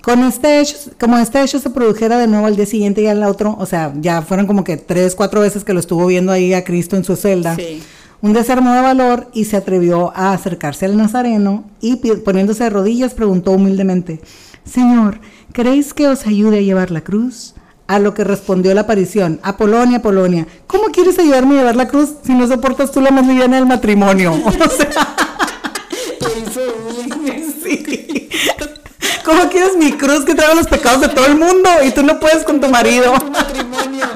Con 0.02 0.20
este 0.20 0.60
hecho, 0.60 0.76
como 0.98 1.18
este 1.18 1.42
hecho 1.42 1.58
se 1.58 1.68
produjera 1.68 2.16
de 2.16 2.26
nuevo 2.26 2.46
al 2.46 2.56
día 2.56 2.64
siguiente 2.64 3.02
y 3.02 3.06
al 3.06 3.22
otro, 3.22 3.54
o 3.58 3.66
sea, 3.66 3.92
ya 4.00 4.22
fueron 4.22 4.46
como 4.46 4.64
que 4.64 4.78
tres, 4.78 5.14
cuatro 5.14 5.42
veces 5.42 5.62
que 5.62 5.74
lo 5.74 5.80
estuvo 5.80 6.06
viendo 6.06 6.32
ahí 6.32 6.54
a 6.54 6.64
Cristo 6.64 6.96
en 6.96 7.04
su 7.04 7.16
celda. 7.16 7.54
Sí. 7.54 7.82
Un 8.22 8.32
desarmó 8.32 8.72
de 8.72 8.80
valor 8.80 9.28
y 9.34 9.44
se 9.44 9.58
atrevió 9.58 10.10
a 10.14 10.32
acercarse 10.32 10.86
al 10.86 10.96
Nazareno 10.96 11.64
y 11.82 11.96
poniéndose 11.96 12.64
de 12.64 12.70
rodillas 12.70 13.12
preguntó 13.12 13.52
humildemente, 13.52 14.20
Señor, 14.64 15.20
¿queréis 15.52 15.94
que 15.94 16.08
os 16.08 16.26
ayude 16.26 16.58
a 16.58 16.62
llevar 16.62 16.90
la 16.90 17.00
cruz? 17.02 17.54
A 17.86 17.98
lo 17.98 18.14
que 18.14 18.22
respondió 18.22 18.72
la 18.72 18.82
aparición, 18.82 19.40
Apolonia, 19.42 19.98
Apolonia, 19.98 20.46
¿cómo 20.66 20.86
quieres 20.86 21.18
ayudarme 21.18 21.56
a 21.56 21.58
llevar 21.58 21.76
la 21.76 21.88
cruz 21.88 22.10
si 22.24 22.34
no 22.34 22.46
soportas 22.46 22.92
tú 22.92 23.00
la 23.00 23.10
más 23.10 23.26
liviana 23.26 23.56
del 23.56 23.66
matrimonio? 23.66 24.32
O 24.46 24.68
sea, 24.70 24.90
sí. 27.62 28.28
¿Cómo 29.24 29.48
quieres 29.48 29.76
mi 29.76 29.92
cruz 29.92 30.24
que 30.24 30.34
traiga 30.34 30.54
los 30.54 30.66
pecados 30.66 31.00
de 31.00 31.08
todo 31.08 31.26
el 31.26 31.36
mundo 31.36 31.68
y 31.84 31.90
tú 31.92 32.02
no 32.02 32.18
puedes 32.20 32.44
con 32.44 32.60
tu 32.60 32.68
marido? 32.68 33.12
Tu 33.18 33.30
matrimonio. 33.30 34.06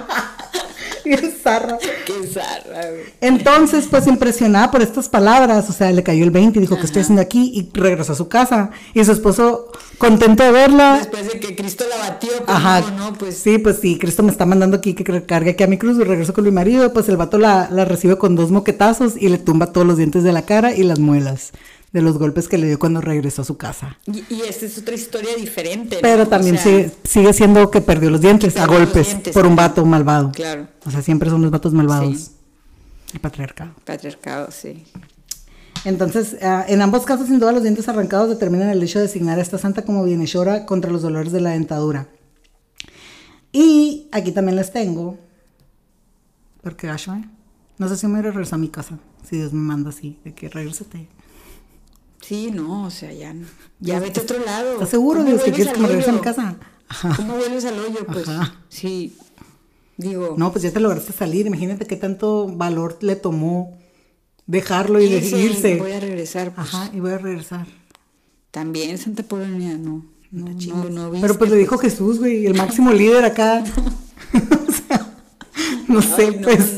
Bien 1.05 1.33
zarra. 1.43 1.79
Qué 2.07 2.27
zarra, 2.27 2.91
güey. 2.91 3.05
Entonces, 3.21 3.87
pues 3.91 4.07
impresionada 4.07 4.71
por 4.71 4.83
estas 4.83 5.09
palabras, 5.09 5.69
o 5.69 5.73
sea, 5.73 5.91
le 5.93 6.03
cayó 6.03 6.25
el 6.25 6.31
20 6.31 6.59
y 6.59 6.63
dijo, 6.63 6.77
¿qué 6.77 6.87
estoy 6.87 7.03
haciendo 7.03 7.21
aquí? 7.21 7.53
Y 7.55 7.79
regresó 7.79 8.13
a 8.13 8.17
su 8.17 8.29
casa. 8.29 8.71
Y 8.95 9.05
su 9.05 9.13
esposo, 9.13 9.71
contento 9.99 10.43
de 10.43 10.53
verla. 10.53 10.99
Después 10.99 11.33
de 11.33 11.41
que 11.41 11.55
Cristo 11.55 11.85
la 11.89 11.97
batió, 11.97 12.31
pues 12.31 12.49
Ajá. 12.49 12.81
no, 12.81 13.11
no, 13.11 13.19
pues 13.19 13.37
Sí, 13.37 13.59
pues 13.59 13.79
sí, 13.81 13.99
Cristo 13.99 14.23
me 14.23 14.31
está 14.31 14.47
mandando 14.47 14.77
aquí 14.79 14.95
que 14.95 15.05
cargue 15.25 15.51
aquí 15.51 15.63
a 15.63 15.67
mi 15.67 15.79
cruz 15.79 15.99
y 15.99 16.05
regreso 16.05 16.33
con 16.33 16.45
mi 16.45 16.51
marido. 16.51 16.93
Pues 16.93 17.09
el 17.09 17.17
vato 17.17 17.39
la, 17.39 17.69
la 17.71 17.85
recibe 17.85 18.17
con 18.17 18.37
dos 18.37 18.51
moquetazos 18.51 19.15
y 19.21 19.29
le 19.29 19.39
tumba 19.39 19.73
todos 19.73 19.87
los 19.87 19.99
dientes 19.99 20.23
de 20.23 20.33
la 20.33 20.43
cara 20.43 20.75
y 20.75 20.83
las 20.83 20.99
muelas 20.99 21.53
de 21.95 22.03
los 22.03 22.19
golpes 22.19 22.49
que 22.49 22.59
le 22.59 22.67
dio 22.67 22.79
cuando 22.79 23.01
regresó 23.01 23.43
a 23.43 23.45
su 23.45 23.57
casa. 23.57 23.97
Y, 24.07 24.25
y 24.29 24.43
esta 24.43 24.67
es 24.67 24.77
otra 24.77 24.97
historia 24.97 25.37
diferente. 25.37 25.95
¿no? 25.95 26.03
Pero 26.03 26.25
O 26.25 26.29
también 26.29 26.57
sea, 26.57 26.65
sigue, 26.65 26.91
sigue 27.05 27.33
siendo 27.33 27.71
que 27.71 27.81
perdió 27.81 28.11
los 28.11 28.21
dientes 28.21 28.57
a 28.57 28.67
Perdió 28.67 28.79
golpes 28.79 29.07
dientes, 29.07 29.33
por 29.33 29.47
un 29.47 29.55
vato 29.55 29.85
malvado. 29.87 30.33
Claro, 30.33 30.67
O 30.85 30.91
sea, 30.91 31.03
siempre 31.03 31.31
son 31.31 31.41
los 31.41 31.53
vatos 31.53 31.73
malvados. 31.73 32.19
Sí. 32.19 32.31
El 33.15 33.21
patriarcado. 33.21 33.75
patriarcado, 33.85 34.51
sí. 34.51 34.83
Entonces, 35.85 36.37
ah, 36.43 36.65
en 36.67 36.83
ambos 36.83 37.05
casos, 37.05 37.29
sin 37.29 37.39
duda, 37.39 37.53
los 37.53 37.63
dientes 37.63 37.89
arrancados 37.89 38.29
determinan 38.29 38.71
el 38.71 38.83
hecho 38.83 38.99
de 38.99 39.05
designar 39.07 39.39
a 39.39 39.43
esta 39.43 39.59
santa 39.59 39.83
como 39.85 40.03
bienhechora 40.03 40.67
contra 40.67 40.91
los 40.91 41.03
dolores 41.03 41.31
de 41.31 41.43
la 41.43 41.51
dentadura. 41.51 42.09
Y 43.53 44.09
aquí 44.11 44.33
también 44.33 44.57
les 44.57 44.73
tengo, 44.73 45.17
porque 46.61 46.89
Ashway, 46.89 47.25
no 47.79 47.89
sé 47.89 47.97
si 47.97 48.09
me 48.09 48.15
voy 48.19 48.29
a 48.29 48.33
regresar 48.33 48.55
a 48.55 48.59
mi 48.59 48.69
casa, 48.69 48.99
si 49.23 49.37
Dios 49.37 49.53
me 49.53 49.61
manda 49.61 49.91
así, 49.91 50.19
de 50.25 50.35
que 50.35 50.49
regrésate. 50.49 51.09
Sí, 52.27 52.51
no, 52.51 52.85
o 52.85 52.91
sea, 52.91 53.13
ya, 53.13 53.35
no. 53.35 53.47
ya 53.81 53.95
Ya 53.95 54.01
vete 54.01 54.21
a 54.21 54.23
otro 54.23 54.39
lado. 54.45 54.73
¿Estás 54.75 54.89
seguro, 54.91 55.19
¿Cómo 55.21 55.31
Dios, 55.31 55.43
que 55.43 55.53
quieres 55.53 55.73
que 55.75 55.81
me 55.81 55.89
regrese 55.89 56.09
a 56.11 56.13
mi 56.13 56.19
hoyo? 56.21 56.25
casa? 56.25 56.57
Ajá. 56.89 57.13
¿Cómo 57.17 57.37
vuelves 57.37 57.65
al 57.65 57.79
hoyo? 57.79 58.07
Pues 58.07 58.29
Ajá. 58.29 58.55
sí, 58.69 59.17
digo, 59.97 60.35
No, 60.39 60.51
pues 60.53 60.63
ya 60.63 60.71
te 60.73 60.81
lograste 60.81 61.13
salir, 61.13 61.47
imagínate 61.47 61.87
qué 61.87 61.97
tanto 61.97 62.49
valor 62.49 62.99
le 63.03 63.17
tomó 63.17 63.79
dejarlo 64.47 65.01
y 65.01 65.09
de- 65.09 65.17
irse, 65.19 65.39
irse. 65.39 65.77
voy 65.77 65.93
a 65.93 66.01
regresar. 66.01 66.55
Pues, 66.55 66.69
Ajá, 66.75 66.91
y 66.95 67.01
voy 67.01 67.13
a 67.13 67.19
regresar. 67.19 67.67
También 68.51 68.97
Santa 68.99 69.23
Polonia, 69.23 69.77
no. 69.77 70.07
No, 70.31 70.57
chingo, 70.59 70.85
no, 70.91 71.11
Pero 71.11 71.23
viste, 71.23 71.35
pues 71.39 71.51
le 71.51 71.57
dijo 71.59 71.79
Jesús, 71.79 72.19
güey, 72.19 72.47
el 72.47 72.55
máximo 72.55 72.93
líder 72.93 73.25
acá. 73.25 73.63
o 74.69 74.73
sea, 74.73 75.15
no 75.89 76.03
sé, 76.03 76.27
Ay, 76.29 76.37
no, 76.37 76.43
pues. 76.43 76.73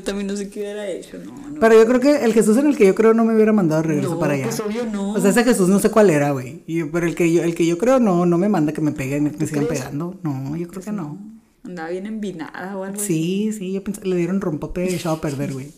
Yo 0.00 0.04
también 0.04 0.26
no 0.26 0.36
sé 0.36 0.48
qué 0.48 0.60
hubiera 0.60 0.88
hecho, 0.88 1.18
no, 1.18 1.32
no. 1.32 1.60
Pero 1.60 1.74
yo 1.74 1.86
creo 1.86 2.00
que 2.00 2.24
el 2.24 2.32
Jesús 2.32 2.56
en 2.56 2.66
el 2.66 2.76
que 2.76 2.86
yo 2.86 2.94
creo 2.94 3.12
no 3.14 3.24
me 3.24 3.34
hubiera 3.34 3.52
mandado 3.52 3.82
de 3.82 3.88
regreso 3.88 4.14
No, 4.14 4.18
para 4.18 4.34
allá. 4.34 4.44
pues, 4.44 4.60
obvio 4.60 4.86
no. 4.86 5.12
O 5.12 5.20
sea, 5.20 5.30
ese 5.30 5.44
Jesús 5.44 5.68
no 5.68 5.78
sé 5.78 5.90
cuál 5.90 6.10
era, 6.10 6.30
güey. 6.30 6.62
Y 6.66 6.84
Pero 6.84 7.06
el 7.06 7.14
que 7.14 7.32
yo, 7.32 7.42
el 7.42 7.54
que 7.54 7.66
yo 7.66 7.78
creo 7.78 8.00
no, 8.00 8.26
no 8.26 8.38
me 8.38 8.48
manda 8.48 8.72
que 8.72 8.80
me 8.80 8.92
peguen, 8.92 9.24
me, 9.24 9.30
me 9.30 9.46
sigan 9.46 9.66
pegando. 9.66 10.18
No, 10.22 10.56
yo 10.56 10.66
creo 10.68 10.82
que 10.82 10.92
no. 10.92 11.18
Andaba 11.62 11.90
bien 11.90 12.06
envinada 12.06 12.76
o 12.76 12.84
algo 12.84 12.96
así. 12.96 13.50
Sí, 13.50 13.52
sí, 13.52 13.72
yo 13.72 13.84
pensé, 13.84 14.04
le 14.06 14.16
dieron 14.16 14.40
rompope 14.40 14.94
echado 14.94 15.16
a 15.16 15.20
perder, 15.20 15.52
güey. 15.52 15.70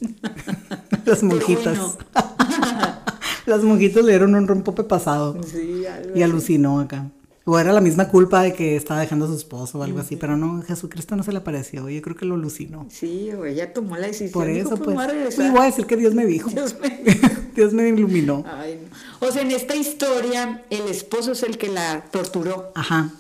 Las 1.05 1.23
monjitas. 1.25 1.79
Las 3.47 3.65
monjitas 3.65 4.05
le 4.05 4.13
dieron 4.13 4.37
un 4.37 4.47
rompope 4.47 4.85
pasado. 4.85 5.37
Sí, 5.43 5.85
algo 5.87 6.17
Y 6.17 6.23
alucinó 6.23 6.79
acá. 6.79 7.11
O 7.45 7.59
era 7.59 7.73
la 7.73 7.81
misma 7.81 8.09
culpa 8.09 8.43
de 8.43 8.53
que 8.55 8.77
estaba 8.77 9.01
dejando 9.01 9.25
a 9.25 9.29
su 9.29 9.35
esposo 9.35 9.79
o 9.79 9.83
algo 9.83 9.99
así, 9.99 10.15
pero 10.17 10.37
no, 10.37 10.63
Jesucristo 10.63 11.17
no 11.17 11.25
se 11.25 11.33
le 11.33 11.39
apareció, 11.39 11.89
yo 11.89 12.01
creo 12.01 12.15
que 12.15 12.25
lo 12.25 12.37
alucinó. 12.37 12.87
Sí, 12.89 13.31
güey, 13.37 13.55
ella 13.55 13.73
tomó 13.73 13.97
la 13.97 14.07
decisión. 14.07 14.31
Por 14.33 14.47
dijo, 14.47 14.69
eso, 14.69 14.77
pues, 14.77 14.81
pues, 14.85 14.95
pues, 14.95 15.09
regresar. 15.09 15.51
voy 15.51 15.61
a 15.61 15.65
decir 15.65 15.87
que 15.87 15.97
Dios 15.97 16.15
me 16.15 16.25
dijo. 16.25 16.51
Dios 16.51 16.77
me- 16.81 17.03
Dios 17.57 17.73
me 17.73 17.89
iluminó. 17.89 18.45
Ay, 18.47 18.81
no. 19.21 19.27
O 19.29 19.33
sea, 19.33 19.43
en 19.43 19.51
esta 19.51 19.75
historia, 19.75 20.65
el 20.71 20.83
esposo 20.89 21.33
es 21.33 21.43
el 21.43 21.59
que 21.59 21.69
la 21.69 22.05
torturó. 22.13 22.71
Ajá, 22.77 23.11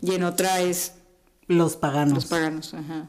Y 0.00 0.14
en 0.14 0.24
otra 0.24 0.62
es 0.62 0.92
los 1.46 1.76
paganos. 1.76 2.14
los 2.14 2.24
paganos. 2.26 2.72
Ajá. 2.72 3.06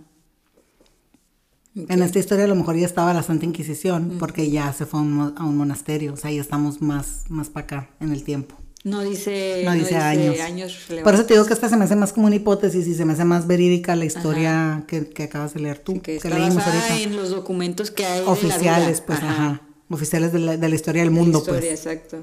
En 1.75 2.03
esta 2.03 2.19
historia 2.19 2.43
a 2.45 2.47
lo 2.47 2.55
mejor 2.55 2.75
ya 2.75 2.85
estaba 2.85 3.13
la 3.13 3.23
Santa 3.23 3.45
Inquisición, 3.45 4.17
porque 4.19 4.51
ya 4.51 4.71
se 4.73 4.85
fue 4.85 4.99
a 4.99 5.03
un, 5.03 5.33
a 5.37 5.43
un 5.43 5.57
monasterio, 5.57 6.13
o 6.13 6.17
sea, 6.17 6.29
ya 6.31 6.41
estamos 6.41 6.81
más, 6.83 7.23
más 7.29 7.49
para 7.49 7.63
acá 7.65 7.89
en 7.99 8.11
el 8.11 8.23
tiempo. 8.23 8.55
No 8.83 9.01
dice, 9.01 9.61
No 9.63 9.71
dice 9.73 9.95
años. 9.95 10.77
Por 11.03 11.13
eso 11.13 11.25
te 11.25 11.35
digo 11.35 11.45
que 11.45 11.53
esta 11.53 11.69
se 11.69 11.77
me 11.77 11.85
hace 11.85 11.95
más 11.95 12.11
como 12.11 12.27
una 12.27 12.35
hipótesis 12.35 12.85
y 12.85 12.93
se 12.95 13.05
me 13.05 13.13
hace 13.13 13.23
más 13.23 13.47
verídica 13.47 13.95
la 13.95 14.03
historia 14.05 14.83
que, 14.87 15.07
que 15.09 15.23
acabas 15.23 15.53
de 15.53 15.61
leer 15.61 15.79
tú, 15.79 16.01
que 16.01 16.19
que, 16.19 16.29
leímos 16.29 16.57
ahorita. 16.67 16.99
en 16.99 17.15
los 17.15 17.29
documentos 17.29 17.91
que 17.91 18.05
hay 18.05 18.23
Oficiales, 18.25 18.87
de 18.97 18.99
la 19.01 19.05
pues, 19.05 19.19
ajá. 19.19 19.61
Oficiales 19.89 20.33
de 20.33 20.39
la, 20.39 20.57
de 20.57 20.69
la 20.69 20.75
historia 20.75 21.01
del 21.01 21.11
mundo, 21.11 21.37
historia, 21.39 21.61
pues. 21.61 21.85
exacto. 21.85 22.17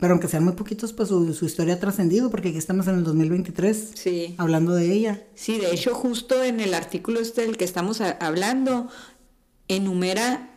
Pero 0.00 0.12
aunque 0.12 0.28
sean 0.28 0.44
muy 0.44 0.54
poquitos, 0.54 0.92
pues 0.92 1.08
su, 1.08 1.32
su 1.34 1.46
historia 1.46 1.74
ha 1.74 1.80
trascendido, 1.80 2.28
porque 2.30 2.48
aquí 2.48 2.58
estamos 2.58 2.86
en 2.88 2.96
el 2.96 3.04
2023 3.04 3.92
Sí. 3.94 4.34
hablando 4.38 4.74
de 4.74 4.92
ella. 4.92 5.22
Sí, 5.34 5.58
de 5.58 5.70
hecho, 5.72 5.94
justo 5.94 6.42
en 6.42 6.60
el 6.60 6.74
artículo 6.74 7.20
este 7.20 7.42
del 7.42 7.56
que 7.56 7.64
estamos 7.64 8.00
a- 8.00 8.10
hablando, 8.20 8.88
enumera 9.68 10.50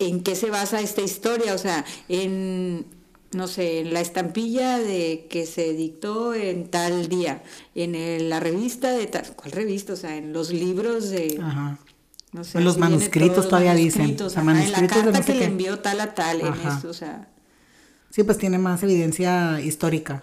en 0.00 0.22
qué 0.22 0.34
se 0.34 0.50
basa 0.50 0.80
esta 0.80 1.02
historia, 1.02 1.54
o 1.54 1.58
sea, 1.58 1.84
en, 2.08 2.84
no 3.34 3.46
sé, 3.48 3.80
en 3.80 3.92
la 3.92 4.00
estampilla 4.00 4.78
de 4.78 5.26
que 5.28 5.46
se 5.46 5.72
dictó 5.74 6.34
en 6.34 6.68
tal 6.68 7.08
día, 7.08 7.42
en 7.74 7.94
el- 7.94 8.28
la 8.30 8.40
revista 8.40 8.92
de 8.92 9.06
tal, 9.06 9.24
¿cuál 9.36 9.52
revista? 9.52 9.92
O 9.92 9.96
sea, 9.96 10.16
en 10.16 10.32
los 10.32 10.50
libros 10.52 11.10
de, 11.10 11.38
Ajá. 11.42 11.78
no 12.32 12.44
sé. 12.44 12.58
En 12.58 12.64
los 12.64 12.78
manuscritos 12.78 13.48
todavía 13.48 13.74
dicen, 13.74 14.02
manuscritos, 14.02 14.26
o 14.26 14.30
sea, 14.30 14.42
ajá, 14.42 14.50
en 14.50 14.56
manuscritos 14.56 14.80
la 14.80 14.80
de 14.82 14.88
carta 15.04 15.18
no 15.20 15.26
sé 15.26 15.32
que 15.32 15.38
le 15.40 15.44
envió 15.46 15.78
tal 15.80 16.00
a 16.00 16.14
tal, 16.14 16.40
en 16.40 16.46
o 16.88 16.92
sea, 16.94 17.28
Sí, 18.10 18.22
pues 18.22 18.38
tiene 18.38 18.58
más 18.58 18.80
evidencia 18.84 19.60
histórica 19.60 20.22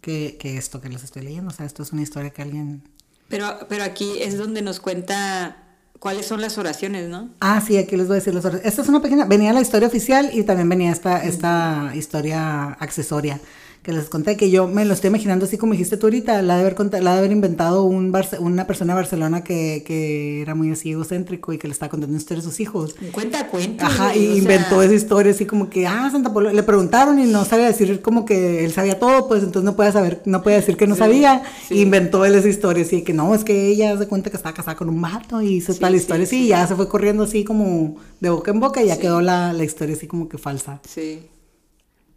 que, 0.00 0.38
que 0.40 0.56
esto 0.56 0.80
que 0.80 0.88
les 0.88 1.04
estoy 1.04 1.20
leyendo. 1.22 1.50
O 1.50 1.52
sea, 1.52 1.66
esto 1.66 1.82
es 1.82 1.92
una 1.92 2.00
historia 2.00 2.30
que 2.30 2.40
alguien... 2.40 2.82
pero, 3.28 3.58
pero 3.68 3.84
aquí 3.84 4.10
es 4.20 4.38
donde 4.38 4.62
nos 4.62 4.80
cuenta 4.80 5.69
cuáles 6.00 6.26
son 6.26 6.40
las 6.40 6.58
oraciones, 6.58 7.08
¿no? 7.08 7.28
Ah, 7.40 7.60
sí, 7.64 7.76
aquí 7.76 7.96
les 7.96 8.08
voy 8.08 8.14
a 8.14 8.18
decir 8.18 8.34
las 8.34 8.44
horas. 8.44 8.62
Esta 8.64 8.82
es 8.82 8.88
una 8.88 9.00
pequeña... 9.00 9.26
Venía 9.26 9.52
la 9.52 9.60
historia 9.60 9.86
oficial 9.86 10.30
y 10.32 10.42
también 10.42 10.68
venía 10.68 10.90
esta, 10.90 11.22
esta 11.22 11.92
historia 11.94 12.72
accesoria 12.80 13.38
que 13.82 13.92
les 13.92 14.10
conté, 14.10 14.36
que 14.36 14.50
yo 14.50 14.68
me 14.68 14.84
lo 14.84 14.92
estoy 14.92 15.08
imaginando 15.08 15.46
así 15.46 15.56
como 15.56 15.72
dijiste 15.72 15.96
tú 15.96 16.06
ahorita, 16.06 16.42
la 16.42 16.56
de 16.58 16.60
haber, 16.66 17.02
la 17.02 17.12
de 17.14 17.18
haber 17.18 17.32
inventado 17.32 17.84
un 17.84 18.12
Barce- 18.12 18.38
una 18.38 18.66
persona 18.66 18.92
de 18.92 19.00
Barcelona 19.00 19.42
que, 19.42 19.82
que 19.86 20.42
era 20.42 20.54
muy 20.54 20.70
así 20.70 20.90
egocéntrico 20.90 21.54
y 21.54 21.58
que 21.58 21.66
le 21.66 21.72
estaba 21.72 21.88
contando 21.88 22.14
historias 22.14 22.44
a 22.46 22.50
sus 22.50 22.60
hijos. 22.60 22.94
Cuenta 23.12 23.46
cuentos. 23.46 23.88
Ajá, 23.88 24.14
y 24.14 24.36
inventó 24.36 24.76
sea, 24.76 24.84
esa 24.84 24.94
historia 24.94 25.32
así 25.32 25.46
como 25.46 25.70
que, 25.70 25.86
ah, 25.86 26.10
Santa 26.12 26.30
Polo, 26.30 26.52
le 26.52 26.62
preguntaron 26.62 27.18
y 27.18 27.24
no 27.24 27.46
sabía 27.46 27.68
decir 27.68 28.02
como 28.02 28.26
que 28.26 28.66
él 28.66 28.72
sabía 28.72 28.98
todo, 28.98 29.26
pues 29.28 29.42
entonces 29.42 29.64
no 29.64 29.74
puede 29.76 29.92
saber, 29.92 30.20
no 30.26 30.42
puede 30.42 30.56
decir 30.56 30.76
que 30.76 30.86
no 30.86 30.94
Sí, 30.94 30.98
sabía, 30.98 31.42
sí. 31.66 31.80
inventó 31.80 32.26
él 32.26 32.34
esa 32.34 32.48
historia, 32.48 32.82
así 32.84 33.00
que 33.02 33.14
no, 33.14 33.34
es 33.34 33.44
que 33.44 33.68
ella 33.68 33.96
se 33.96 34.06
cuenta 34.06 34.28
que 34.28 34.36
estaba 34.36 34.54
casada 34.54 34.76
con 34.76 34.90
un 34.90 35.00
vato 35.00 35.40
y 35.40 35.54
hizo 35.54 35.72
Sí, 35.72 35.80
tal 35.80 35.94
historia 35.94 36.24
así, 36.26 36.36
sí. 36.36 36.44
y 36.44 36.48
ya 36.48 36.66
se 36.66 36.76
fue 36.76 36.86
corriendo 36.86 37.22
así 37.22 37.44
como 37.44 37.96
de 38.20 38.28
boca 38.28 38.50
en 38.50 38.60
boca 38.60 38.82
y 38.82 38.88
ya 38.88 38.98
quedó 38.98 39.22
la, 39.22 39.54
la 39.54 39.64
historia 39.64 39.96
así 39.96 40.06
como 40.06 40.28
que 40.28 40.36
falsa. 40.36 40.80
Sí. 40.86 41.20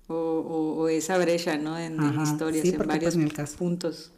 O, 0.08 0.14
o, 0.16 0.82
o 0.82 0.88
esa 0.90 1.18
brecha, 1.18 1.58
¿no? 1.58 1.78
En, 1.78 1.98
historias, 2.22 2.62
sí, 2.64 2.70
en 2.76 2.88
varios 2.88 3.14
pues, 3.16 3.26
el 3.26 3.34
caso. 3.34 3.58
puntos. 3.58 4.12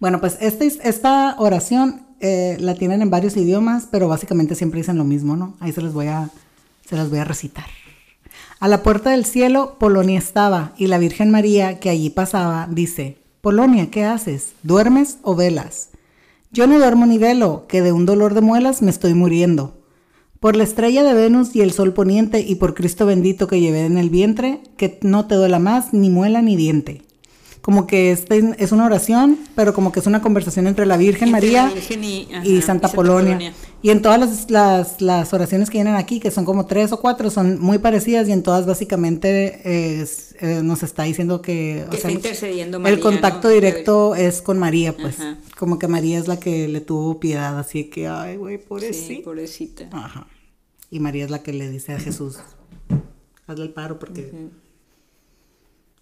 Bueno, 0.00 0.20
pues 0.20 0.36
esta, 0.40 0.64
is- 0.64 0.80
esta 0.82 1.36
oración 1.38 2.02
eh, 2.20 2.56
la 2.60 2.74
tienen 2.74 3.00
en 3.02 3.10
varios 3.10 3.36
idiomas, 3.36 3.86
pero 3.90 4.08
básicamente 4.08 4.54
siempre 4.54 4.80
dicen 4.80 4.98
lo 4.98 5.04
mismo, 5.04 5.36
¿no? 5.36 5.56
Ahí 5.60 5.72
se 5.72 5.82
los 5.82 5.92
voy 5.94 6.08
a, 6.08 6.30
se 6.88 6.96
las 6.96 7.10
voy 7.10 7.20
a 7.20 7.24
recitar. 7.24 7.66
A 8.60 8.68
la 8.68 8.82
puerta 8.82 9.10
del 9.10 9.24
cielo, 9.24 9.76
Polonia 9.78 10.18
estaba, 10.18 10.72
y 10.76 10.86
la 10.88 10.98
Virgen 10.98 11.30
María, 11.30 11.78
que 11.80 11.90
allí 11.90 12.10
pasaba, 12.10 12.66
dice, 12.70 13.18
Polonia, 13.40 13.90
¿qué 13.90 14.04
haces? 14.04 14.52
¿Duermes 14.62 15.18
o 15.22 15.34
velas? 15.36 15.90
Yo 16.50 16.66
no 16.66 16.78
duermo 16.78 17.04
ni 17.06 17.18
velo, 17.18 17.66
que 17.68 17.82
de 17.82 17.92
un 17.92 18.06
dolor 18.06 18.34
de 18.34 18.40
muelas 18.40 18.80
me 18.82 18.90
estoy 18.90 19.14
muriendo. 19.14 19.76
Por 20.44 20.56
la 20.56 20.64
estrella 20.64 21.04
de 21.04 21.14
Venus 21.14 21.56
y 21.56 21.62
el 21.62 21.72
sol 21.72 21.94
poniente, 21.94 22.40
y 22.40 22.56
por 22.56 22.74
Cristo 22.74 23.06
bendito 23.06 23.48
que 23.48 23.60
llevé 23.60 23.86
en 23.86 23.96
el 23.96 24.10
vientre, 24.10 24.60
que 24.76 24.98
no 25.00 25.26
te 25.26 25.36
duela 25.36 25.58
más 25.58 25.94
ni 25.94 26.10
muela 26.10 26.42
ni 26.42 26.54
diente. 26.54 27.00
como 27.62 27.86
que 27.86 28.12
este 28.12 28.54
es 28.58 28.70
una 28.70 28.84
oración, 28.84 29.38
pero 29.54 29.72
como 29.72 29.90
que 29.90 30.00
es 30.00 30.06
una 30.06 30.20
conversación 30.20 30.66
entre 30.66 30.84
la 30.84 30.98
Virgen 30.98 31.30
María 31.30 31.72
y, 32.42 32.60
Santa, 32.60 32.90
Polonia. 32.90 33.54
Y 33.80 33.88
en 33.88 34.02
todas 34.02 34.20
las, 34.20 34.50
las, 34.50 35.00
las, 35.00 35.32
oraciones 35.32 35.70
que 35.70 35.78
vienen 35.78 35.94
aquí, 35.94 36.20
que 36.20 36.30
son 36.30 36.44
como 36.44 36.66
tres 36.66 36.92
o 36.92 37.00
cuatro, 37.00 37.30
son 37.30 37.58
muy 37.58 37.78
parecidas 37.78 38.28
y 38.28 38.32
en 38.32 38.42
todas 38.42 38.66
básicamente 38.66 39.62
eh, 39.64 40.06
nos 40.62 40.82
está 40.82 41.04
diciendo 41.04 41.40
que, 41.40 41.86
está 41.90 42.10
intercediendo 42.10 42.80
María, 42.80 42.96
el 42.96 43.00
contacto 43.00 43.48
directo 43.48 44.14
es 44.14 44.42
con 44.42 44.58
María, 44.58 44.94
pues 44.94 45.16
como 45.56 45.78
que 45.78 45.88
María 45.88 46.18
es 46.18 46.28
la 46.28 46.38
que 46.38 46.68
le 46.68 46.82
tuvo 46.82 47.18
piedad, 47.18 47.58
así 47.58 47.84
que, 47.84 48.08
ay, 48.08 48.36
güey, 48.36 48.58
pobrecita. 48.58 49.06
Sí, 49.06 49.22
pobrecita. 49.24 49.88
Ajá. 49.90 50.26
Y 50.94 51.00
María 51.00 51.24
es 51.24 51.30
la 51.32 51.42
que 51.42 51.52
le 51.52 51.68
dice 51.68 51.92
a 51.92 51.98
Jesús, 51.98 52.36
hazle 53.48 53.64
el 53.64 53.72
paro 53.72 53.98
porque... 53.98 54.30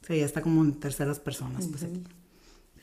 Sí, 0.07 0.19
ya 0.19 0.27
está 0.27 0.43
como 0.43 0.63
en 0.63 0.75
terceras 0.75 1.19
personas, 1.19 1.67
pues 1.67 1.85
aquí. 1.85 2.03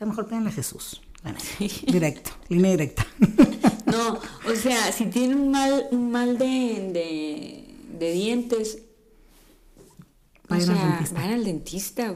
lo 0.00 0.06
mejor 0.08 0.26
pídanle 0.26 0.48
a 0.48 0.52
Jesús. 0.52 1.02
Directo, 1.86 2.32
línea 2.48 2.72
directa. 2.72 3.06
no, 3.86 4.14
o 4.14 4.56
sea, 4.56 4.90
si 4.90 5.06
tiene 5.06 5.36
un 5.36 5.52
mal, 5.52 5.86
un 5.92 6.10
mal 6.10 6.36
de, 6.36 7.68
de, 7.96 8.12
dientes, 8.12 8.78
vayan 10.48 10.70
al 10.70 10.88
dentista. 10.88 11.14
Vayan 11.14 11.34
al 11.34 11.44
dentista. 11.44 12.14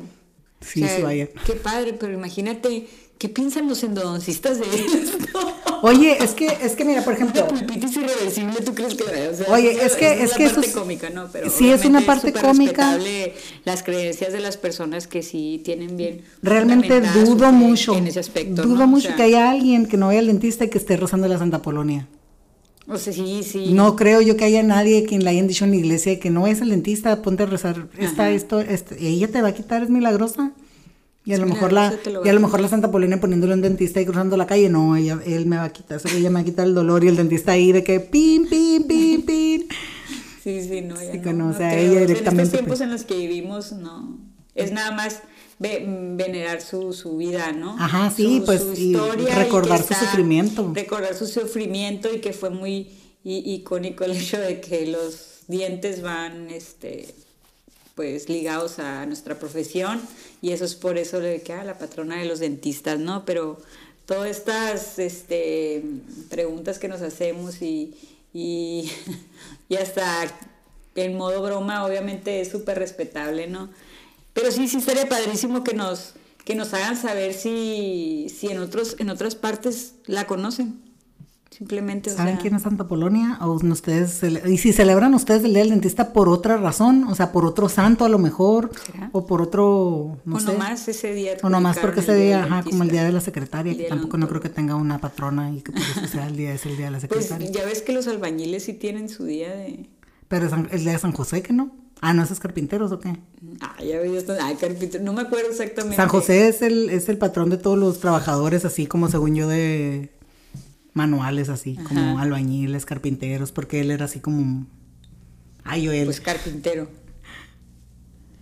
Sí, 0.60 0.88
sí, 0.88 1.02
vayan. 1.02 1.28
Qué 1.46 1.52
padre, 1.52 1.92
pero 1.92 2.12
imagínate 2.12 2.88
¿Qué 3.18 3.28
piensan 3.28 3.68
los 3.68 3.82
endodoncistas 3.82 4.58
de 4.58 4.66
esto? 4.66 5.38
Oye, 5.82 6.22
es 6.22 6.32
que, 6.32 6.46
es 6.46 6.74
que 6.74 6.84
mira, 6.84 7.02
por 7.02 7.14
ejemplo. 7.14 7.46
irreversible, 8.04 8.60
¿tú 8.64 8.74
crees 8.74 8.94
que.? 8.94 9.04
oye, 9.48 9.84
es, 9.84 9.94
que. 9.96 10.22
Es, 10.22 10.30
es 10.30 10.34
que 10.34 10.48
parte 10.48 10.72
cómica, 10.72 11.10
¿no? 11.10 11.28
Pero 11.32 11.50
sí, 11.50 11.70
es 11.70 11.84
una 11.84 12.00
parte 12.02 12.32
cómica. 12.32 12.98
las 13.64 13.82
creencias 13.82 14.32
de 14.32 14.40
las 14.40 14.56
personas 14.56 15.06
que 15.06 15.22
sí 15.22 15.60
tienen 15.64 15.96
bien. 15.96 16.22
Realmente 16.42 17.00
dudo 17.00 17.52
mucho. 17.52 17.96
En 17.96 18.06
ese 18.06 18.20
aspecto. 18.20 18.62
Dudo 18.62 18.86
mucho 18.86 19.14
que 19.16 19.22
haya 19.22 19.50
alguien 19.50 19.86
que 19.86 19.96
no 19.96 20.06
vaya 20.06 20.20
al 20.20 20.26
dentista 20.26 20.64
y 20.64 20.70
que 20.70 20.78
esté 20.78 20.96
rozando 20.96 21.28
la 21.28 21.38
Santa 21.38 21.62
Polonia. 21.62 22.06
O 22.86 22.98
sea, 22.98 23.12
sí, 23.12 23.42
sí. 23.42 23.72
No 23.72 23.96
creo 23.96 24.20
yo 24.20 24.36
que 24.36 24.44
haya 24.44 24.62
nadie 24.62 25.04
quien 25.04 25.24
le 25.24 25.30
hayan 25.30 25.46
dicho 25.46 25.64
en 25.64 25.70
la 25.70 25.76
iglesia 25.76 26.20
que 26.20 26.28
no 26.28 26.46
es 26.46 26.60
el 26.60 26.68
dentista, 26.68 27.22
ponte 27.22 27.44
a 27.44 27.46
rezar. 27.46 27.88
Esta, 27.98 28.30
esto, 28.30 28.60
esto, 28.60 28.94
ella 28.98 29.28
te 29.28 29.40
va 29.40 29.48
a 29.48 29.54
quitar, 29.54 29.82
es 29.82 29.90
milagrosa. 29.90 30.52
Y 31.26 31.32
a 31.32 31.38
lo 31.38 31.46
mejor 31.46 31.72
la, 31.72 31.94
y 32.22 32.28
a 32.28 32.32
lo 32.34 32.40
mejor 32.40 32.60
la 32.60 32.68
Santa 32.68 32.90
Polina 32.90 33.18
poniéndole 33.18 33.54
un 33.54 33.62
dentista 33.62 33.98
y 34.00 34.04
cruzando 34.04 34.36
la 34.36 34.46
calle, 34.46 34.68
no, 34.68 34.94
ella, 34.94 35.18
él 35.24 35.46
me 35.46 35.56
va 35.56 35.64
a 35.64 35.72
quitar, 35.72 35.98
ella 36.14 36.28
me 36.28 36.34
va 36.34 36.40
a 36.40 36.44
quitar 36.44 36.66
el 36.66 36.74
dolor 36.74 37.02
y 37.02 37.08
el 37.08 37.16
dentista 37.16 37.52
ahí 37.52 37.72
de 37.72 37.82
que 37.82 38.00
pin, 38.00 38.46
pin, 38.46 38.86
pin, 38.86 39.22
pin. 39.22 39.66
Sí, 40.42 40.62
sí, 40.62 40.82
no, 40.82 40.96
ya 41.02 41.12
sí, 41.12 41.20
no, 41.32 41.48
o 41.48 41.54
sea, 41.54 41.78
ella 41.78 42.00
directamente. 42.00 42.28
En 42.28 42.40
estos 42.40 42.58
tiempos 42.60 42.80
en 42.82 42.90
los 42.90 43.04
que 43.04 43.16
vivimos, 43.16 43.72
no, 43.72 44.18
es 44.54 44.72
nada 44.72 44.90
más 44.90 45.22
venerar 45.58 46.60
su, 46.60 46.92
su 46.92 47.16
vida, 47.16 47.52
¿no? 47.52 47.76
Ajá, 47.78 48.10
sí, 48.10 48.42
pues, 48.44 48.78
y 48.78 48.94
recordar 48.94 49.82
su 49.82 49.94
sufrimiento. 49.94 50.72
Recordar 50.74 51.14
su 51.14 51.26
sufrimiento 51.26 52.12
y 52.12 52.20
que 52.20 52.34
fue 52.34 52.50
muy 52.50 52.90
icónico 53.24 54.04
el 54.04 54.12
hecho 54.12 54.38
de 54.38 54.60
que 54.60 54.86
los 54.86 55.44
dientes 55.48 56.02
van, 56.02 56.50
este, 56.50 57.14
pues 57.94 58.28
ligados 58.28 58.78
a 58.78 59.06
nuestra 59.06 59.38
profesión 59.38 60.00
y 60.42 60.52
eso 60.52 60.64
es 60.64 60.74
por 60.74 60.98
eso 60.98 61.20
le 61.20 61.42
queda 61.42 61.64
la 61.64 61.78
patrona 61.78 62.18
de 62.18 62.24
los 62.24 62.40
dentistas, 62.40 62.98
¿no? 62.98 63.24
Pero 63.24 63.60
todas 64.06 64.28
estas 64.28 64.98
este, 64.98 65.82
preguntas 66.28 66.78
que 66.78 66.88
nos 66.88 67.02
hacemos 67.02 67.62
y, 67.62 67.94
y, 68.32 68.90
y 69.68 69.76
hasta 69.76 70.26
en 70.96 71.16
modo 71.16 71.42
broma 71.42 71.84
obviamente 71.84 72.40
es 72.40 72.48
súper 72.48 72.78
respetable, 72.78 73.46
¿no? 73.46 73.70
Pero 74.32 74.50
sí, 74.50 74.68
sí 74.68 74.78
estaría 74.78 75.08
padrísimo 75.08 75.62
que 75.62 75.74
nos, 75.74 76.14
que 76.44 76.54
nos 76.54 76.74
hagan 76.74 76.96
saber 76.96 77.32
si, 77.32 78.26
si 78.28 78.48
en, 78.48 78.58
otros, 78.58 78.96
en 78.98 79.10
otras 79.10 79.36
partes 79.36 79.94
la 80.06 80.26
conocen. 80.26 80.83
Simplemente. 81.56 82.10
¿Saben 82.10 82.36
quién 82.38 82.56
es 82.56 82.62
Santa 82.62 82.88
Polonia? 82.88 83.38
O 83.40 83.52
ustedes, 83.52 84.20
y 84.24 84.58
si 84.58 84.72
celebran 84.72 85.14
ustedes 85.14 85.44
el 85.44 85.52
Día 85.52 85.62
del 85.62 85.70
Dentista 85.70 86.12
por 86.12 86.28
otra 86.28 86.56
razón, 86.56 87.04
o 87.04 87.14
sea, 87.14 87.30
por 87.30 87.46
otro 87.46 87.68
santo 87.68 88.04
a 88.04 88.08
lo 88.08 88.18
mejor, 88.18 88.72
o 89.12 89.24
por 89.24 89.40
otro, 89.40 90.18
no 90.24 90.34
o 90.34 90.40
sé. 90.40 90.46
nomás 90.46 90.88
ese 90.88 91.14
día. 91.14 91.36
O 91.44 91.48
nomás 91.48 91.78
porque 91.78 92.00
ese 92.00 92.16
día, 92.16 92.42
ajá, 92.42 92.64
como 92.64 92.82
el 92.82 92.90
Día 92.90 93.04
de 93.04 93.12
la 93.12 93.20
Secretaria, 93.20 93.76
que 93.76 93.84
tampoco 93.84 94.18
no 94.18 94.28
creo 94.28 94.40
que 94.40 94.48
tenga 94.48 94.74
una 94.74 94.98
patrona 94.98 95.52
y 95.52 95.60
que 95.60 95.70
por 95.70 95.80
eso 95.80 96.08
sea 96.08 96.26
el 96.26 96.36
día, 96.36 96.52
es 96.52 96.66
el 96.66 96.76
Día 96.76 96.86
de 96.86 96.90
la 96.90 96.98
pues, 96.98 97.26
Secretaria. 97.26 97.46
Pues 97.46 97.56
ya 97.56 97.64
ves 97.64 97.82
que 97.82 97.92
los 97.92 98.08
albañiles 98.08 98.64
sí 98.64 98.72
tienen 98.72 99.08
su 99.08 99.24
día 99.24 99.54
de... 99.54 99.88
Pero 100.26 100.46
es 100.46 100.52
el 100.72 100.80
Día 100.80 100.92
de 100.92 100.98
San 100.98 101.12
José, 101.12 101.40
¿que 101.42 101.52
no? 101.52 101.70
Ah, 102.00 102.12
¿no 102.14 102.24
es 102.24 102.40
carpinteros 102.40 102.90
o 102.90 102.98
qué? 102.98 103.16
Ah, 103.60 103.76
ya 103.80 104.00
ves, 104.00 104.28
ah, 104.28 104.52
carpinteros, 104.60 105.06
no 105.06 105.12
me 105.12 105.22
acuerdo 105.22 105.50
exactamente. 105.50 105.94
San 105.94 106.08
José 106.08 106.48
es 106.48 106.62
el, 106.62 106.90
es 106.90 107.08
el 107.08 107.16
patrón 107.16 107.48
de 107.50 107.58
todos 107.58 107.78
los 107.78 108.00
trabajadores, 108.00 108.64
así 108.64 108.88
como 108.88 109.08
según 109.08 109.36
yo 109.36 109.46
de 109.46 110.10
manuales 110.94 111.48
así, 111.48 111.76
como 111.76 112.18
albañiles, 112.18 112.86
carpinteros, 112.86 113.52
porque 113.52 113.80
él 113.80 113.90
era 113.90 114.06
así 114.06 114.20
como... 114.20 114.66
Ay, 115.64 115.82
yo 115.82 115.92
él. 115.92 116.04
Pues 116.06 116.20
carpintero. 116.20 116.88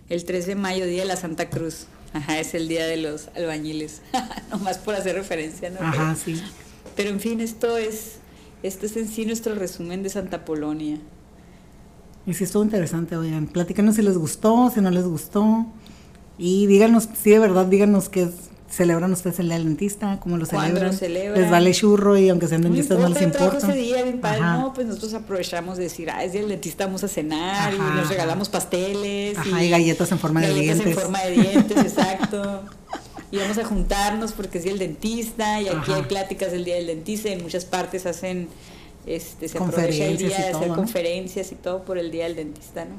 El 0.09 0.23
3 0.23 0.45
de 0.45 0.55
mayo, 0.55 0.85
Día 0.85 1.01
de 1.01 1.07
la 1.07 1.15
Santa 1.15 1.49
Cruz. 1.49 1.87
Ajá, 2.13 2.39
es 2.39 2.53
el 2.53 2.67
día 2.67 2.85
de 2.85 2.97
los 2.97 3.29
albañiles. 3.35 4.01
Nomás 4.51 4.77
por 4.77 4.93
hacer 4.93 5.15
referencia, 5.15 5.71
¿no? 5.71 5.79
Ajá, 5.79 6.15
sí. 6.15 6.39
Pero 6.95 7.09
en 7.09 7.19
fin, 7.19 7.41
esto 7.41 7.77
es, 7.77 8.17
esto 8.61 8.85
es 8.85 8.95
en 8.97 9.07
sí 9.07 9.25
nuestro 9.25 9.55
resumen 9.55 10.03
de 10.03 10.09
Santa 10.09 10.45
Polonia. 10.45 10.99
Y 12.27 12.33
sí, 12.35 12.43
estuvo 12.43 12.63
interesante, 12.63 13.17
oigan. 13.17 13.47
Platícanos 13.47 13.95
si 13.95 14.03
les 14.03 14.17
gustó, 14.17 14.69
si 14.69 14.79
no 14.79 14.91
les 14.91 15.05
gustó. 15.05 15.65
Y 16.37 16.67
díganos, 16.67 17.09
sí, 17.19 17.31
de 17.31 17.39
verdad, 17.39 17.65
díganos 17.65 18.09
qué 18.09 18.23
es 18.23 18.33
¿Celebran 18.73 19.13
ustedes 19.13 19.37
el 19.37 19.49
día 19.49 19.57
del 19.57 19.65
dentista? 19.65 20.19
¿Cómo 20.19 20.35
lo 20.35 20.47
celebran? 20.47 20.87
Lo 20.87 20.93
celebran? 20.93 21.39
Les 21.39 21.51
vale 21.51 21.71
churro 21.73 22.17
y 22.17 22.29
aunque 22.29 22.47
sean 22.47 22.63
dentistas 22.63 22.97
no, 22.97 23.07
les 23.07 23.21
importa. 23.21 23.57
ese 23.59 23.73
día, 23.73 24.03
mi 24.03 24.13
padre, 24.13 24.41
no, 24.41 24.73
pues 24.73 24.87
nosotros 24.87 25.13
aprovechamos 25.13 25.77
de 25.77 25.83
decir, 25.83 26.09
ah, 26.09 26.23
es 26.23 26.31
día 26.31 26.41
del 26.41 26.49
dentista, 26.49 26.87
vamos 26.87 27.03
a 27.03 27.07
cenar 27.07 27.71
y 27.71 27.77
nos 27.77 28.09
regalamos 28.09 28.49
pasteles. 28.49 29.37
Ajá, 29.37 29.63
y, 29.63 29.69
galletas 29.69 30.11
en 30.11 30.17
forma 30.17 30.41
de 30.41 30.55
dientes. 30.55 30.79
Galletas 30.79 30.97
en 30.97 31.03
forma 31.03 31.21
de 31.21 31.31
dientes, 31.33 31.77
exacto. 31.85 32.63
Y 33.29 33.37
vamos 33.37 33.59
a 33.59 33.63
juntarnos 33.63 34.31
porque 34.31 34.57
es 34.57 34.63
día 34.63 34.73
del 34.73 34.79
dentista 34.79 35.61
y 35.61 35.67
aquí 35.67 35.91
hay 35.91 36.03
pláticas 36.03 36.51
del 36.51 36.65
día 36.65 36.73
del 36.73 36.87
dentista. 36.87 37.29
En 37.29 37.43
muchas 37.43 37.65
partes 37.65 38.07
hacen, 38.07 38.47
este, 39.05 39.49
se 39.49 39.59
aprovecha 39.59 40.05
el 40.05 40.17
día 40.17 40.35
de 40.35 40.47
hacer 40.47 40.69
conferencias 40.69 41.51
y 41.51 41.55
todo 41.55 41.83
por 41.83 41.99
el 41.99 42.09
día 42.09 42.23
del 42.23 42.37
dentista, 42.37 42.85
¿no? 42.85 42.95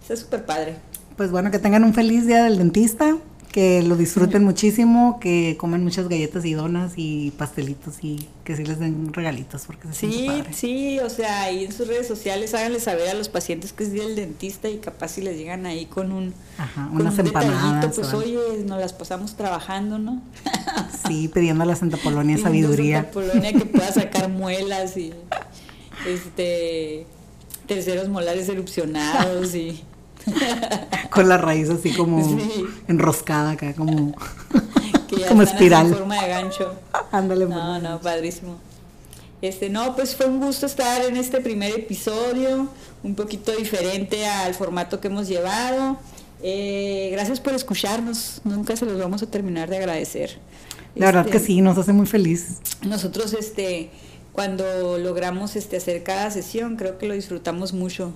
Está 0.00 0.16
súper 0.16 0.46
padre. 0.46 0.76
Pues 1.18 1.30
bueno, 1.30 1.50
que 1.50 1.58
tengan 1.58 1.84
un 1.84 1.92
feliz 1.92 2.26
día 2.26 2.44
del 2.44 2.56
dentista 2.56 3.18
que 3.52 3.82
lo 3.82 3.96
disfruten 3.96 4.42
muchísimo, 4.44 5.20
que 5.20 5.56
comen 5.58 5.84
muchas 5.84 6.08
galletas 6.08 6.44
y 6.46 6.54
donas 6.54 6.94
y 6.96 7.32
pastelitos 7.32 8.02
y 8.02 8.26
que 8.44 8.56
sí 8.56 8.64
les 8.64 8.78
den 8.78 9.12
regalitos 9.12 9.64
porque 9.66 9.88
se 9.88 9.94
Sí, 9.94 10.28
sí, 10.52 10.98
o 11.00 11.10
sea, 11.10 11.42
ahí 11.42 11.64
en 11.64 11.72
sus 11.72 11.86
redes 11.86 12.08
sociales 12.08 12.54
háganle 12.54 12.80
saber 12.80 13.10
a 13.10 13.14
los 13.14 13.28
pacientes 13.28 13.74
que 13.74 13.84
es 13.84 13.92
día 13.92 14.04
del 14.04 14.16
dentista 14.16 14.70
y 14.70 14.78
capaz 14.78 15.08
si 15.08 15.20
les 15.20 15.36
llegan 15.36 15.66
ahí 15.66 15.84
con 15.84 16.12
un 16.12 16.32
Ajá, 16.56 16.88
unas 16.92 17.18
empanadas, 17.18 17.94
pues 17.94 18.14
oye, 18.14 18.38
nos 18.64 18.80
las 18.80 18.94
pasamos 18.94 19.36
trabajando, 19.36 19.98
¿no? 19.98 20.22
sí, 21.06 21.28
pidiendo 21.28 21.62
a 21.62 21.66
la 21.66 21.76
Santa 21.76 21.98
Polonia 21.98 22.38
sabiduría. 22.38 23.02
Santa 23.02 23.12
Polonia 23.12 23.52
que 23.52 23.66
pueda 23.66 23.92
sacar 23.92 24.30
muelas 24.30 24.96
y 24.96 25.12
este 26.08 27.06
terceros 27.66 28.08
molares 28.08 28.48
erupcionados 28.48 29.54
y 29.54 29.84
Con 31.10 31.28
la 31.28 31.38
raíz 31.38 31.68
así 31.70 31.92
como 31.92 32.38
enroscada 32.88 33.52
acá, 33.52 33.74
como, 33.74 34.14
como 35.28 35.42
espiral. 35.42 35.88
En 35.88 35.94
forma 35.94 36.22
de 36.22 36.28
gancho. 36.28 36.74
Ándale, 37.12 37.46
No, 37.46 37.78
no, 37.78 38.00
padrísimo. 38.00 38.56
Este, 39.42 39.68
no, 39.68 39.96
pues 39.96 40.14
fue 40.14 40.26
un 40.26 40.40
gusto 40.40 40.66
estar 40.66 41.04
en 41.04 41.16
este 41.16 41.40
primer 41.40 41.72
episodio, 41.72 42.68
un 43.02 43.14
poquito 43.16 43.50
diferente 43.52 44.24
al 44.26 44.54
formato 44.54 45.00
que 45.00 45.08
hemos 45.08 45.26
llevado. 45.26 45.98
Eh, 46.44 47.10
gracias 47.12 47.40
por 47.40 47.52
escucharnos, 47.52 48.40
nunca 48.44 48.76
se 48.76 48.86
los 48.86 48.98
vamos 48.98 49.22
a 49.22 49.26
terminar 49.26 49.68
de 49.68 49.78
agradecer. 49.78 50.38
La 50.94 51.06
verdad 51.06 51.24
que 51.26 51.38
este, 51.38 51.48
sí, 51.48 51.60
nos 51.60 51.76
hace 51.78 51.92
muy 51.92 52.06
feliz. 52.06 52.58
Nosotros, 52.82 53.32
este, 53.32 53.90
cuando 54.32 54.98
logramos 54.98 55.56
este, 55.56 55.76
hacer 55.76 56.02
cada 56.02 56.30
sesión, 56.30 56.76
creo 56.76 56.98
que 56.98 57.06
lo 57.06 57.14
disfrutamos 57.14 57.72
mucho. 57.72 58.12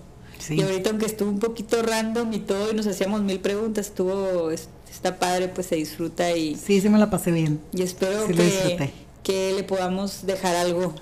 Y 0.48 0.62
ahorita 0.62 0.90
aunque 0.90 1.06
estuvo 1.06 1.30
un 1.30 1.38
poquito 1.38 1.82
random 1.82 2.32
y 2.32 2.38
todo 2.40 2.70
y 2.70 2.74
nos 2.74 2.86
hacíamos 2.86 3.22
mil 3.22 3.40
preguntas, 3.40 3.86
estuvo, 3.86 4.50
está 4.50 5.18
padre, 5.18 5.48
pues 5.48 5.66
se 5.66 5.76
disfruta 5.76 6.30
y... 6.36 6.54
Sí, 6.56 6.80
sí 6.80 6.88
me 6.88 6.98
la 6.98 7.10
pasé 7.10 7.32
bien. 7.32 7.60
Y 7.72 7.82
espero 7.82 8.26
que, 8.26 8.92
que 9.22 9.52
le 9.54 9.62
podamos 9.64 10.26
dejar 10.26 10.56
algo. 10.56 10.94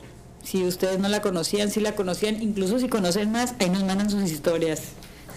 Si 0.43 0.65
ustedes 0.65 0.99
no 0.99 1.09
la 1.09 1.23
conocían, 1.23 1.71
si 1.71 1.81
la 1.81 1.95
conocían, 1.95 2.43
incluso 2.43 2.79
si 2.79 2.89
conocen 2.89 3.33
más, 3.33 3.55
ahí 3.59 3.71
nos 3.71 3.85
mandan 3.85 4.11
sus 4.11 4.31
historias. 4.31 4.83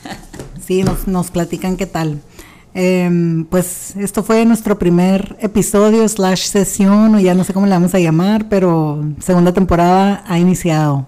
sí, 0.66 0.84
nos, 0.84 1.08
nos 1.08 1.32
platican 1.32 1.78
qué 1.78 1.86
tal. 1.86 2.22
Em, 2.74 3.46
pues 3.46 3.96
esto 3.96 4.22
fue 4.22 4.46
nuestro 4.46 4.78
primer 4.78 5.36
episodio 5.40 6.08
slash 6.08 6.44
sesión 6.44 7.16
o 7.16 7.20
ya 7.20 7.34
no 7.34 7.44
sé 7.44 7.52
cómo 7.52 7.66
le 7.66 7.72
vamos 7.72 7.96
a 7.96 8.00
llamar, 8.00 8.50
pero 8.50 9.04
segunda 9.20 9.52
temporada 9.52 10.24
ha 10.28 10.38
iniciado. 10.38 11.08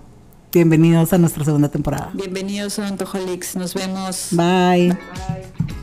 Bienvenidos 0.52 1.14
a 1.14 1.18
nuestra 1.20 1.46
segunda 1.46 1.70
temporada. 1.70 2.10
Bienvenidos 2.14 2.80
a 2.80 2.88
Antojolix. 2.88 3.56
Nos 3.56 3.76
vemos. 3.76 4.30
Bye. 4.32 4.90
Bye. 4.90 5.79